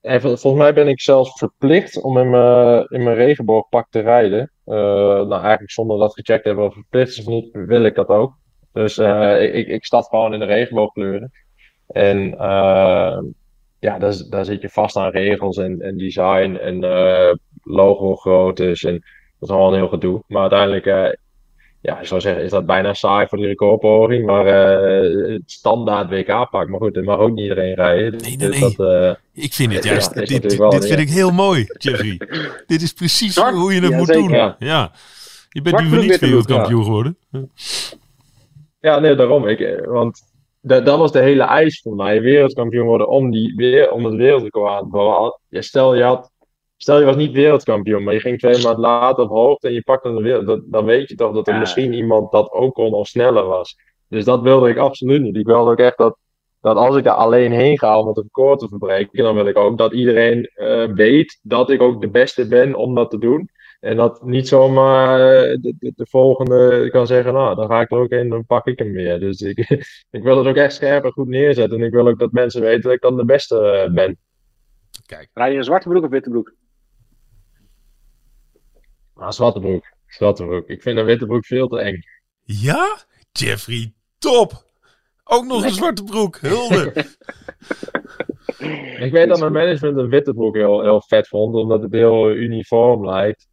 En 0.00 0.20
vol- 0.20 0.36
volgens 0.36 0.62
mij 0.62 0.74
ben 0.74 0.88
ik 0.88 1.00
zelfs 1.00 1.38
verplicht 1.38 2.02
om 2.02 2.18
in 2.18 2.30
mijn, 2.30 2.86
in 2.88 3.02
mijn 3.02 3.16
regenboogpak 3.16 3.86
te 3.90 4.00
rijden. 4.00 4.50
Eh, 4.64 4.74
nou, 4.74 5.40
eigenlijk 5.40 5.70
zonder 5.70 5.98
dat 5.98 6.12
gecheckt 6.14 6.44
hebben 6.44 6.64
of 6.64 6.74
verplicht 6.74 7.08
is 7.08 7.18
of 7.18 7.26
niet, 7.26 7.48
wil 7.52 7.84
ik 7.84 7.94
dat 7.94 8.08
ook. 8.08 8.32
Dus 8.72 8.98
eh, 8.98 9.54
ik, 9.54 9.68
ik 9.68 9.84
stap 9.84 10.04
gewoon 10.04 10.32
in 10.32 10.38
de 10.38 10.44
regenboogkleuren. 10.44 11.30
En 11.86 12.38
eh, 12.38 13.18
ja, 13.78 13.98
daar, 13.98 14.14
daar 14.30 14.44
zit 14.44 14.62
je 14.62 14.68
vast 14.68 14.96
aan 14.96 15.10
regels 15.10 15.56
en, 15.56 15.80
en 15.80 15.96
design 15.96 16.54
en 16.54 16.80
logo 17.62 18.16
groottes. 18.16 18.84
En 18.84 18.92
dat 19.38 19.48
is 19.48 19.50
allemaal 19.50 19.72
een 19.72 19.78
heel 19.78 19.88
gedoe. 19.88 20.22
Maar 20.26 20.40
uiteindelijk, 20.40 21.18
ja, 21.80 22.00
ik 22.00 22.06
zou 22.06 22.20
zeggen, 22.20 22.42
is 22.42 22.50
dat 22.50 22.66
bijna 22.66 22.94
saai 22.94 23.26
voor 23.28 23.38
die 23.38 23.46
recordpoging. 23.46 24.26
Maar 24.26 24.46
eh, 24.46 25.32
het 25.32 25.42
standaard 25.46 26.10
WK-pak. 26.10 26.68
Maar 26.68 26.80
goed, 26.80 26.94
dat 26.94 27.04
mag 27.04 27.18
ook 27.18 27.30
niet 27.30 27.38
iedereen 27.38 27.74
rijden. 27.74 28.12
Dus 28.12 28.22
Nee, 28.22 28.36
nee, 28.36 28.48
nee. 28.48 28.60
Dat, 28.76 28.86
eh, 28.90 29.42
Ik 29.44 29.52
vind 29.52 29.74
het 29.74 29.84
juist, 29.84 30.16
is 30.16 30.28
dit, 30.28 30.42
dit 30.42 30.56
vind 30.70 30.88
ja. 30.88 30.96
ik 30.96 31.08
heel 31.08 31.30
mooi, 31.30 31.64
Jeffrey. 31.78 32.20
dit 32.66 32.82
is 32.82 32.92
precies 32.92 33.34
Zwart? 33.34 33.54
hoe 33.54 33.74
je 33.74 33.80
het 33.80 33.90
Ja, 33.90 33.96
moet 33.96 34.06
zeker. 34.06 34.22
doen. 34.22 34.54
Ja. 34.58 34.92
Je 35.48 35.62
bent 35.62 35.78
Zwart 35.78 35.90
nu 35.92 36.00
niet 36.00 36.18
wereldkampioen 36.18 36.84
geworden. 36.84 37.16
Ja, 38.80 38.98
nee, 38.98 39.14
daarom. 39.14 39.48
Ik, 39.48 39.60
eh, 39.60 39.86
want 39.86 40.20
dat, 40.60 40.86
dat 40.86 40.98
was 40.98 41.12
de 41.12 41.20
hele 41.20 41.42
eis 41.42 41.80
voor 41.80 41.94
mij. 41.94 42.20
Wereldkampioen 42.20 42.86
worden 42.86 43.08
om, 43.08 43.30
die, 43.30 43.54
weer, 43.56 43.90
om 43.90 44.04
het 44.04 44.14
wereldrecord 44.14 44.70
aan 44.72 44.90
te. 44.90 45.38
Ja, 45.48 45.60
stel, 45.60 45.94
je 45.94 46.02
had, 46.02 46.30
stel 46.78 46.98
je 46.98 47.04
was 47.04 47.16
niet 47.16 47.32
wereldkampioen, 47.32 48.02
maar 48.04 48.14
je 48.14 48.20
ging 48.20 48.38
twee 48.38 48.62
maanden 48.62 48.80
later 48.80 49.24
op 49.24 49.30
hoogte 49.30 49.66
en 49.68 49.74
je 49.74 49.82
pakte 49.82 50.14
de 50.14 50.22
wereld. 50.22 50.46
Dat, 50.46 50.60
dan 50.66 50.84
weet 50.84 51.08
je 51.08 51.14
toch 51.14 51.34
dat 51.34 51.46
er 51.46 51.52
Ja. 51.54 51.60
misschien 51.60 51.92
iemand 51.92 52.32
dat 52.32 52.50
ook 52.50 52.74
kon 52.74 52.92
of 52.92 53.06
sneller 53.06 53.44
was. 53.44 53.76
Dus 54.08 54.24
dat 54.24 54.42
wilde 54.42 54.68
ik 54.68 54.76
absoluut 54.76 55.22
niet. 55.22 55.36
Ik 55.36 55.46
wilde 55.46 55.70
ook 55.70 55.78
echt 55.78 55.96
dat, 55.98 56.16
dat 56.60 56.76
als 56.76 56.96
ik 56.96 57.04
daar 57.04 57.14
alleen 57.14 57.52
heen 57.52 57.78
ga 57.78 57.98
om 58.00 58.06
het 58.06 58.16
record 58.16 58.58
te 58.58 58.68
verbreken, 58.68 59.24
dan 59.24 59.34
wil 59.34 59.46
ik 59.46 59.56
ook 59.56 59.78
dat 59.78 59.92
iedereen 59.92 60.50
eh, 60.54 60.84
weet 60.84 61.38
dat 61.42 61.70
ik 61.70 61.82
ook 61.82 62.00
de 62.00 62.08
beste 62.08 62.48
ben 62.48 62.74
om 62.74 62.94
dat 62.94 63.10
te 63.10 63.18
doen. 63.18 63.50
En 63.80 63.96
dat 63.96 64.22
niet 64.24 64.48
zomaar 64.48 65.20
eh, 65.20 65.58
de, 65.60 65.74
de, 65.78 65.92
de 65.96 66.06
volgende 66.10 66.88
kan 66.90 67.06
zeggen, 67.06 67.32
nou, 67.32 67.54
dan 67.54 67.66
ga 67.66 67.80
ik 67.80 67.90
er 67.90 67.98
ook 67.98 68.10
in, 68.10 68.28
dan 68.28 68.46
pak 68.46 68.66
ik 68.66 68.78
hem 68.78 68.92
weer. 68.92 69.20
Dus 69.20 69.40
ik, 69.40 69.58
ik 70.10 70.22
wil 70.22 70.38
het 70.38 70.46
ook 70.46 70.56
echt 70.56 70.74
scherp 70.74 71.04
en 71.04 71.12
goed 71.12 71.28
neerzetten. 71.28 71.78
En 71.78 71.86
ik 71.86 71.92
wil 71.92 72.08
ook 72.08 72.18
dat 72.18 72.32
mensen 72.32 72.60
weten 72.60 72.82
dat 72.82 72.92
ik 72.92 73.00
dan 73.00 73.16
de 73.16 73.24
beste 73.24 73.60
eh, 73.60 73.92
ben. 73.92 74.18
Rij 75.32 75.50
je 75.50 75.56
een 75.56 75.64
zwarte 75.64 75.88
broek 75.88 76.04
of 76.04 76.10
witte 76.10 76.30
broek? 76.30 76.54
Maar 79.18 79.32
zwarte 79.32 79.60
broek, 79.60 79.84
zwarte 80.06 80.44
broek. 80.44 80.68
Ik 80.68 80.82
vind 80.82 80.98
een 80.98 81.04
witte 81.04 81.26
broek 81.26 81.44
veel 81.44 81.68
te 81.68 81.78
eng. 81.78 82.02
Ja? 82.42 82.96
Jeffrey, 83.32 83.92
top! 84.18 84.52
Ook 85.24 85.44
nog 85.44 85.64
een 85.64 85.70
zwarte 85.70 86.04
broek, 86.04 86.38
hulde. 86.40 86.92
Ik 88.98 89.12
weet 89.12 89.28
dat 89.28 89.40
mijn 89.40 89.52
management 89.52 89.96
een 89.96 90.08
witte 90.08 90.34
broek 90.34 90.54
heel, 90.54 90.82
heel 90.82 91.02
vet 91.06 91.28
vond, 91.28 91.54
omdat 91.54 91.82
het 91.82 91.92
heel 91.92 92.30
uniform 92.30 93.06
lijkt. 93.06 93.48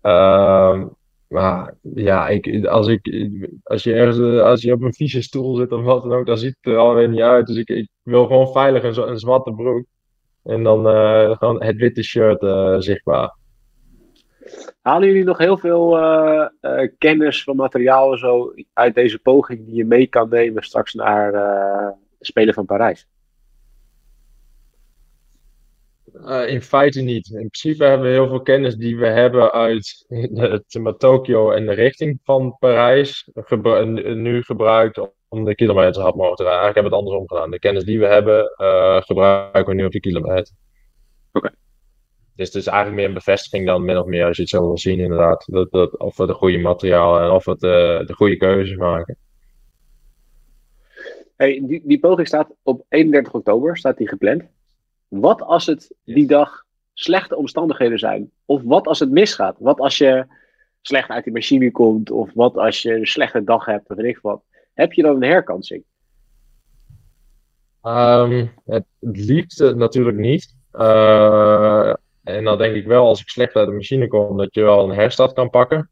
Ehm, 0.00 0.86
maar 1.28 1.74
ja, 1.94 2.28
ik, 2.28 2.66
als, 2.66 2.86
ik, 2.86 3.30
als, 3.62 3.82
je 3.82 3.94
ergens, 3.94 4.40
als 4.40 4.62
je 4.62 4.72
op 4.72 4.82
een 4.82 4.94
vieze 4.94 5.22
stoel 5.22 5.56
zit 5.56 5.72
of 5.72 5.82
wat 5.82 6.02
dan 6.02 6.12
ook, 6.12 6.26
dan 6.26 6.38
ziet 6.38 6.56
het 6.60 6.72
er 6.72 6.78
alweer 6.78 7.08
niet 7.08 7.20
uit. 7.20 7.46
Dus 7.46 7.56
ik, 7.56 7.68
ik 7.68 7.88
wil 8.02 8.26
gewoon 8.26 8.52
veilig 8.52 8.82
een, 8.82 9.08
een 9.08 9.18
zwarte 9.18 9.52
broek. 9.52 9.84
En 10.42 10.62
dan 10.62 10.88
eh, 10.88 11.36
gewoon 11.36 11.62
het 11.62 11.76
witte 11.76 12.02
shirt 12.02 12.42
eh, 12.42 12.76
zichtbaar. 12.78 13.38
Halen 14.80 15.08
jullie 15.08 15.24
nog 15.24 15.38
heel 15.38 15.58
veel 15.58 15.98
eh, 15.98 16.48
eh, 16.60 16.90
kennis 16.98 17.42
van 17.42 17.56
materiaal 17.56 18.12
en 18.12 18.18
zo 18.18 18.54
uit 18.72 18.94
deze 18.94 19.18
poging 19.18 19.66
die 19.66 19.74
je 19.74 19.84
mee 19.84 20.06
kan 20.06 20.28
nemen 20.28 20.62
straks 20.62 20.94
naar 20.94 21.34
eh, 21.34 21.88
de 22.18 22.24
Spelen 22.24 22.54
van 22.54 22.66
Parijs? 22.66 23.06
Eh, 26.24 26.48
in 26.48 26.62
feite 26.62 27.00
niet. 27.00 27.28
In 27.28 27.34
principe 27.36 27.84
hebben 27.84 28.06
we 28.06 28.12
heel 28.12 28.28
veel 28.28 28.42
kennis 28.42 28.76
die 28.76 28.98
we 28.98 29.06
hebben 29.06 29.52
uit 29.52 30.06
Tokio 30.98 31.50
en 31.50 31.66
de 31.66 31.72
richting 31.72 32.20
van 32.24 32.56
Parijs 32.58 33.30
gebru- 33.34 34.14
nu 34.14 34.42
gebruikt 34.42 35.00
om 35.28 35.44
de 35.44 35.54
kilometer 35.54 36.02
hard 36.02 36.14
mogelijk 36.14 36.36
te 36.36 36.42
rijden. 36.42 36.62
Eigenlijk 36.62 36.74
hebben 36.74 36.92
we 36.92 36.98
het 36.98 37.06
andersom 37.06 37.28
gedaan. 37.28 37.50
De 37.50 37.58
kennis 37.58 37.84
die 37.84 37.98
we 37.98 38.06
hebben 38.06 38.54
eh, 38.56 39.02
gebruiken 39.02 39.66
we 39.66 39.74
nu 39.74 39.84
op 39.84 39.92
de 39.92 40.00
kilometer. 40.00 40.54
Oké. 41.32 41.50
Dus 42.40 42.48
het 42.48 42.56
is 42.56 42.66
eigenlijk 42.66 42.96
meer 42.96 43.08
een 43.08 43.14
bevestiging 43.14 43.66
dan 43.66 43.84
min 43.84 43.98
of 43.98 44.06
meer 44.06 44.26
als 44.26 44.36
je 44.36 44.42
het 44.42 44.50
zo 44.50 44.60
wil 44.60 44.78
zien 44.78 44.98
inderdaad. 44.98 45.44
Dat, 45.46 45.70
dat, 45.70 45.98
of 45.98 46.16
we 46.16 46.26
de 46.26 46.34
goede 46.34 46.58
materialen 46.58 47.22
en 47.22 47.30
of 47.30 47.44
we 47.44 47.50
het, 47.50 47.62
eh, 47.62 48.06
de 48.06 48.14
goede 48.14 48.36
keuzes 48.36 48.76
maken. 48.76 49.16
Hey, 51.36 51.62
die, 51.66 51.82
die 51.84 51.98
poging 51.98 52.26
staat 52.26 52.48
op 52.62 52.84
31 52.88 53.34
oktober, 53.34 53.76
staat 53.76 53.96
die 53.96 54.08
gepland. 54.08 54.42
Wat 55.08 55.42
als 55.42 55.66
het 55.66 55.94
die 56.04 56.26
dag 56.26 56.64
slechte 56.94 57.36
omstandigheden 57.36 57.98
zijn? 57.98 58.30
Of 58.44 58.62
wat 58.64 58.86
als 58.86 58.98
het 58.98 59.10
misgaat? 59.10 59.56
Wat 59.58 59.80
als 59.80 59.98
je 59.98 60.26
slecht 60.80 61.08
uit 61.08 61.24
die 61.24 61.32
machine 61.32 61.70
komt? 61.70 62.10
Of 62.10 62.30
wat 62.34 62.56
als 62.56 62.82
je 62.82 62.94
een 62.94 63.06
slechte 63.06 63.44
dag 63.44 63.64
hebt? 63.64 63.90
Of 63.90 63.96
weet 63.96 64.16
ik 64.16 64.18
wat. 64.22 64.42
Heb 64.74 64.92
je 64.92 65.02
dan 65.02 65.14
een 65.14 65.30
herkansing? 65.30 65.84
Het, 68.64 68.84
het 69.00 69.16
liefste 69.16 69.74
natuurlijk 69.74 70.16
niet. 70.16 70.54
Eh, 70.70 71.92
en 72.22 72.44
dan 72.44 72.58
denk 72.58 72.74
ik 72.74 72.86
wel, 72.86 73.06
als 73.06 73.20
ik 73.20 73.28
slecht 73.28 73.54
uit 73.56 73.66
de 73.68 73.74
machine 73.74 74.08
kom, 74.08 74.36
dat 74.36 74.54
je 74.54 74.62
wel 74.62 74.84
een 74.84 74.96
herstart 74.96 75.32
kan 75.32 75.50
pakken. 75.50 75.90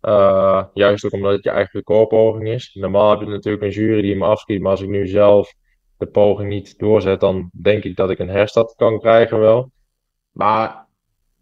Eh, 0.00 0.64
juist 0.74 1.04
ook 1.04 1.12
omdat 1.12 1.32
het 1.32 1.44
je 1.44 1.50
eigen 1.50 1.78
recordpoging 1.78 2.48
is. 2.48 2.74
Normaal 2.74 3.10
heb 3.10 3.20
je 3.20 3.26
natuurlijk 3.26 3.62
een 3.62 3.70
jury 3.70 4.02
die 4.02 4.12
hem 4.12 4.22
afschiet, 4.22 4.60
maar 4.60 4.70
als 4.70 4.80
ik 4.80 4.88
nu 4.88 5.06
zelf 5.06 5.54
de 5.98 6.06
poging 6.06 6.48
niet 6.48 6.78
doorzet, 6.78 7.20
dan 7.20 7.50
denk 7.62 7.84
ik 7.84 7.96
dat 7.96 8.10
ik 8.10 8.18
een 8.18 8.28
herstart 8.28 8.74
kan 8.74 8.98
krijgen 8.98 9.40
wel. 9.40 9.70
Maar 10.30 10.88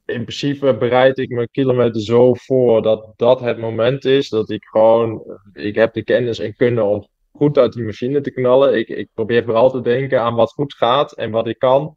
in 0.05 0.23
principe 0.23 0.77
bereid 0.77 1.19
ik 1.19 1.31
mijn 1.31 1.51
kilometer 1.51 2.01
zo 2.01 2.35
voor 2.35 2.83
dat 2.83 3.12
dat 3.17 3.41
het 3.41 3.59
moment 3.59 4.05
is 4.05 4.29
dat 4.29 4.51
ik 4.51 4.64
gewoon, 4.64 5.23
ik 5.53 5.75
heb 5.75 5.93
de 5.93 6.05
kennis 6.05 6.38
en 6.38 6.57
kunnen 6.57 6.85
om 6.85 7.09
goed 7.33 7.59
uit 7.59 7.73
die 7.73 7.85
machine 7.85 8.21
te 8.21 8.31
knallen. 8.31 8.79
Ik, 8.79 8.88
ik 8.88 9.09
probeer 9.14 9.45
vooral 9.45 9.71
te 9.71 9.81
denken 9.81 10.21
aan 10.21 10.35
wat 10.35 10.53
goed 10.53 10.75
gaat 10.75 11.12
en 11.12 11.31
wat 11.31 11.47
ik 11.47 11.59
kan. 11.59 11.97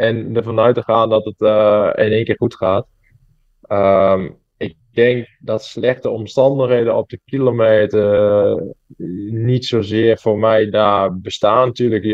En 0.00 0.36
ervan 0.36 0.60
uit 0.60 0.74
te 0.74 0.82
gaan 0.82 1.08
dat 1.08 1.24
het 1.24 1.40
eh, 1.40 1.90
in 1.94 2.12
één 2.12 2.24
keer 2.24 2.36
goed 2.36 2.54
gaat. 2.54 2.86
Ehm, 3.62 4.30
ik 4.56 4.76
denk 4.92 5.28
dat 5.40 5.64
slechte 5.64 6.10
omstandigheden 6.10 6.96
op 6.96 7.08
de 7.08 7.20
kilometer 7.24 8.14
eh, 8.14 8.62
niet 9.30 9.64
zozeer 9.64 10.18
voor 10.18 10.38
mij 10.38 10.70
daar 10.70 11.18
bestaan. 11.18 11.66
Natuurlijk, 11.66 12.04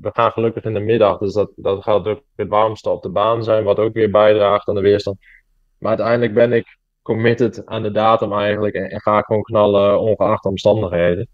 we, 0.00 0.10
gaan 0.12 0.32
gelukkig 0.32 0.64
in 0.64 0.74
de 0.74 0.80
middag, 0.80 1.18
dus 1.18 1.32
dat, 1.32 1.50
dat 1.56 1.82
gaat 1.82 2.06
ook 2.06 2.22
het 2.36 2.48
warmste 2.48 2.90
op 2.90 3.02
de 3.02 3.10
baan 3.10 3.44
zijn, 3.44 3.64
wat 3.64 3.78
ook 3.78 3.92
weer 3.94 4.10
bijdraagt 4.10 4.68
aan 4.68 4.74
de 4.74 4.80
weerstand. 4.80 5.18
Maar 5.78 5.90
uiteindelijk 5.90 6.34
ben 6.34 6.52
ik 6.52 6.78
committed 7.02 7.66
aan 7.66 7.82
de 7.82 7.90
datum 7.90 8.32
eigenlijk 8.32 8.74
en, 8.74 9.00
ga 9.00 9.18
ik 9.18 9.24
gewoon 9.24 9.42
knallen 9.42 10.00
ongeacht 10.00 10.42
de 10.42 10.48
omstandigheden. 10.48 11.28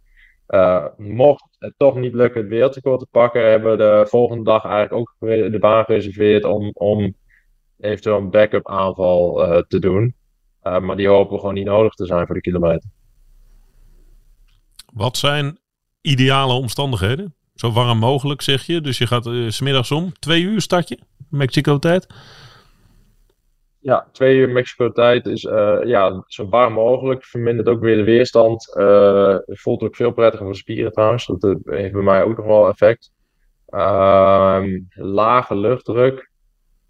Eh, 0.47 0.87
mocht 0.97 1.54
het 1.65 1.75
toch 1.77 1.97
niet 1.97 2.15
lukken 2.15 2.41
het 2.41 2.51
wereldrecord 2.51 3.01
te 3.01 3.07
pakken, 3.11 3.51
hebben 3.51 3.71
we 3.71 3.77
de 3.77 4.07
volgende 4.09 4.45
dag 4.45 4.65
eigenlijk 4.65 4.95
ook 4.95 5.15
de 5.53 5.59
baan 5.61 5.85
gereserveerd 5.85 6.45
om, 6.45 6.71
om 6.73 7.15
eventueel 7.81 8.17
een 8.17 8.31
backup 8.31 8.69
aanval 8.69 9.45
eh, 9.45 9.63
te 9.69 9.79
doen. 9.79 10.15
Eh, 10.61 10.81
maar 10.81 10.97
die 10.97 11.09
hopen 11.09 11.39
gewoon 11.39 11.55
niet 11.55 11.67
nodig 11.67 11.95
te 11.95 12.07
zijn 12.07 12.27
voor 12.27 12.35
de 12.35 12.41
kilometer. 12.41 12.91
Wat 14.93 15.17
zijn 15.17 15.59
ideale 16.01 16.53
omstandigheden? 16.53 17.35
Zo 17.55 17.73
warm 17.73 17.99
mogelijk, 17.99 18.43
zeg 18.43 18.67
je. 18.67 18.81
Dus 18.81 18.99
je 18.99 19.07
gaat 19.07 19.27
eh, 19.27 19.49
's 19.49 19.57
smiddags 19.57 19.91
om. 19.91 20.13
Twee 20.19 20.43
uur 20.43 20.61
start 20.61 20.89
je, 20.89 20.99
Mexico-tijd. 21.29 22.07
Ja, 23.85 24.09
twee 24.13 24.37
uur 24.37 24.49
Mexico 24.49 24.93
tijd 24.93 25.27
is 25.27 25.45
eh, 25.45 25.79
ja, 25.83 26.25
zo 26.27 26.49
warm 26.49 26.73
mogelijk. 26.73 27.25
Vermindert 27.25 27.69
ook 27.69 27.81
weer 27.81 27.97
de 27.97 28.05
weerstand. 28.05 28.65
Het 29.47 29.61
voelt 29.61 29.83
ook 29.83 29.97
veel 29.97 30.13
prettiger 30.13 30.47
voor 30.47 30.57
spieren 30.57 30.93
trouwens. 30.93 31.27
Dat 31.27 31.45
eh, 31.45 31.55
heeft 31.65 31.93
bij 31.93 32.03
mij 32.03 32.23
ook 32.23 32.37
nog 32.37 32.47
wel 32.47 32.69
effect. 32.69 33.13
Ehm, 33.67 34.81
lage 34.95 35.57
luchtdruk. 35.57 36.31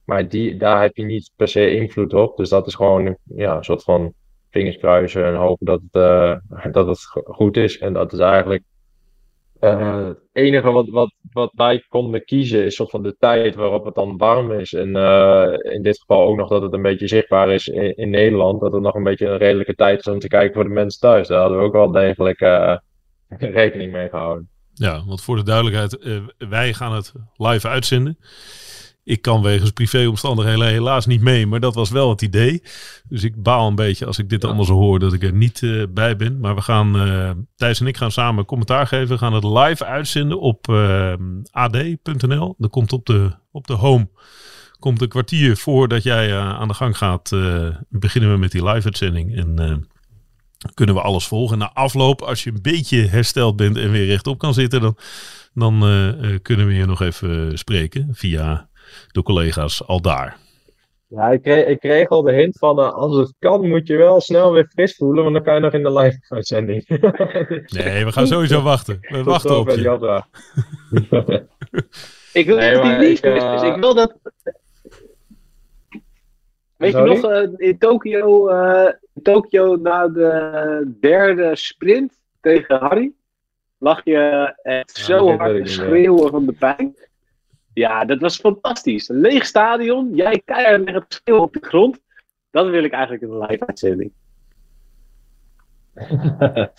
Maar 0.04 0.28
die, 0.28 0.56
daar 0.56 0.80
heb 0.82 0.96
je 0.96 1.04
niet 1.04 1.30
per 1.36 1.48
se 1.48 1.74
invloed 1.74 2.14
op. 2.14 2.36
Dus 2.36 2.48
dat 2.48 2.66
is 2.66 2.74
gewoon 2.74 3.16
ja, 3.24 3.56
een 3.56 3.64
soort 3.64 3.82
van 3.82 4.12
vingers 4.50 4.76
kruisen 4.76 5.24
en 5.24 5.34
hopen 5.34 5.66
dat 5.66 5.80
het, 5.90 6.72
dat 6.74 6.86
het 6.86 7.00
go- 7.00 7.22
goed 7.24 7.56
is. 7.56 7.78
En 7.78 7.92
dat 7.92 8.12
is 8.12 8.18
eigenlijk 8.18 8.62
eh, 9.64 10.06
het 10.06 10.18
enige 10.32 10.70
wat, 10.70 10.88
wat, 10.88 11.14
wat 11.32 11.52
wij 11.54 11.84
konden 11.88 12.24
kiezen, 12.24 12.64
is 12.64 12.74
soort 12.74 12.90
van 12.90 13.02
de 13.02 13.16
tijd 13.18 13.54
waarop 13.54 13.84
het 13.84 13.94
dan 13.94 14.16
warm 14.16 14.52
is. 14.52 14.72
En 14.72 14.96
eh, 14.96 15.72
in 15.74 15.82
dit 15.82 15.98
geval 15.98 16.26
ook 16.26 16.36
nog 16.36 16.48
dat 16.48 16.62
het 16.62 16.72
een 16.72 16.82
beetje 16.82 17.08
zichtbaar 17.08 17.50
is 17.50 17.68
in, 17.68 18.10
Nederland. 18.10 18.60
Dat 18.60 18.72
het 18.72 18.82
nog 18.82 18.94
een 18.94 19.02
beetje 19.02 19.26
een 19.26 19.36
redelijke 19.36 19.74
tijd 19.74 19.98
is 19.98 20.06
om 20.06 20.18
te 20.18 20.28
kijken 20.28 20.54
voor 20.54 20.64
de 20.64 20.70
mensen 20.70 21.00
thuis. 21.00 21.28
Daar 21.28 21.40
hadden 21.40 21.58
we 21.58 21.64
ook 21.64 21.72
wel 21.72 21.90
degelijk 21.90 22.40
eh, 22.40 22.76
rekening 23.38 23.92
mee 23.92 24.08
gehouden. 24.08 24.48
Ja, 24.74 25.04
want 25.06 25.22
voor 25.22 25.36
de 25.36 25.42
duidelijkheid, 25.42 25.98
eh, 25.98 26.20
wij 26.48 26.72
gaan 26.72 26.94
het 26.94 27.12
live 27.36 27.68
uitzenden. 27.68 28.18
Ik 29.04 29.22
kan 29.22 29.42
wegens 29.42 29.70
privéomstandigheden 29.70 30.66
helaas 30.66 31.06
niet 31.06 31.20
mee, 31.20 31.46
maar 31.46 31.60
dat 31.60 31.74
was 31.74 31.90
wel 31.90 32.10
het 32.10 32.22
idee. 32.22 32.62
Dus 33.08 33.22
ik 33.22 33.42
baal 33.42 33.68
een 33.68 33.74
beetje 33.74 34.06
als 34.06 34.18
ik 34.18 34.28
dit 34.28 34.44
allemaal 34.44 34.64
zo 34.64 34.74
hoor 34.74 34.98
dat 34.98 35.12
ik 35.12 35.22
er 35.22 35.32
niet 35.32 35.62
eh, 35.62 35.82
bij 35.90 36.16
ben. 36.16 36.40
Maar 36.40 36.54
we 36.54 36.60
gaan, 36.60 36.96
eh 36.96 37.30
Thijs 37.56 37.80
en 37.80 37.86
ik 37.86 37.96
gaan 37.96 38.12
samen 38.12 38.44
commentaar 38.44 38.86
geven. 38.86 39.08
We 39.08 39.18
gaan 39.18 39.32
het 39.32 39.44
live 39.44 39.84
uitzenden 39.84 40.40
op 40.40 40.68
eh, 40.68 41.14
ad.nl. 41.50 42.54
Dat 42.58 42.70
komt 42.70 42.92
op 42.92 43.06
de, 43.06 43.30
op 43.50 43.66
de 43.66 43.72
home. 43.72 44.08
Komt 44.78 45.02
een 45.02 45.08
kwartier 45.08 45.56
voordat 45.56 46.02
jij 46.02 46.38
aan 46.38 46.68
de 46.68 46.74
gang 46.74 46.96
gaat, 46.96 47.30
beginnen 47.88 48.32
we 48.32 48.38
met 48.38 48.50
die 48.50 48.64
live 48.64 48.84
uitzending. 48.84 49.36
En 49.36 49.88
kunnen 50.74 50.94
we 50.94 51.00
alles 51.00 51.26
volgen. 51.26 51.58
Na 51.58 51.72
afloop, 51.72 52.22
als 52.22 52.44
je 52.44 52.50
een 52.50 52.62
beetje 52.62 53.06
hersteld 53.06 53.56
bent 53.56 53.76
en 53.76 53.90
weer 53.90 54.06
rechtop 54.06 54.38
kan 54.38 54.54
zitten, 54.54 54.80
dan, 54.80 54.96
dan 55.54 55.78
kunnen 56.42 56.66
we 56.66 56.74
je 56.74 56.86
nog 56.86 57.00
even 57.00 57.58
spreken 57.58 58.08
via 58.12 58.68
de 59.12 59.22
collega's 59.22 59.86
al 59.86 60.00
daar. 60.00 60.36
Ja, 61.08 61.30
ik 61.30 61.42
kreeg, 61.42 61.66
ik 61.66 61.78
kreeg 61.78 62.08
al 62.08 62.22
de 62.22 62.32
hint 62.32 62.58
van 62.58 62.78
eh, 62.78 62.92
als 62.92 63.16
het 63.16 63.34
kan 63.38 63.68
moet 63.68 63.86
je 63.86 63.96
wel 63.96 64.20
snel 64.20 64.52
weer 64.52 64.66
fris 64.66 64.96
voelen, 64.96 65.22
want 65.22 65.34
dan 65.34 65.44
kan 65.44 65.54
je 65.54 65.60
nog 65.60 65.72
in 65.72 65.82
de 65.82 65.92
live 65.92 66.18
uitzending. 66.28 66.84
Nee, 67.84 68.04
we 68.04 68.12
gaan 68.12 68.26
sowieso 68.26 68.62
wachten. 68.62 68.98
We 69.00 69.16
Tot 69.16 69.24
wachten 69.24 69.58
op 69.58 69.70
je. 69.70 70.22
Ik 72.34 72.46
wil 72.46 72.56
Nee, 72.56 72.76
maar 72.76 72.98
niet 72.98 73.08
ik, 73.08 73.18
fris 73.18 73.42
eh, 73.42 73.54
is. 73.54 73.62
Ik 73.62 73.76
wil 73.76 73.94
dat... 73.94 74.14
Weet 76.76 76.92
je 76.92 77.00
nog, 77.00 77.24
eh, 77.24 77.48
in 77.56 77.78
Tokio, 77.78 78.48
eh, 78.48 78.92
Tokio 79.22 79.76
na 79.76 80.08
de 80.08 80.96
derde 81.00 81.56
sprint 81.56 82.12
tegen 82.40 82.78
Harry, 82.78 83.12
lag 83.78 84.04
je 84.04 84.54
echt 84.62 84.98
Ja, 84.98 85.04
zo 85.04 85.36
hard 85.36 85.64
te 85.64 85.70
schreeuwen 85.70 86.30
van 86.30 86.46
de 86.46 86.52
pijn. 86.52 86.96
Ja, 87.74 88.04
dat 88.04 88.20
was 88.20 88.36
fantastisch. 88.36 89.08
Leeg 89.08 89.46
stadion, 89.46 90.14
jij 90.14 90.42
keihard 90.44 90.84
liggen 90.84 91.08
te 91.08 91.16
schreeuwen 91.16 91.44
op 91.44 91.52
de 91.52 91.66
grond. 91.66 92.00
Dat 92.50 92.68
wil 92.68 92.84
ik 92.84 92.92
eigenlijk 92.92 93.22
in 93.22 93.30
een 93.30 93.46
live 93.46 93.66
uitzending. 93.66 94.12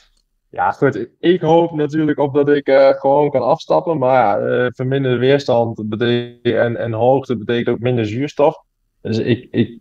Ja, 0.55 0.71
goed. 0.71 1.07
Ik 1.19 1.41
hoop 1.41 1.71
natuurlijk 1.71 2.19
op 2.19 2.33
dat 2.33 2.49
ik 2.49 2.67
eh, 2.67 2.89
gewoon 2.89 3.31
kan 3.31 3.41
afstappen. 3.41 3.97
Maar 3.97 4.13
ja, 4.13 4.37
eh, 4.37 4.71
verminderde 4.73 5.17
weerstand 5.17 5.79
en, 6.41 6.77
en 6.77 6.93
hoogte 6.93 7.37
betekent 7.37 7.69
ook 7.75 7.79
minder 7.81 8.05
zuurstof. 8.05 8.63
Dus 9.01 9.17
ik, 9.17 9.47
ik 9.51 9.79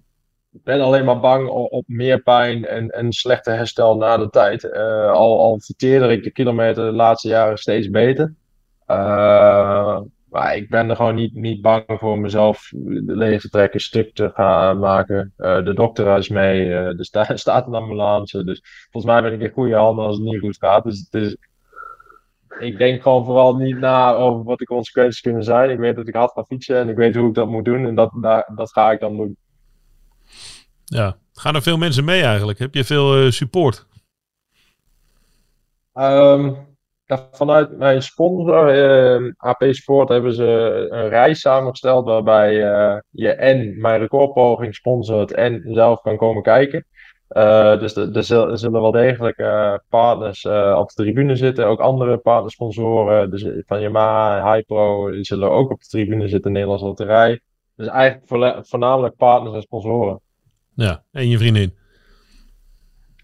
ben 0.51 0.81
alleen 0.81 1.05
maar 1.05 1.21
bang 1.21 1.49
op, 1.49 1.85
meer 1.87 2.23
pijn 2.23 2.67
en, 2.67 2.91
en 2.91 3.13
slechter 3.13 3.57
herstel 3.57 3.97
na 3.97 4.17
de 4.17 4.31
tijd. 4.31 4.65
Eh, 4.65 5.11
al, 5.11 5.41
al 5.41 5.61
verteerde 5.61 6.09
ik 6.09 6.23
de 6.23 6.31
kilometer 6.31 6.85
de 6.85 6.93
laatste 6.93 7.29
jaren 7.29 7.59
steeds 7.59 7.91
beter. 7.91 8.35
Maar 10.35 10.57
ik 10.57 10.69
ben 10.69 10.91
er 10.91 10.97
gewoon 10.97 11.15
niet, 11.15 11.35
niet 11.35 11.61
bang 11.63 11.85
voor 11.87 12.19
mezelf 12.19 12.71
de 12.77 13.17
lege 13.17 13.49
trekken 13.49 13.81
stuk 13.81 14.15
te 14.15 14.31
gaan 14.35 14.79
maken. 14.79 15.33
Eh, 15.37 15.65
de 15.65 15.75
dokter 15.75 16.19
is 16.19 16.29
mee, 16.29 16.63
eh, 16.63 16.99
er 16.99 17.05
sta- 17.05 17.37
staat 17.47 17.67
een 17.67 17.75
ambulance. 17.75 18.45
Dus 18.45 18.63
volgens 18.91 19.13
mij 19.13 19.23
ben 19.23 19.33
ik 19.33 19.41
in 19.41 19.55
goede 19.55 19.75
handen 19.75 20.05
als 20.05 20.17
het 20.17 20.25
niet 20.25 20.41
goed 20.41 20.57
gaat. 20.57 21.11
Dus, 21.11 21.37
ik 22.59 22.79
denk 22.79 23.03
gewoon 23.03 23.25
vooral 23.25 23.57
niet 23.57 23.79
na 23.79 24.15
over 24.15 24.45
wat 24.45 24.59
de 24.59 24.65
consequenties 24.65 25.21
kunnen 25.21 25.45
zijn. 25.45 25.71
Ik 25.71 25.79
weet 25.79 25.97
dat 25.97 26.09
ik 26.09 26.15
hard 26.15 26.33
ga 26.33 26.45
fietsen 26.45 26.77
en 26.77 26.89
ik 26.89 26.97
weet 26.97 27.15
hoe 27.15 27.29
ik 27.29 27.35
dat 27.35 27.49
moet 27.49 27.65
doen. 27.65 27.87
En 27.87 27.95
dat, 27.95 28.11
daar, 28.21 28.51
dat 28.55 28.73
ga 28.73 28.93
ik 28.93 29.01
dan 29.01 29.17
doen. 29.17 29.37
Ja. 30.85 31.17
Gaan 31.33 31.55
er 31.55 31.63
veel 31.63 31.77
mensen 31.79 32.05
mee 32.05 32.23
eigenlijk? 32.23 32.59
Heb 32.59 32.75
je 32.75 32.85
veel 32.85 33.17
eh, 33.25 33.31
support? 33.31 33.87
Ehm, 35.93 36.53
vanuit 37.31 37.77
mijn 37.79 38.03
sponsor, 38.03 38.69
eh, 38.69 39.33
AP 39.37 39.65
Sport, 39.71 40.09
hebben 40.09 40.33
ze 40.35 40.45
een 40.91 41.09
reis 41.09 41.41
samengesteld 41.41 42.05
waarbij 42.07 42.73
eh, 42.73 42.99
je 43.11 43.29
en 43.33 43.81
mijn 43.81 44.01
recordpoging 44.01 44.75
sponsort 44.75 45.33
en 45.33 45.63
zelf 45.65 46.01
kan 46.01 46.17
komen 46.17 46.43
kijken. 46.43 46.87
Eh, 47.29 47.79
dus 47.79 47.97
er- 47.97 48.25
zul- 48.25 48.57
zullen 48.57 48.81
wel 48.81 48.91
degelijk 48.91 49.37
eh, 49.39 49.75
partners 49.89 50.47
op 50.77 50.89
de 50.89 50.95
tribune 50.95 51.37
zitten, 51.37 51.67
ook 51.67 51.81
andere 51.81 52.17
partnersponsoren, 52.17 53.31
dus 53.31 53.47
van 53.67 53.81
Yamaha, 53.81 54.53
Hypro, 54.53 55.11
die 55.11 55.25
zullen 55.25 55.51
ook 55.51 55.71
op 55.71 55.81
de 55.81 55.87
tribune 55.89 56.29
zitten, 56.29 56.53
Nederlandse 56.53 56.87
Loterij. 56.87 57.41
Dus 57.77 57.87
eigenlijk 57.87 58.67
voornamelijk 58.67 59.17
partners 59.17 59.55
en 59.55 59.63
sponsoren. 59.63 60.21
Ja, 60.75 61.03
en 61.13 61.29
je 61.29 61.39
vriendin. 61.39 61.75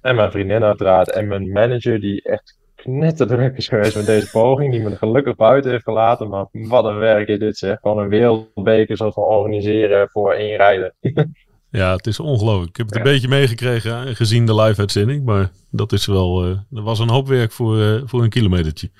En 0.01 0.15
mijn 0.17 0.31
vriendin 0.31 0.65
uiteraard. 0.65 1.11
En 1.13 1.29
mijn 1.29 1.53
manager 1.53 2.01
die 2.01 2.23
echt 2.23 2.59
knetterdruk 2.83 3.57
is 3.57 3.69
geweest 3.69 3.97
met 3.97 4.07
deze 4.07 4.31
poging. 4.31 4.73
Die 4.73 4.83
me 4.83 4.97
gelukkig 4.97 5.37
buiten 5.37 5.71
heeft 5.71 5.85
gelaten. 5.85 6.29
Maar 6.29 6.47
wat 6.53 6.85
een 6.85 6.99
werk 6.99 7.29
is 7.29 7.39
dit 7.39 7.59
zeg. 7.59 7.79
Gewoon 7.81 7.99
een 7.99 8.09
wereldbeker 8.09 8.97
zoals 8.97 9.15
we 9.15 9.21
organiseren 9.21 10.09
voor 10.09 10.33
één 10.33 10.57
rijden. 10.57 10.95
Ja, 11.73 11.97
het 11.97 12.07
is 12.07 12.21
ongelooflijk. 12.21 12.71
Ik 12.71 12.77
heb 12.77 12.87
het 12.87 12.97
een 12.97 13.03
beetje 13.03 13.29
meegekregen 13.29 14.17
gezien 14.17 14.47
de 14.47 14.55
live 14.55 14.81
uitzending. 14.81 15.25
Maar 15.25 15.51
dat 15.71 15.93
is 15.93 16.07
wel, 16.07 16.45
er 16.45 16.83
was 16.83 16.99
een 16.99 17.09
hoop 17.09 17.29
werk 17.29 17.53
voor, 17.53 17.81
eh, 17.81 18.03
voor 18.05 18.23
een 18.23 18.29
kilometertje. 18.29 18.91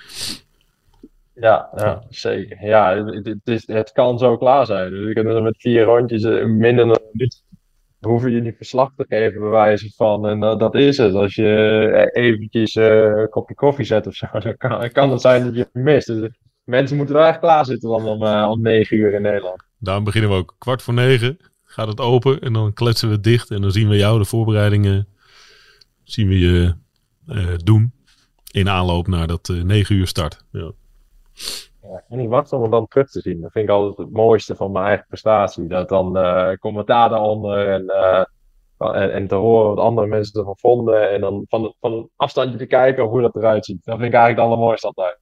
Ja, 1.35 1.69
ja 1.77 2.03
zeker. 2.11 2.67
Ja, 2.67 3.05
het, 3.05 3.27
het, 3.27 3.41
is, 3.45 3.67
het 3.67 3.93
kan 3.93 4.19
zo 4.19 4.37
klaar 4.37 4.67
zijn. 4.67 4.91
Dus 4.91 5.11
ik 5.11 5.17
heb 5.17 5.27
er 5.27 5.43
met 5.43 5.57
vier 5.59 5.83
rondjes 5.83 6.23
eh, 6.23 6.45
minder 6.45 6.87
dan 6.87 6.95
een 6.95 7.09
minuut. 7.13 7.43
Hoef 8.01 8.25
je 8.25 8.41
niet 8.41 8.57
verslag 8.57 8.93
te 8.97 9.05
geven, 9.09 9.41
bij 9.41 9.51
wijze 9.51 9.93
van. 9.97 10.27
En 10.27 10.41
dat, 10.41 10.61
dat 10.61 10.75
is 10.75 10.97
het. 10.97 11.15
Als 11.15 11.35
je 11.35 11.49
eh, 12.13 12.25
eventjes 12.25 12.77
eh, 12.77 13.03
een 13.03 13.29
kopje 13.29 13.55
koffie 13.55 13.85
zet 13.85 14.07
of 14.07 14.15
zo, 14.15 14.27
dan 14.43 14.57
kan, 14.57 14.91
kan 14.91 15.11
het 15.11 15.21
zijn 15.21 15.45
dat 15.45 15.55
je 15.55 15.61
het 15.61 15.85
mist. 15.85 16.07
Dus 16.07 16.23
eh, 16.23 16.31
mensen 16.65 16.97
moeten 16.97 17.15
wel 17.15 17.27
echt 17.27 17.39
klaar 17.39 17.65
zitten 17.65 17.91
om, 17.91 18.23
eh, 18.23 18.49
om 18.51 18.63
negen 18.63 18.97
uur 18.97 19.13
in 19.13 19.23
Nederland. 19.23 19.65
Daarom 19.79 20.05
beginnen 20.05 20.31
we 20.31 20.37
ook 20.37 20.55
kwart 20.59 20.83
voor 20.83 20.95
negen. 20.95 21.39
Gaat 21.65 21.89
het 21.89 22.01
open 22.01 22.41
en 22.41 22.53
dan 22.53 22.73
kletsen 22.73 23.11
we 23.11 23.21
dicht. 23.21 23.51
En 23.51 23.63
dan 23.63 23.71
zien 23.71 23.89
we 23.89 23.97
jou 23.97 24.19
de 24.19 24.25
voorbereidingen 24.25 25.09
zien 26.05 26.29
we 26.29 26.39
je 26.39 26.75
eh, 27.27 27.57
doen. 27.57 27.93
In 28.51 28.69
aanloop 28.69 29.07
naar 29.07 29.27
dat 29.27 29.49
eh 29.49 29.63
9 29.63 29.97
uur 29.97 30.07
start. 30.07 30.45
Ja. 30.53 30.73
Ja, 31.91 31.97
ik 31.97 32.05
kan 32.09 32.19
niet 32.19 32.29
wachten 32.29 32.57
om 32.57 32.63
het 32.63 32.73
dan 32.73 32.89
terug 32.89 33.11
te 33.11 33.21
zien. 33.21 33.41
Dat 33.41 33.53
vind 33.53 33.65
ik 33.65 33.71
altijd 33.71 33.97
het 33.97 34.11
mooiste 34.11 34.57
van 34.57 34.73
mijn 34.73 34.87
eigen 34.87 35.07
prestatie. 35.09 35.67
Dat 35.67 35.89
dan 35.89 36.17
eh, 36.17 36.53
commentaar 36.53 37.09
daaronder 37.09 37.69
en, 37.69 37.87
eh, 37.89 38.25
en, 38.79 39.13
en 39.13 39.27
te 39.27 39.35
horen 39.35 39.69
wat 39.75 39.85
andere 39.85 40.07
mensen 40.07 40.39
ervan 40.41 40.57
vonden. 40.59 41.11
En 41.11 41.21
dan 41.21 41.45
van, 41.49 41.75
van 41.81 41.93
een 41.93 42.11
afstandje 42.17 42.59
te 42.59 42.67
kijken 42.67 43.05
hoe 43.05 43.21
dat 43.21 43.37
eruit 43.37 43.65
ziet. 43.65 43.85
Dat 43.85 43.99
vind 43.99 44.09
ik 44.09 44.19
eigenlijk 44.19 44.37
het 44.37 44.47
allermooiste 44.47 44.87
altijd. 44.87 45.19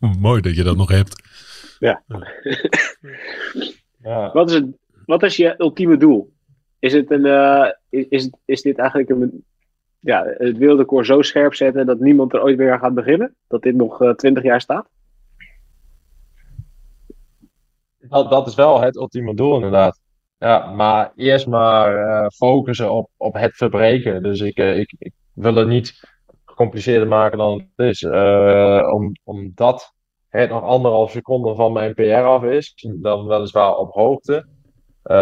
Mooi 0.20 0.40
dat 0.40 0.56
je 0.56 0.62
dat 0.62 0.76
nog 0.76 0.88
hebt. 0.88 1.22
Ja. 4.02 4.32
Wat 4.32 4.50
is, 4.50 4.54
het, 4.54 4.66
wat 5.06 5.22
is 5.22 5.36
je 5.36 5.54
ultieme 5.58 5.96
doel? 5.96 6.32
Is, 6.78 6.92
het 6.92 7.10
een, 7.10 7.24
eh, 7.24 7.70
is, 7.88 8.06
is, 8.08 8.32
is 8.44 8.62
dit 8.62 8.78
eigenlijk 8.78 9.08
een, 9.08 9.44
ja, 10.06 10.24
het 10.26 10.56
wereldrecord 10.56 11.06
zo 11.06 11.22
scherp 11.22 11.54
zetten 11.54 11.86
dat 11.86 12.00
niemand 12.00 12.32
er 12.32 12.42
ooit 12.42 12.56
weer 12.56 12.78
gaat 12.78 12.94
beginnen? 12.94 13.34
Dat 13.48 13.62
dit 13.62 13.74
nog 13.74 14.02
eh, 14.02 14.10
twintig 14.10 14.42
jaar 14.42 14.60
staat? 14.60 14.88
Dat, 17.98 18.30
dat 18.30 18.46
is 18.46 18.54
wel 18.54 18.80
het 18.80 18.96
ultieme 18.96 19.34
doel 19.34 19.54
inderdaad. 19.54 20.00
Ja, 20.38 20.72
maar 20.72 21.12
eerst 21.16 21.46
maar 21.46 21.96
eh, 21.96 22.28
focussen 22.28 22.92
op, 22.92 23.10
op 23.16 23.34
het 23.34 23.56
verbreken. 23.56 24.22
Dus 24.22 24.40
ik, 24.40 24.56
eh, 24.56 24.78
ik, 24.78 24.94
ik 24.98 25.12
wil 25.32 25.54
het 25.54 25.68
niet 25.68 26.00
gecompliceerder 26.44 27.08
maken 27.08 27.38
dan 27.38 27.68
het 27.76 27.86
is. 27.86 28.02
Eh, 28.02 28.90
om, 28.92 29.12
omdat 29.24 29.94
het 30.28 30.50
nog 30.50 30.62
anderhalf 30.62 31.10
seconde 31.10 31.54
van 31.54 31.72
mijn 31.72 31.94
PR 31.94 32.02
af 32.02 32.42
is, 32.42 32.86
dan 33.00 33.26
weliswaar 33.26 33.76
op 33.76 33.94
hoogte. 33.94 34.46
Eh, 35.06 35.16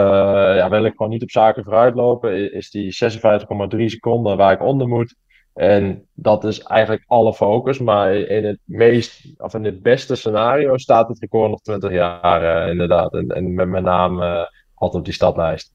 ja, 0.57 0.69
wil 0.71 0.85
ik 0.85 0.95
gewoon 0.97 1.13
niet 1.13 1.23
op 1.23 1.31
zaken 1.31 1.65
vooruitlopen, 1.65 2.39
i- 2.39 2.53
is 2.53 2.71
die 2.71 2.93
56,3 2.93 3.89
seconden 3.89 4.37
waar 4.37 4.53
ik 4.53 4.63
onder 4.63 4.89
moet. 4.89 5.15
En 5.55 6.07
dat 6.15 6.45
is 6.45 6.61
eigenlijk 6.63 7.05
alle 7.07 7.35
focus. 7.35 7.79
Maar 7.79 8.15
in 8.15 8.45
het 8.45 8.59
meest, 8.65 9.25
of 9.37 9.55
in 9.55 9.65
het 9.65 9.83
beste 9.83 10.15
scenario 10.15 10.77
staat 10.77 11.09
het 11.09 11.19
record 11.19 11.51
nog 11.51 11.61
20 11.61 11.93
jaar, 11.93 12.63
eh, 12.65 12.71
inderdaad. 12.71 13.15
En, 13.15 13.29
en 13.29 13.55
met 13.55 13.69
mijn 13.69 13.85
naam 13.85 14.23
eh 14.23 14.43
altijd 14.75 14.99
op 15.01 15.05
die 15.05 15.15
stadlijst. 15.15 15.73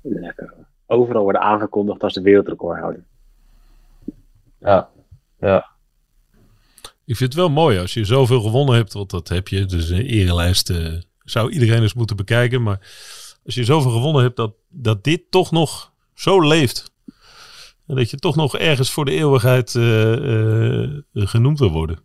Lekker. 0.00 0.54
Overal 0.86 1.22
worden 1.22 1.40
aangekondigd 1.42 2.02
als 2.02 2.12
de 2.14 2.20
wereldrecordhouder. 2.20 3.04
Ja, 4.58 4.88
ja. 5.40 5.66
Ik 7.04 7.16
vind 7.16 7.32
het 7.32 7.40
wel 7.40 7.50
mooi 7.50 7.78
als 7.78 7.94
je 7.94 8.04
zoveel 8.04 8.40
gewonnen 8.40 8.74
hebt. 8.74 8.92
Want 8.92 9.10
dat 9.10 9.28
heb 9.28 9.48
je. 9.48 9.64
Dus 9.64 9.88
een 9.90 10.06
erelijst 10.06 10.72
zou 11.26 11.50
iedereen 11.50 11.82
eens 11.82 11.94
moeten 11.94 12.16
bekijken. 12.16 12.62
Maar 12.62 12.78
Als 13.44 13.54
je 13.54 13.64
zoveel 13.64 13.90
gewonnen 13.90 14.22
hebt, 14.22 14.36
dat, 14.36 14.54
dat 14.68 15.04
dit 15.04 15.30
toch 15.30 15.50
nog 15.50 15.92
zo 16.14 16.40
leeft. 16.40 16.94
En 17.86 17.94
dat 17.94 18.10
je 18.10 18.16
toch 18.16 18.36
nog 18.36 18.58
ergens 18.58 18.92
voor 18.92 19.04
de 19.04 19.12
eeuwigheid 19.12 19.74
eh, 19.74 20.82
eh, 20.82 21.02
genoemd 21.12 21.58
wil 21.58 21.70
worden. 21.70 21.98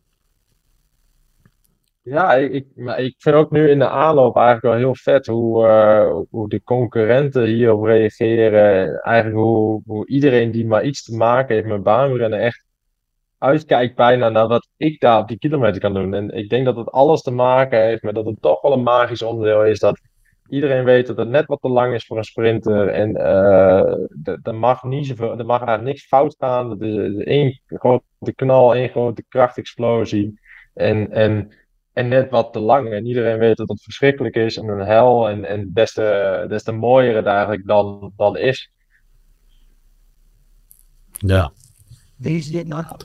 Ja, 2.04 2.34
ik, 2.34 2.66
maar 2.76 3.00
ik 3.00 3.16
vind 3.18 3.36
ook 3.36 3.52
nu 3.52 3.70
in 3.70 3.80
de 3.80 3.90
aanloop 3.90 4.36
eigenlijk 4.36 4.66
wel 4.66 4.76
heel 4.76 4.96
vet 4.96 5.26
hoe, 5.26 5.68
eh, 5.68 6.20
hoe 6.30 6.50
de 6.50 6.64
concurrenten 6.64 7.46
hierop 7.46 7.84
reageren. 7.84 9.00
Eigenlijk 9.02 9.44
hoe, 9.44 9.82
hoe 9.86 10.08
iedereen 10.08 10.52
die 10.52 10.66
maar 10.66 10.84
iets 10.84 11.04
te 11.04 11.16
maken 11.16 11.56
heeft 11.56 11.68
met 11.68 11.84
baanrennen 11.84 12.40
echt 12.40 12.64
uitkijkt 13.42 13.96
bijna 13.96 14.30
naar 14.30 14.48
wat 14.48 14.68
ik 14.78 15.00
daar 15.00 15.20
op 15.20 15.28
die 15.28 15.38
kilometer 15.38 15.82
kan 15.82 15.94
doen. 15.94 16.14
En 16.14 16.30
ik 16.30 16.50
denk 16.50 16.66
dat 16.66 16.76
het 16.76 16.92
alles 16.92 17.22
te 17.22 17.32
maken 17.32 17.82
heeft 17.82 18.04
met 18.04 18.16
dat 18.16 18.26
het 18.26 18.42
toch 18.42 18.62
wel 18.62 18.74
een 18.74 18.84
magisch 18.84 19.22
onderdeel 19.22 19.66
is. 19.66 19.80
Dat 19.80 20.02
iedereen 20.50 20.84
weet 20.84 21.08
dat 21.08 21.18
het 21.18 21.30
net 21.30 21.46
wat 21.46 21.62
te 21.62 21.70
lang 21.70 21.94
is 21.94 22.06
voor 22.06 22.18
een 22.18 22.24
sprinter. 22.24 22.88
En 22.88 23.10
uh, 23.10 24.38
er 24.44 24.56
mag 24.56 24.84
niet 24.84 25.20
mag 25.20 25.60
eigenlijk 25.60 25.84
niks 25.84 26.06
fout 26.06 26.36
gaan. 26.40 26.70
Het 26.70 26.82
is 26.82 27.24
één 27.24 27.62
grote 27.68 28.36
knal, 28.36 28.76
één 28.76 28.90
grote 28.90 29.24
krachtexplosie. 29.28 30.40
En, 30.74 31.12
en 31.12 31.52
en 31.94 32.08
net 32.08 32.30
wat 32.30 32.54
te 32.54 32.60
lang. 32.60 32.92
En 32.92 33.06
iedereen 33.06 33.38
weet 33.38 33.58
dat 33.58 33.70
het 33.70 33.84
verschrikkelijk 33.84 34.36
is 34.36 34.58
en 34.58 34.68
een 34.68 34.86
hel. 34.86 35.30
En, 35.30 35.46
en 35.46 35.72
des, 35.74 35.94
te, 35.94 36.46
des 36.48 36.64
te 36.64 36.72
mooier 36.72 37.16
het 37.16 37.26
eigenlijk 37.26 37.68
dan, 37.68 38.14
dan 38.16 38.38
is. 38.38 38.72
Ja. 41.12 41.52
Deze 42.22 42.52
dit 42.52 42.68
nog. 42.68 42.98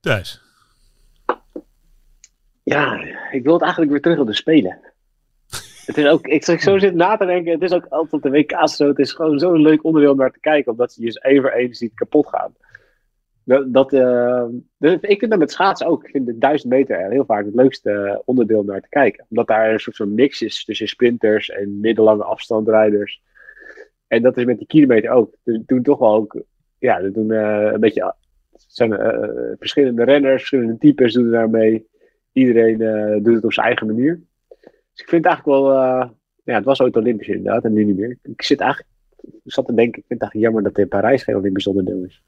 Thijs. 0.00 0.42
Ja, 2.62 3.00
ik 3.30 3.42
wil 3.42 3.52
het 3.52 3.62
eigenlijk 3.62 3.92
weer 3.92 4.00
terug 4.00 4.18
op 4.18 4.26
de 4.26 4.34
Spelen. 4.34 4.78
Het 5.86 5.98
is 5.98 6.06
ook, 6.06 6.26
ik, 6.26 6.46
ik 6.46 6.60
zo 6.60 6.78
zit 6.78 6.94
na 6.94 7.16
te 7.16 7.26
denken, 7.26 7.52
het 7.52 7.62
is 7.62 7.72
ook 7.72 7.86
altijd 7.86 8.22
de 8.22 8.30
WK's 8.30 8.76
zo. 8.76 8.88
Het 8.88 8.98
is 8.98 9.12
gewoon 9.12 9.38
zo'n 9.38 9.62
leuk 9.62 9.84
onderdeel 9.84 10.12
om 10.12 10.18
naar 10.18 10.32
te 10.32 10.40
kijken, 10.40 10.72
omdat 10.72 10.92
ze 10.92 11.00
je 11.00 11.06
dus 11.06 11.16
één 11.16 11.40
voor 11.40 11.50
één 11.50 11.74
ziet 11.74 11.94
kapot 11.94 12.28
gaan. 12.28 12.54
Dat, 13.44 13.72
dat, 13.72 13.92
uh, 13.92 14.44
ik 15.00 15.18
vind 15.18 15.30
dat 15.30 15.38
met 15.38 15.52
schaatsen 15.52 15.86
ook. 15.86 16.04
Ik 16.04 16.10
vind 16.10 16.26
de 16.26 16.38
1000 16.38 16.72
meter 16.72 17.10
heel 17.10 17.24
vaak 17.24 17.44
het 17.44 17.54
leukste 17.54 18.22
onderdeel 18.24 18.58
om 18.58 18.66
naar 18.66 18.80
te 18.80 18.88
kijken. 18.88 19.26
Omdat 19.28 19.46
daar 19.46 19.72
een 19.72 19.80
soort 19.80 19.96
van 19.96 20.14
mix 20.14 20.42
is 20.42 20.64
tussen 20.64 20.88
sprinters 20.88 21.50
en 21.50 21.80
middellange 21.80 22.24
afstandrijders. 22.24 23.22
En 24.06 24.22
dat 24.22 24.36
is 24.36 24.44
met 24.44 24.58
die 24.58 24.66
kilometer 24.66 25.10
ook. 25.10 25.36
Dus 25.44 25.60
doen 25.66 25.82
toch 25.82 25.98
wel 25.98 26.14
ook, 26.14 26.42
ja, 26.80 27.00
er 27.00 27.12
doen 27.12 27.30
uh, 27.30 27.72
een 27.72 27.80
beetje, 27.80 28.14
zijn 28.52 28.90
uh, 28.90 29.56
verschillende 29.58 30.04
renners, 30.04 30.36
verschillende 30.36 30.78
types 30.78 31.12
doen 31.12 31.30
daar 31.30 31.50
mee. 31.50 31.88
Iedereen 32.32 32.78
doet 33.22 33.34
het 33.34 33.44
op 33.44 33.52
zijn 33.52 33.66
eigen 33.66 33.86
manier. 33.86 34.20
Dus 34.92 35.00
ik 35.02 35.08
vind 35.08 35.24
het 35.24 35.32
eigenlijk 35.32 35.46
wel, 35.46 35.74
ja, 36.44 36.54
het 36.54 36.64
was 36.64 36.80
ooit 36.80 36.96
Olympisch 36.96 37.28
inderdaad 37.28 37.64
en 37.64 37.72
nu 37.72 37.84
niet 37.84 37.96
meer. 37.96 38.18
Ik 38.22 38.42
zit 38.42 38.60
eigenlijk, 38.60 38.92
ik 39.44 39.52
zat 39.52 39.66
te 39.66 39.74
denken, 39.74 40.00
ik 40.00 40.06
vind 40.06 40.20
het 40.20 40.22
eigenlijk 40.22 40.44
jammer 40.44 40.62
dat 40.62 40.78
in 40.78 40.88
Parijs 40.88 41.22
geen 41.22 41.36
Olympisch 41.36 41.66
onderdeel 41.66 42.04
is. 42.04 42.22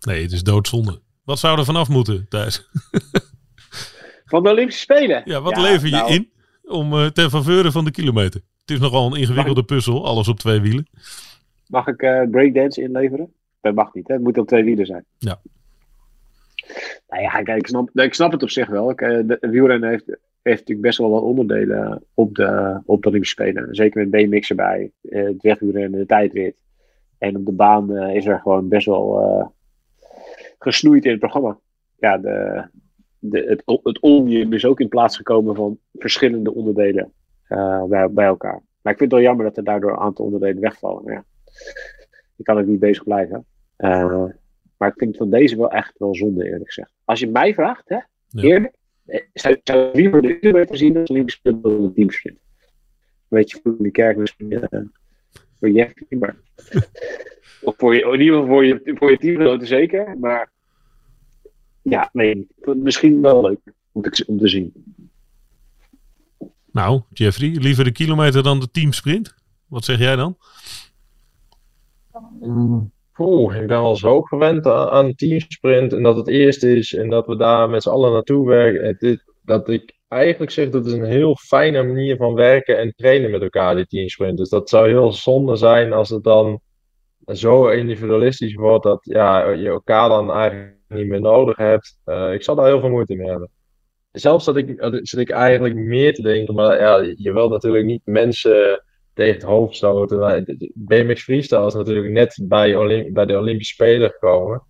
Nee, 0.00 0.22
het 0.22 0.32
is 0.32 0.42
doodzonde. 0.42 1.00
Wat 1.24 1.38
zou 1.38 1.58
er 1.58 1.64
vanaf 1.64 1.88
moeten, 1.88 2.26
Thijs? 2.28 2.68
Van 4.24 4.42
de 4.42 4.50
Olympische 4.50 4.80
Spelen? 4.80 5.22
Ja, 5.24 5.40
wat 5.40 5.56
lever 5.56 5.88
je 5.88 5.94
nou- 5.94 6.12
in 6.12 6.30
om 6.62 6.92
uh, 6.92 7.06
ten 7.06 7.30
faveur 7.30 7.72
van 7.72 7.84
de 7.84 7.90
kilometer? 7.90 8.40
Het 8.60 8.70
is 8.70 8.78
nogal 8.78 9.06
een 9.06 9.20
ingewikkelde 9.20 9.64
puzzel, 9.64 10.06
alles 10.06 10.28
op 10.28 10.38
twee 10.38 10.60
wielen. 10.60 10.86
Mag 11.66 11.86
ik 11.86 12.02
uh, 12.02 12.22
breakdance 12.30 12.82
inleveren? 12.82 13.32
Dat 13.64 13.74
mag 13.74 13.94
niet, 13.94 14.08
hè? 14.08 14.14
het 14.14 14.22
moet 14.22 14.38
op 14.38 14.46
twee 14.46 14.64
wielen 14.64 14.86
zijn. 14.86 15.04
Ja. 15.18 15.40
Nou 17.08 17.22
ja, 17.22 17.42
kijk, 17.42 17.58
ik 17.58 17.66
snap, 17.66 17.90
ik 17.92 18.14
snap 18.14 18.32
het 18.32 18.42
op 18.42 18.50
zich 18.50 18.68
wel. 18.68 18.90
Ik, 18.90 18.98
de 18.98 19.38
wielrennen 19.40 19.88
heeft, 19.88 20.06
heeft 20.42 20.58
natuurlijk 20.58 20.86
best 20.86 20.98
wel 20.98 21.10
wat 21.10 21.22
onderdelen 21.22 22.04
op 22.14 22.34
de, 22.34 22.80
op 22.84 23.02
de 23.02 23.08
Olympische 23.08 23.42
Spelen. 23.42 23.74
Zeker 23.74 24.08
met 24.08 24.10
BMX 24.10 24.50
erbij, 24.50 24.90
het 25.08 25.42
wegwielrennen, 25.42 26.00
de 26.00 26.06
tijdrit. 26.06 26.56
En 27.18 27.36
op 27.36 27.46
de 27.46 27.52
baan 27.52 27.96
is 27.98 28.26
er 28.26 28.38
gewoon 28.38 28.68
best 28.68 28.86
wel 28.86 29.52
gesnoeid 30.58 31.04
in 31.04 31.10
het 31.10 31.20
programma. 31.20 31.58
Ja, 31.98 32.18
de, 32.18 32.64
de, 33.18 33.38
het, 33.38 33.62
het 33.82 34.00
omnium 34.00 34.52
is 34.52 34.64
ook 34.64 34.80
in 34.80 34.88
plaats 34.88 35.16
gekomen 35.16 35.54
van 35.54 35.78
verschillende 35.92 36.54
onderdelen 36.54 37.12
uh, 37.48 37.84
bij, 37.84 38.10
bij 38.10 38.26
elkaar. 38.26 38.62
Maar 38.82 38.92
ik 38.92 38.98
vind 38.98 39.10
het 39.10 39.20
wel 39.20 39.28
jammer 39.28 39.46
dat 39.46 39.56
er 39.56 39.64
daardoor 39.64 39.90
een 39.90 39.98
aantal 39.98 40.24
onderdelen 40.24 40.60
wegvallen. 40.60 41.04
Maar 41.04 41.12
ja, 41.12 41.24
ik 42.36 42.44
kan 42.44 42.58
ook 42.58 42.66
niet 42.66 42.78
bezig 42.78 43.04
blijven. 43.04 43.46
Uh, 43.78 44.24
maar 44.76 44.88
ik 44.88 44.98
vind 44.98 45.16
van 45.16 45.30
deze 45.30 45.56
wel 45.56 45.70
echt 45.70 45.98
wel 45.98 46.14
zonde, 46.14 46.44
eerlijk 46.44 46.66
gezegd. 46.66 46.92
Als 47.04 47.20
je 47.20 47.26
mij 47.26 47.54
vraagt, 47.54 47.88
hè, 47.88 47.98
ja. 48.28 48.42
eerlijk, 48.42 48.74
zou, 49.32 49.60
zou 49.64 49.88
ik 49.88 49.94
liever 49.94 50.22
de 50.22 50.38
kilometer 50.38 50.76
zien 50.76 50.96
als 50.96 51.10
Olympisch 51.10 51.40
dan 51.42 51.62
de 51.62 51.92
teamsprint. 51.94 52.38
Weet 53.28 53.50
je, 53.50 53.60
voor 53.62 53.76
die 53.78 53.90
kerk 53.90 54.16
misschien 54.16 54.52
uh, 54.52 54.80
voor 55.58 55.70
Jeffrey, 55.70 56.18
maar... 56.18 56.36
of 57.62 57.74
voor 57.76 57.94
je, 57.94 58.00
in 58.00 58.20
ieder 58.20 58.34
geval 58.34 58.46
voor 58.46 58.64
je, 58.64 58.92
voor 58.94 59.10
je 59.10 59.18
teamgenoten 59.18 59.66
zeker, 59.66 60.18
maar 60.18 60.52
ja, 61.82 62.10
nee, 62.12 62.46
misschien 62.64 63.20
wel 63.20 63.42
leuk 63.42 63.60
om 63.92 64.02
te, 64.02 64.24
om 64.26 64.38
te 64.38 64.48
zien. 64.48 64.72
Nou, 66.70 67.02
Jeffrey, 67.12 67.48
liever 67.48 67.84
de 67.84 67.92
kilometer 67.92 68.42
dan 68.42 68.60
de 68.60 68.70
teamsprint? 68.70 69.34
Wat 69.66 69.84
zeg 69.84 69.98
jij 69.98 70.16
dan? 70.16 70.36
Oeh, 73.18 73.54
ik 73.54 73.66
ben 73.66 73.82
wel 73.82 73.96
zo 73.96 74.22
gewend 74.22 74.66
aan, 74.66 75.14
teamsprint 75.14 75.92
en 75.92 76.02
dat 76.02 76.16
het 76.16 76.28
eerst 76.28 76.62
is 76.62 76.94
en 76.94 77.10
dat 77.10 77.26
we 77.26 77.36
daar 77.36 77.70
met 77.70 77.82
z'n 77.82 77.88
allen 77.88 78.12
naartoe 78.12 78.46
werken. 78.46 79.18
Dat 79.42 79.68
ik 79.68 79.94
eigenlijk 80.08 80.50
zeg 80.50 80.68
dat 80.68 80.86
is 80.86 80.92
een 80.92 81.04
heel 81.04 81.36
fijne 81.36 81.82
manier 81.82 82.16
van 82.16 82.34
werken 82.34 82.78
en 82.78 82.94
trainen 82.96 83.30
met 83.30 83.42
elkaar, 83.42 83.74
die 83.74 83.86
teamsprint. 83.86 84.38
Dus 84.38 84.48
dat 84.48 84.68
zou 84.68 84.88
heel 84.88 85.12
zonde 85.12 85.56
zijn 85.56 85.92
als 85.92 86.10
het 86.10 86.24
dan 86.24 86.60
zo 87.26 87.68
individualistisch 87.68 88.54
wordt 88.54 88.84
dat 88.84 88.98
ja, 89.02 89.50
je 89.50 89.68
elkaar 89.68 90.08
dan 90.08 90.32
eigenlijk 90.32 90.76
niet 90.88 91.06
meer 91.06 91.20
nodig 91.20 91.56
hebt. 91.56 91.98
Uh, 92.06 92.32
ik 92.32 92.42
zal 92.42 92.54
daar 92.54 92.66
heel 92.66 92.80
veel 92.80 92.90
moeite 92.90 93.14
mee 93.14 93.28
hebben. 93.28 93.50
Zelfs 94.12 94.44
dat 94.44 94.56
ik, 94.56 94.76
zit 95.02 95.20
ik 95.20 95.30
eigenlijk 95.30 95.74
meer 95.74 96.14
te 96.14 96.22
denken, 96.22 96.54
maar 96.54 96.80
ja, 96.80 97.14
je 97.16 97.32
wilt 97.32 97.50
natuurlijk 97.50 97.84
niet 97.84 98.02
mensen 98.04 98.84
tegen 99.14 99.34
het 99.34 99.42
hoofd 99.42 99.76
stoten. 99.76 100.44
BMX 100.74 101.22
Freestyle 101.22 101.66
is 101.66 101.74
natuurlijk 101.74 102.10
net 102.10 102.38
bij, 102.42 102.76
Olymp 102.76 103.14
bij 103.14 103.26
de 103.26 103.38
Olympische 103.38 103.74
Spelen 103.74 104.10
gekomen. 104.10 104.62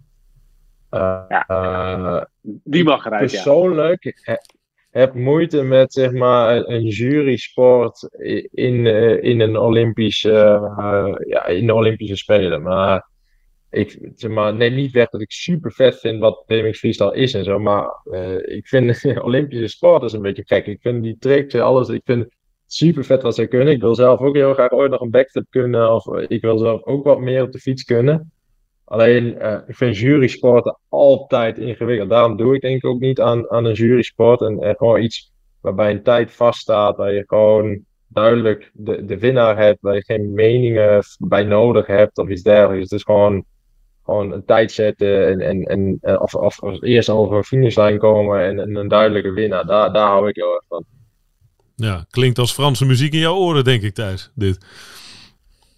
Uh, 0.90 1.22
ja, 1.28 1.47
uh, 1.49 2.22
die 2.42 2.84
mag 2.84 3.07
eruit, 3.07 3.30
Persoonlijk 3.30 4.20
ja. 4.24 4.38
heb 4.90 5.14
moeite 5.14 5.62
met 5.62 5.92
zeg 5.92 6.12
maar, 6.12 6.57
een 6.68 6.86
jury-sport 6.86 8.09
in, 8.53 8.86
in, 9.22 9.40
een 9.40 9.57
Olympische, 9.57 10.30
ja, 11.26 11.47
in 11.47 11.66
de 11.66 11.74
Olympische 11.74 12.16
Spelen. 12.16 12.62
Maar 12.62 13.09
ik 13.74 13.99
zeg 14.14 14.30
maar, 14.30 14.55
neem 14.55 14.74
niet 14.74 14.92
weg 14.92 15.09
dat 15.09 15.20
ik 15.20 15.32
super 15.32 15.72
vet 15.72 16.01
vind 16.01 16.20
wat 16.20 16.45
BMX 16.47 16.78
freestyle 16.78 17.16
is 17.16 17.34
en 17.34 17.45
zo. 17.45 17.59
Maar 17.59 18.01
uh, 18.05 18.57
ik 18.57 18.66
vind 18.66 19.05
Olympische 19.22 19.68
sport 19.68 20.03
is 20.03 20.12
een 20.12 20.22
beetje 20.22 20.45
gek. 20.47 20.66
Ik 20.66 20.80
vind 20.80 21.03
die 21.03 21.16
tricks 21.18 21.55
en 21.55 21.62
alles. 21.62 21.88
Ik 21.88 22.03
vind 22.05 22.26
super 22.66 23.04
vet 23.04 23.22
wat 23.22 23.34
ze 23.34 23.46
kunnen. 23.46 23.74
Ik 23.74 23.80
wil 23.80 23.94
zelf 23.94 24.20
ook 24.20 24.34
heel 24.34 24.54
graag 24.54 24.70
ooit 24.70 24.90
nog 24.90 25.00
een 25.00 25.10
backstep 25.10 25.44
kunnen. 25.50 25.94
Of 25.94 26.06
ik 26.16 26.40
wil 26.40 26.58
zelf 26.58 26.84
ook 26.84 27.04
wat 27.04 27.20
meer 27.20 27.42
op 27.42 27.52
de 27.52 27.58
fiets 27.58 27.84
kunnen. 27.84 28.32
Alleen, 28.84 29.24
uh, 29.24 29.58
ik 29.66 29.76
vind 29.76 29.98
jury-sporten 29.98 30.78
altijd 30.88 31.58
ingewikkeld. 31.58 32.10
Daarom 32.10 32.36
doe 32.36 32.54
ik 32.54 32.60
denk 32.60 32.76
ik 32.76 32.84
ook 32.84 33.00
niet 33.00 33.20
aan, 33.20 33.50
aan 33.50 33.64
een 33.64 33.72
jury-sport. 33.72 34.40
En, 34.40 34.58
en 34.58 34.76
gewoon 34.76 35.02
iets 35.02 35.32
waarbij 35.60 35.90
een 35.90 36.02
tijd 36.02 36.32
vaststaat. 36.32 36.96
Waar 36.96 37.12
je 37.12 37.24
gewoon 37.26 37.84
duidelijk 38.08 38.70
de, 38.72 39.04
de 39.04 39.18
winnaar 39.18 39.58
hebt. 39.58 39.78
Waar 39.80 39.94
je 39.94 40.04
geen 40.04 40.32
meningen 40.32 41.02
bij 41.18 41.44
nodig 41.44 41.86
hebt 41.86 42.18
of 42.18 42.28
iets 42.28 42.42
dergelijks. 42.42 42.90
Is 42.90 43.02
gewoon 43.02 43.44
gewoon 44.04 44.32
een 44.32 44.44
tijd 44.44 44.72
zetten 44.72 45.26
en, 45.26 45.40
en, 45.40 45.62
en 45.62 46.20
of, 46.20 46.34
of, 46.34 46.58
of 46.58 46.82
eerst 46.82 47.08
over 47.08 47.36
een 47.36 47.44
finishlijn 47.44 47.98
komen 47.98 48.40
en, 48.40 48.60
en, 48.60 48.76
een 48.76 48.88
duidelijke 48.88 49.32
winnaar. 49.32 49.66
Daar, 49.66 49.92
daar 49.92 50.08
hou 50.08 50.28
ik 50.28 50.36
heel 50.36 50.54
erg 50.54 50.64
van. 50.68 50.84
Ja, 51.77 52.07
klinkt 52.11 52.39
als 52.39 52.53
Franse 52.53 52.85
muziek 52.85 53.12
in 53.12 53.18
jouw 53.18 53.35
oren, 53.35 53.64
denk 53.64 53.83
ik 53.83 53.95
thuis, 53.95 54.31
dit. 54.35 54.66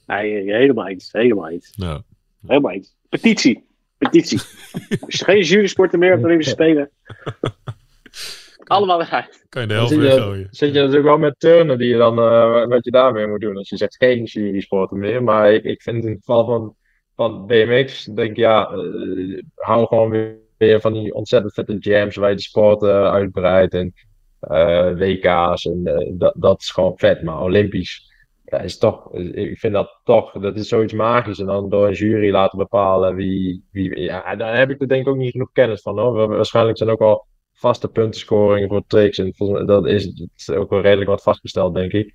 Nee, 0.06 0.52
helemaal 0.52 0.88
eens. 0.88 1.12
Helemaal 1.12 1.48
eens. 1.48 1.72
Ja. 1.76 2.02
Helemaal 2.46 2.72
eens. 2.72 2.96
Petitie. 3.08 3.64
Petitie. 3.98 4.38
Als 5.04 5.18
je 5.18 5.24
geen 5.24 5.42
jurysporten 5.42 5.98
meer 5.98 6.12
op 6.12 6.18
de 6.18 6.24
Olympische 6.24 6.52
Spelen. 6.52 6.90
Allemaal 8.64 9.00
eruit. 9.00 9.46
Kan 9.48 9.62
je 9.62 9.68
de 9.68 9.74
helft 9.74 9.88
zit 9.88 10.00
je, 10.00 10.06
weggooien. 10.06 10.48
zit 10.50 10.74
je 10.74 10.78
natuurlijk 10.78 11.04
wel 11.04 11.18
met 11.18 11.34
turnen 11.38 11.78
die 11.78 11.88
je 11.88 11.96
dan, 11.96 12.18
uh, 12.18 12.66
wat 12.66 12.84
je 12.84 12.90
daarmee 12.90 13.26
moet 13.26 13.40
doen. 13.40 13.56
Als 13.56 13.68
je 13.68 13.76
zegt 13.76 13.96
geen 13.96 14.24
jurysporten 14.24 14.98
meer. 14.98 15.22
Maar 15.22 15.52
ik, 15.52 15.64
ik 15.64 15.82
vind 15.82 16.04
in 16.04 16.10
het 16.10 16.18
geval 16.18 16.44
van 16.44 16.76
van 17.16 17.46
BMX 17.46 18.04
denk 18.04 18.30
ik, 18.30 18.36
ja, 18.36 18.72
uh, 18.74 19.42
hou 19.54 19.86
gewoon 19.86 20.10
weer, 20.10 20.36
weer, 20.56 20.80
van 20.80 20.92
die 20.92 21.14
ontzettend 21.14 21.54
vette 21.54 21.76
jams 21.78 22.16
waar 22.16 22.30
je 22.30 22.36
de 22.36 22.42
sport 22.42 22.82
uh, 22.82 23.10
uitbreidt 23.10 23.74
en 23.74 23.94
WK's 24.38 25.64
en 25.64 25.82
dat, 26.18 26.34
dat 26.36 26.60
is 26.60 26.70
gewoon 26.70 26.98
vet. 26.98 27.22
Maar 27.22 27.42
Olympisch 27.42 28.14
is 28.44 28.78
toch, 28.78 29.12
ik 29.14 29.58
vind 29.58 29.72
dat 29.72 30.00
toch, 30.04 30.32
dat 30.32 30.56
is 30.56 30.68
zoiets 30.68 30.92
magisch. 30.92 31.38
En 31.38 31.46
dan 31.46 31.68
door 31.68 31.86
een 31.86 31.92
jury 31.92 32.30
laten 32.30 32.58
bepalen 32.58 33.14
wie, 33.14 33.64
wie 33.70 34.00
ja, 34.00 34.36
daar 34.36 34.58
heb 34.58 34.70
ik 34.70 34.80
er 34.80 34.88
denk 34.88 35.06
ik 35.06 35.08
ook 35.08 35.16
niet 35.16 35.30
genoeg 35.30 35.52
kennis 35.52 35.82
van 35.82 35.98
hoor. 35.98 36.28
Waarschijnlijk 36.28 36.78
zijn 36.78 36.90
ook 36.90 37.00
al 37.00 37.26
vaste 37.52 37.88
puntenscoringen 37.88 38.68
voor 38.68 38.82
tricks 38.86 39.18
en 39.18 39.32
dat 39.66 39.86
is, 39.86 40.28
ook 40.50 40.70
wel 40.70 40.80
redelijk 40.80 41.10
wat 41.10 41.22
vastgesteld 41.22 41.74
denk 41.74 41.92
ik. 41.92 42.14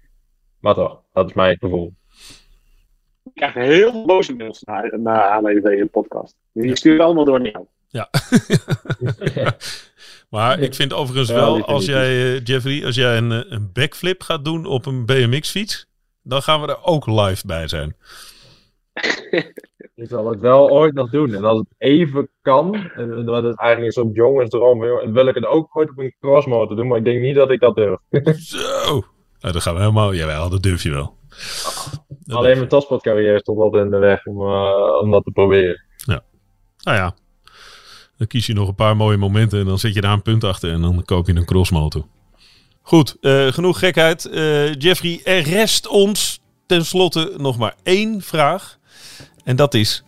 Maar 0.60 0.74
toch, 0.74 1.02
dat 1.14 1.30
is 1.30 1.34
mijn 1.34 1.58
gevoel. 1.58 1.94
Ik 3.24 3.32
krijg 3.34 3.54
heel 3.54 4.06
boze 4.06 4.36
mails 4.36 4.62
naar, 4.62 5.00
naar 5.00 5.30
aanleiding 5.30 5.78
van 5.80 5.90
podcast. 5.90 6.36
Die 6.52 6.76
sturen 6.76 7.06
allemaal 7.06 7.26
door 7.26 7.42
naar. 7.42 7.66
Ja. 7.92 8.10
maar 10.36 10.60
ik 10.60 10.76
vind 10.76 10.94
overigens 10.94 11.30
Ja, 11.30 11.36
wel, 11.36 11.66
als 11.66 11.86
jij, 11.86 12.08
eh, 12.08 12.44
Jeffrey, 12.44 12.86
als 12.86 12.96
jij 12.96 13.18
een, 13.18 13.32
eh, 13.32 13.40
een 13.48 13.70
backflip 13.74 14.22
gaat 14.22 14.46
doen 14.46 14.66
op 14.66 14.86
een 14.86 15.06
BMX-fiets, 15.06 15.88
dan 16.24 16.42
gaan 16.42 16.62
we 16.62 16.68
er 16.68 16.84
ook 16.84 17.06
live 17.08 17.48
bij 17.48 17.68
zijn. 17.68 17.96
Ik 19.96 20.08
zal 20.08 20.30
het 20.30 20.40
wel 20.40 20.70
ooit 20.70 20.94
nog 20.94 21.10
doen. 21.10 21.34
En 21.34 21.44
als 21.44 21.58
het 21.58 21.68
even 21.78 22.30
kan, 22.42 22.76
en 22.76 23.26
dat 23.26 23.44
is 23.44 23.54
eigenlijk 23.54 23.94
soort 23.94 24.16
jongensdroom, 24.16 24.80
wil 25.14 25.28
ik 25.28 25.36
het 25.36 25.46
ook 25.46 25.78
ooit 25.78 25.90
op 25.90 25.98
een 25.98 26.16
crossmotor 26.20 26.76
doen. 26.76 26.88
Maar 26.88 26.98
ik 26.98 27.04
denk 27.04 27.22
niet 27.22 27.36
dat 27.36 27.52
ik 27.52 27.60
dat 27.60 27.76
durf. 27.76 28.00
Zo! 28.38 29.04
Nou, 29.40 29.54
dan 29.54 29.62
gaan 29.62 29.74
we 29.74 29.80
helemaal... 29.80 30.14
Jawel, 30.14 30.50
dat 30.50 30.64
durf 30.64 30.84
je 30.84 30.90
wel. 30.90 31.16
Dat 32.08 32.38
Alleen 32.38 32.58
mijn 32.58 32.70
topsportcarrière 32.70 33.40
stond 33.40 33.60
altijd 33.60 33.86
in 33.86 33.92
de 33.92 33.98
weg 33.98 34.26
om, 34.26 34.42
eh, 34.42 35.00
om 35.02 35.12
dat 35.12 35.24
te 35.24 35.32
proberen. 35.32 35.84
Nou 36.84 36.98
ja, 36.98 37.16
dan 38.22 38.30
kies 38.30 38.46
je 38.46 38.54
nog 38.54 38.68
een 38.68 38.76
paar 38.76 38.96
mooie 38.96 39.18
momenten 39.18 39.60
en 39.60 39.66
dan 39.66 39.80
zet 39.80 39.94
je 39.94 40.02
daar 40.02 40.14
een 40.14 40.22
punt 40.22 40.44
achter 40.44 40.72
en 40.72 40.82
dan 40.82 41.06
koop 41.06 41.28
je 41.28 41.36
een 41.36 41.46
crossmotor. 41.46 42.06
Goed, 42.82 43.18
eh, 43.22 43.48
genoeg 43.48 43.80
gekheid. 43.80 44.26
Eh, 44.26 44.74
Jeffrey, 44.74 45.22
er 45.24 45.42
rest 45.42 45.88
ons 45.88 46.42
tenslotte 46.66 47.34
nog 47.38 47.58
maar 47.58 47.76
één 47.84 48.22
vraag. 48.22 48.78
En 49.44 49.56
dat 49.56 49.74
is, 49.74 50.04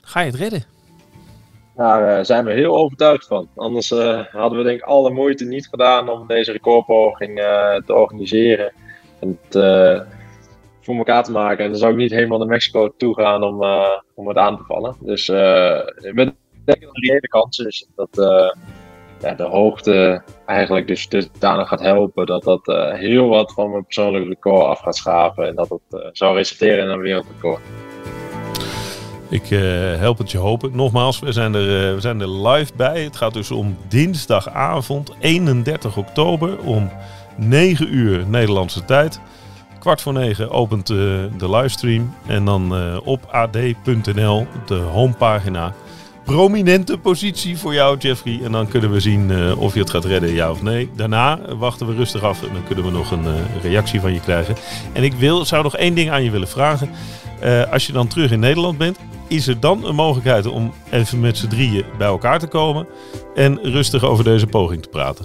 ga 0.00 0.20
je 0.20 0.30
het 0.30 0.40
redden? 0.40 0.64
Daar 1.76 2.18
eh, 2.18 2.24
zijn 2.24 2.44
we 2.44 2.52
heel 2.52 2.76
overtuigd 2.76 3.26
van. 3.26 3.48
Anders 3.56 3.90
hadden 4.30 4.58
we 4.58 4.64
denk 4.64 4.78
ik 4.80 4.86
alle 4.86 5.10
moeite 5.10 5.44
niet 5.44 5.68
gedaan 5.68 6.08
om 6.08 6.26
deze 6.26 6.52
recordpoging 6.52 7.36
te 7.86 7.94
organiseren. 7.94 8.72
En 9.20 9.38
het, 9.40 9.62
voor 10.80 10.96
elkaar 10.96 11.24
te 11.24 11.32
maken. 11.32 11.64
En 11.64 11.70
dan 11.70 11.80
zou 11.80 11.92
ik 11.92 11.98
niet 11.98 12.10
helemaal 12.10 12.38
naar 12.38 12.46
Mexico 12.46 12.94
toe 12.96 13.14
gaan 13.14 13.42
om, 13.42 13.64
om 14.14 14.28
het 14.28 14.36
aan 14.36 14.56
te 14.56 14.64
vallen. 14.64 14.96
Dus 15.00 15.28
eh 15.28 15.80
we 16.14 16.32
denken 16.68 16.86
dat 16.86 17.10
er 17.10 17.14
een 17.14 17.20
kans 17.20 17.58
is 17.58 17.86
dat 17.96 18.18
eh, 18.18 18.50
ja, 19.20 19.34
de 19.34 19.42
hoogte 19.42 20.22
eigenlijk 20.46 20.86
dus 20.86 21.08
dusdanig 21.08 21.68
gaat 21.68 21.80
helpen. 21.80 22.26
Dat 22.26 22.42
dat 22.42 22.68
eh, 22.68 22.92
heel 22.94 23.28
wat 23.28 23.52
van 23.52 23.70
mijn 23.70 23.84
persoonlijke 23.84 24.28
record 24.28 24.64
af 24.64 24.80
gaat 24.80 24.96
schaven. 24.96 25.46
En 25.46 25.54
dat 25.54 25.68
het 25.68 26.02
eh, 26.02 26.08
zou 26.12 26.36
resulteren 26.36 26.84
in 26.84 26.90
een 26.90 27.00
wereldrecord. 27.00 27.60
Ik 29.30 29.46
help 29.98 30.18
het 30.18 30.30
je 30.30 30.38
hopen. 30.38 30.76
Nogmaals, 30.76 31.18
we 31.18 31.32
zijn, 31.32 31.54
er, 31.54 31.94
we 31.94 32.00
zijn 32.00 32.20
er 32.20 32.48
live 32.48 32.72
bij. 32.76 33.02
Het 33.02 33.16
gaat 33.16 33.34
dus 33.34 33.50
om 33.50 33.76
dinsdagavond 33.88 35.12
31 35.20 35.96
oktober 35.96 36.58
om 36.58 36.90
9 37.36 37.94
uur 37.94 38.26
Nederlandse 38.26 38.84
tijd. 38.84 39.20
Kwart 39.78 40.00
voor 40.00 40.12
negen 40.12 40.50
opent 40.50 40.86
de 40.86 41.50
livestream. 41.50 42.14
En 42.26 42.44
dan 42.44 42.74
op 43.04 43.24
ad.nl, 43.30 44.46
de 44.66 44.74
homepagina. 44.74 45.74
Prominente 46.28 46.98
positie 46.98 47.58
voor 47.58 47.74
jou, 47.74 47.96
Jeffrey. 47.98 48.40
En 48.44 48.52
dan 48.52 48.68
kunnen 48.68 48.90
we 48.90 49.00
zien 49.00 49.30
eh, 49.30 49.60
of 49.60 49.74
je 49.74 49.80
het 49.80 49.90
gaat 49.90 50.04
redden, 50.04 50.32
ja 50.32 50.50
of 50.50 50.62
nee. 50.62 50.90
Daarna 50.96 51.40
wachten 51.58 51.86
we 51.86 51.94
rustig 51.94 52.22
af 52.22 52.42
en 52.42 52.52
dan 52.52 52.64
kunnen 52.64 52.84
we 52.84 52.90
nog 52.90 53.10
een 53.10 53.24
eh, 53.24 53.62
reactie 53.62 54.00
van 54.00 54.12
je 54.12 54.20
krijgen. 54.20 54.54
En 54.92 55.02
ik 55.02 55.12
wil, 55.12 55.44
zou 55.44 55.62
nog 55.62 55.76
één 55.76 55.94
ding 55.94 56.10
aan 56.10 56.24
je 56.24 56.30
willen 56.30 56.48
vragen. 56.48 56.90
Eh, 57.40 57.72
als 57.72 57.86
je 57.86 57.92
dan 57.92 58.06
terug 58.06 58.30
in 58.30 58.40
Nederland 58.40 58.78
bent, 58.78 58.98
is 59.28 59.46
er 59.46 59.60
dan 59.60 59.84
een 59.84 59.94
mogelijkheid 59.94 60.46
om 60.46 60.72
even 60.90 61.20
met 61.20 61.36
z'n 61.36 61.48
drieën 61.48 61.84
bij 61.98 62.06
elkaar 62.06 62.38
te 62.38 62.46
komen 62.46 62.86
en 63.34 63.58
rustig 63.62 64.04
over 64.04 64.24
deze 64.24 64.46
poging 64.46 64.82
te 64.82 64.88
praten? 64.88 65.24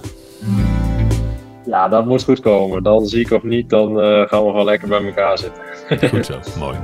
Ja, 1.66 1.88
dat 1.88 2.06
moet 2.06 2.24
goed 2.24 2.40
komen. 2.40 2.82
Dan 2.82 3.06
zie 3.06 3.20
ik 3.20 3.30
of 3.30 3.42
niet, 3.42 3.70
dan 3.70 3.88
gaan 4.28 4.44
we 4.44 4.50
gewoon 4.50 4.64
lekker 4.64 4.88
bij 4.88 5.04
elkaar 5.04 5.38
zitten. 5.38 5.62
Goed 6.08 6.26
zo, 6.26 6.40
mooi. 6.58 6.76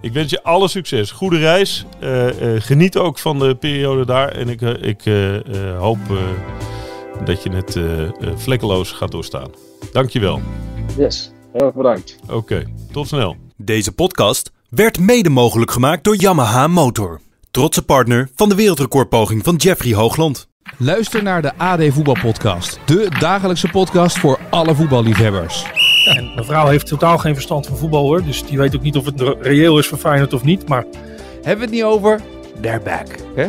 Ik 0.00 0.12
wens 0.12 0.30
je 0.30 0.42
alle 0.42 0.68
succes. 0.68 1.10
Goede 1.10 1.38
reis. 1.38 1.84
Eh, 2.00 2.54
eh, 2.54 2.62
geniet 2.62 2.96
ook 2.96 3.18
van 3.18 3.38
de 3.38 3.54
periode 3.54 4.06
daar. 4.06 4.28
En 4.28 4.48
ik, 4.48 4.62
eh, 4.62 4.88
ik 4.88 5.06
eh, 5.06 5.34
eh, 5.36 5.78
hoop 5.78 5.98
eh, 6.10 6.16
dat 7.24 7.42
je 7.42 7.50
het 7.50 7.78
vlekkeloos 8.40 8.90
gaat 8.92 9.10
doorstaan. 9.10 9.50
Dankjewel. 9.92 10.40
Yes, 10.96 11.32
heel 11.52 11.66
erg 11.66 11.74
bedankt. 11.74 12.18
Oké, 12.30 12.64
tot 12.92 13.08
snel. 13.08 13.36
Deze 13.56 13.92
podcast 13.92 14.50
werd 14.70 14.98
mede 14.98 15.28
mogelijk 15.28 15.70
gemaakt 15.70 16.04
door 16.04 16.16
Yamaha 16.16 16.66
Motor. 16.66 17.20
Trotse 17.50 17.82
partner 17.82 18.28
van 18.34 18.48
de 18.48 18.54
wereldrecordpoging 18.54 19.44
van 19.44 19.56
Jeffrey 19.56 19.94
Hoogland. 19.94 20.48
Luister 20.76 21.22
naar 21.22 21.42
de 21.42 21.56
AD 21.56 21.80
Voetbalpodcast. 21.88 22.80
De 22.84 23.06
dagelijkse 23.18 23.68
podcast 23.68 24.18
voor 24.18 24.38
alle 24.50 24.74
voetballiefhebbers. 24.74 25.64
En 26.16 26.30
mijn 26.34 26.46
vrouw 26.46 26.66
heeft 26.66 26.86
totaal 26.86 27.18
geen 27.18 27.34
verstand 27.34 27.66
van 27.66 27.76
voetbal 27.76 28.02
hoor. 28.02 28.24
Dus 28.24 28.44
die 28.44 28.58
weet 28.58 28.76
ook 28.76 28.82
niet 28.82 28.96
of 28.96 29.04
het 29.04 29.20
re- 29.20 29.36
reëel 29.40 29.78
is 29.78 29.86
voor 29.86 29.98
Feyenoord 29.98 30.32
of 30.32 30.44
niet. 30.44 30.68
Maar 30.68 30.84
Hebben 31.34 31.54
we 31.58 31.64
het 31.64 31.70
niet 31.70 31.82
over? 31.82 32.20
They're 32.60 32.80
back. 32.80 33.06
Hè? 33.34 33.46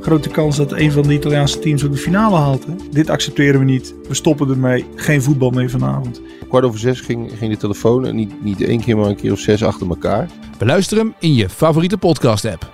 Grote 0.00 0.28
kans 0.28 0.56
dat 0.56 0.72
een 0.72 0.92
van 0.92 1.02
de 1.02 1.14
Italiaanse 1.14 1.58
teams 1.58 1.84
ook 1.84 1.90
de 1.92 1.96
finale 1.98 2.36
haalt. 2.36 2.64
Hè? 2.66 2.72
Dit 2.90 3.10
accepteren 3.10 3.58
we 3.60 3.64
niet. 3.66 3.94
We 4.08 4.14
stoppen 4.14 4.48
ermee. 4.50 4.84
Geen 4.94 5.22
voetbal 5.22 5.50
meer 5.50 5.70
vanavond. 5.70 6.20
Kwart 6.48 6.64
over 6.64 6.78
zes 6.78 7.00
ging, 7.00 7.32
ging 7.38 7.52
de 7.52 7.58
telefoon 7.58 8.06
en 8.06 8.16
niet, 8.16 8.44
niet 8.44 8.60
één 8.62 8.80
keer, 8.80 8.96
maar 8.96 9.06
een 9.08 9.16
keer 9.16 9.32
of 9.32 9.38
zes 9.38 9.64
achter 9.64 9.88
elkaar. 9.88 10.28
Beluister 10.58 10.96
hem 10.98 11.14
in 11.18 11.34
je 11.34 11.48
favoriete 11.48 11.98
podcast 11.98 12.44
app. 12.44 12.72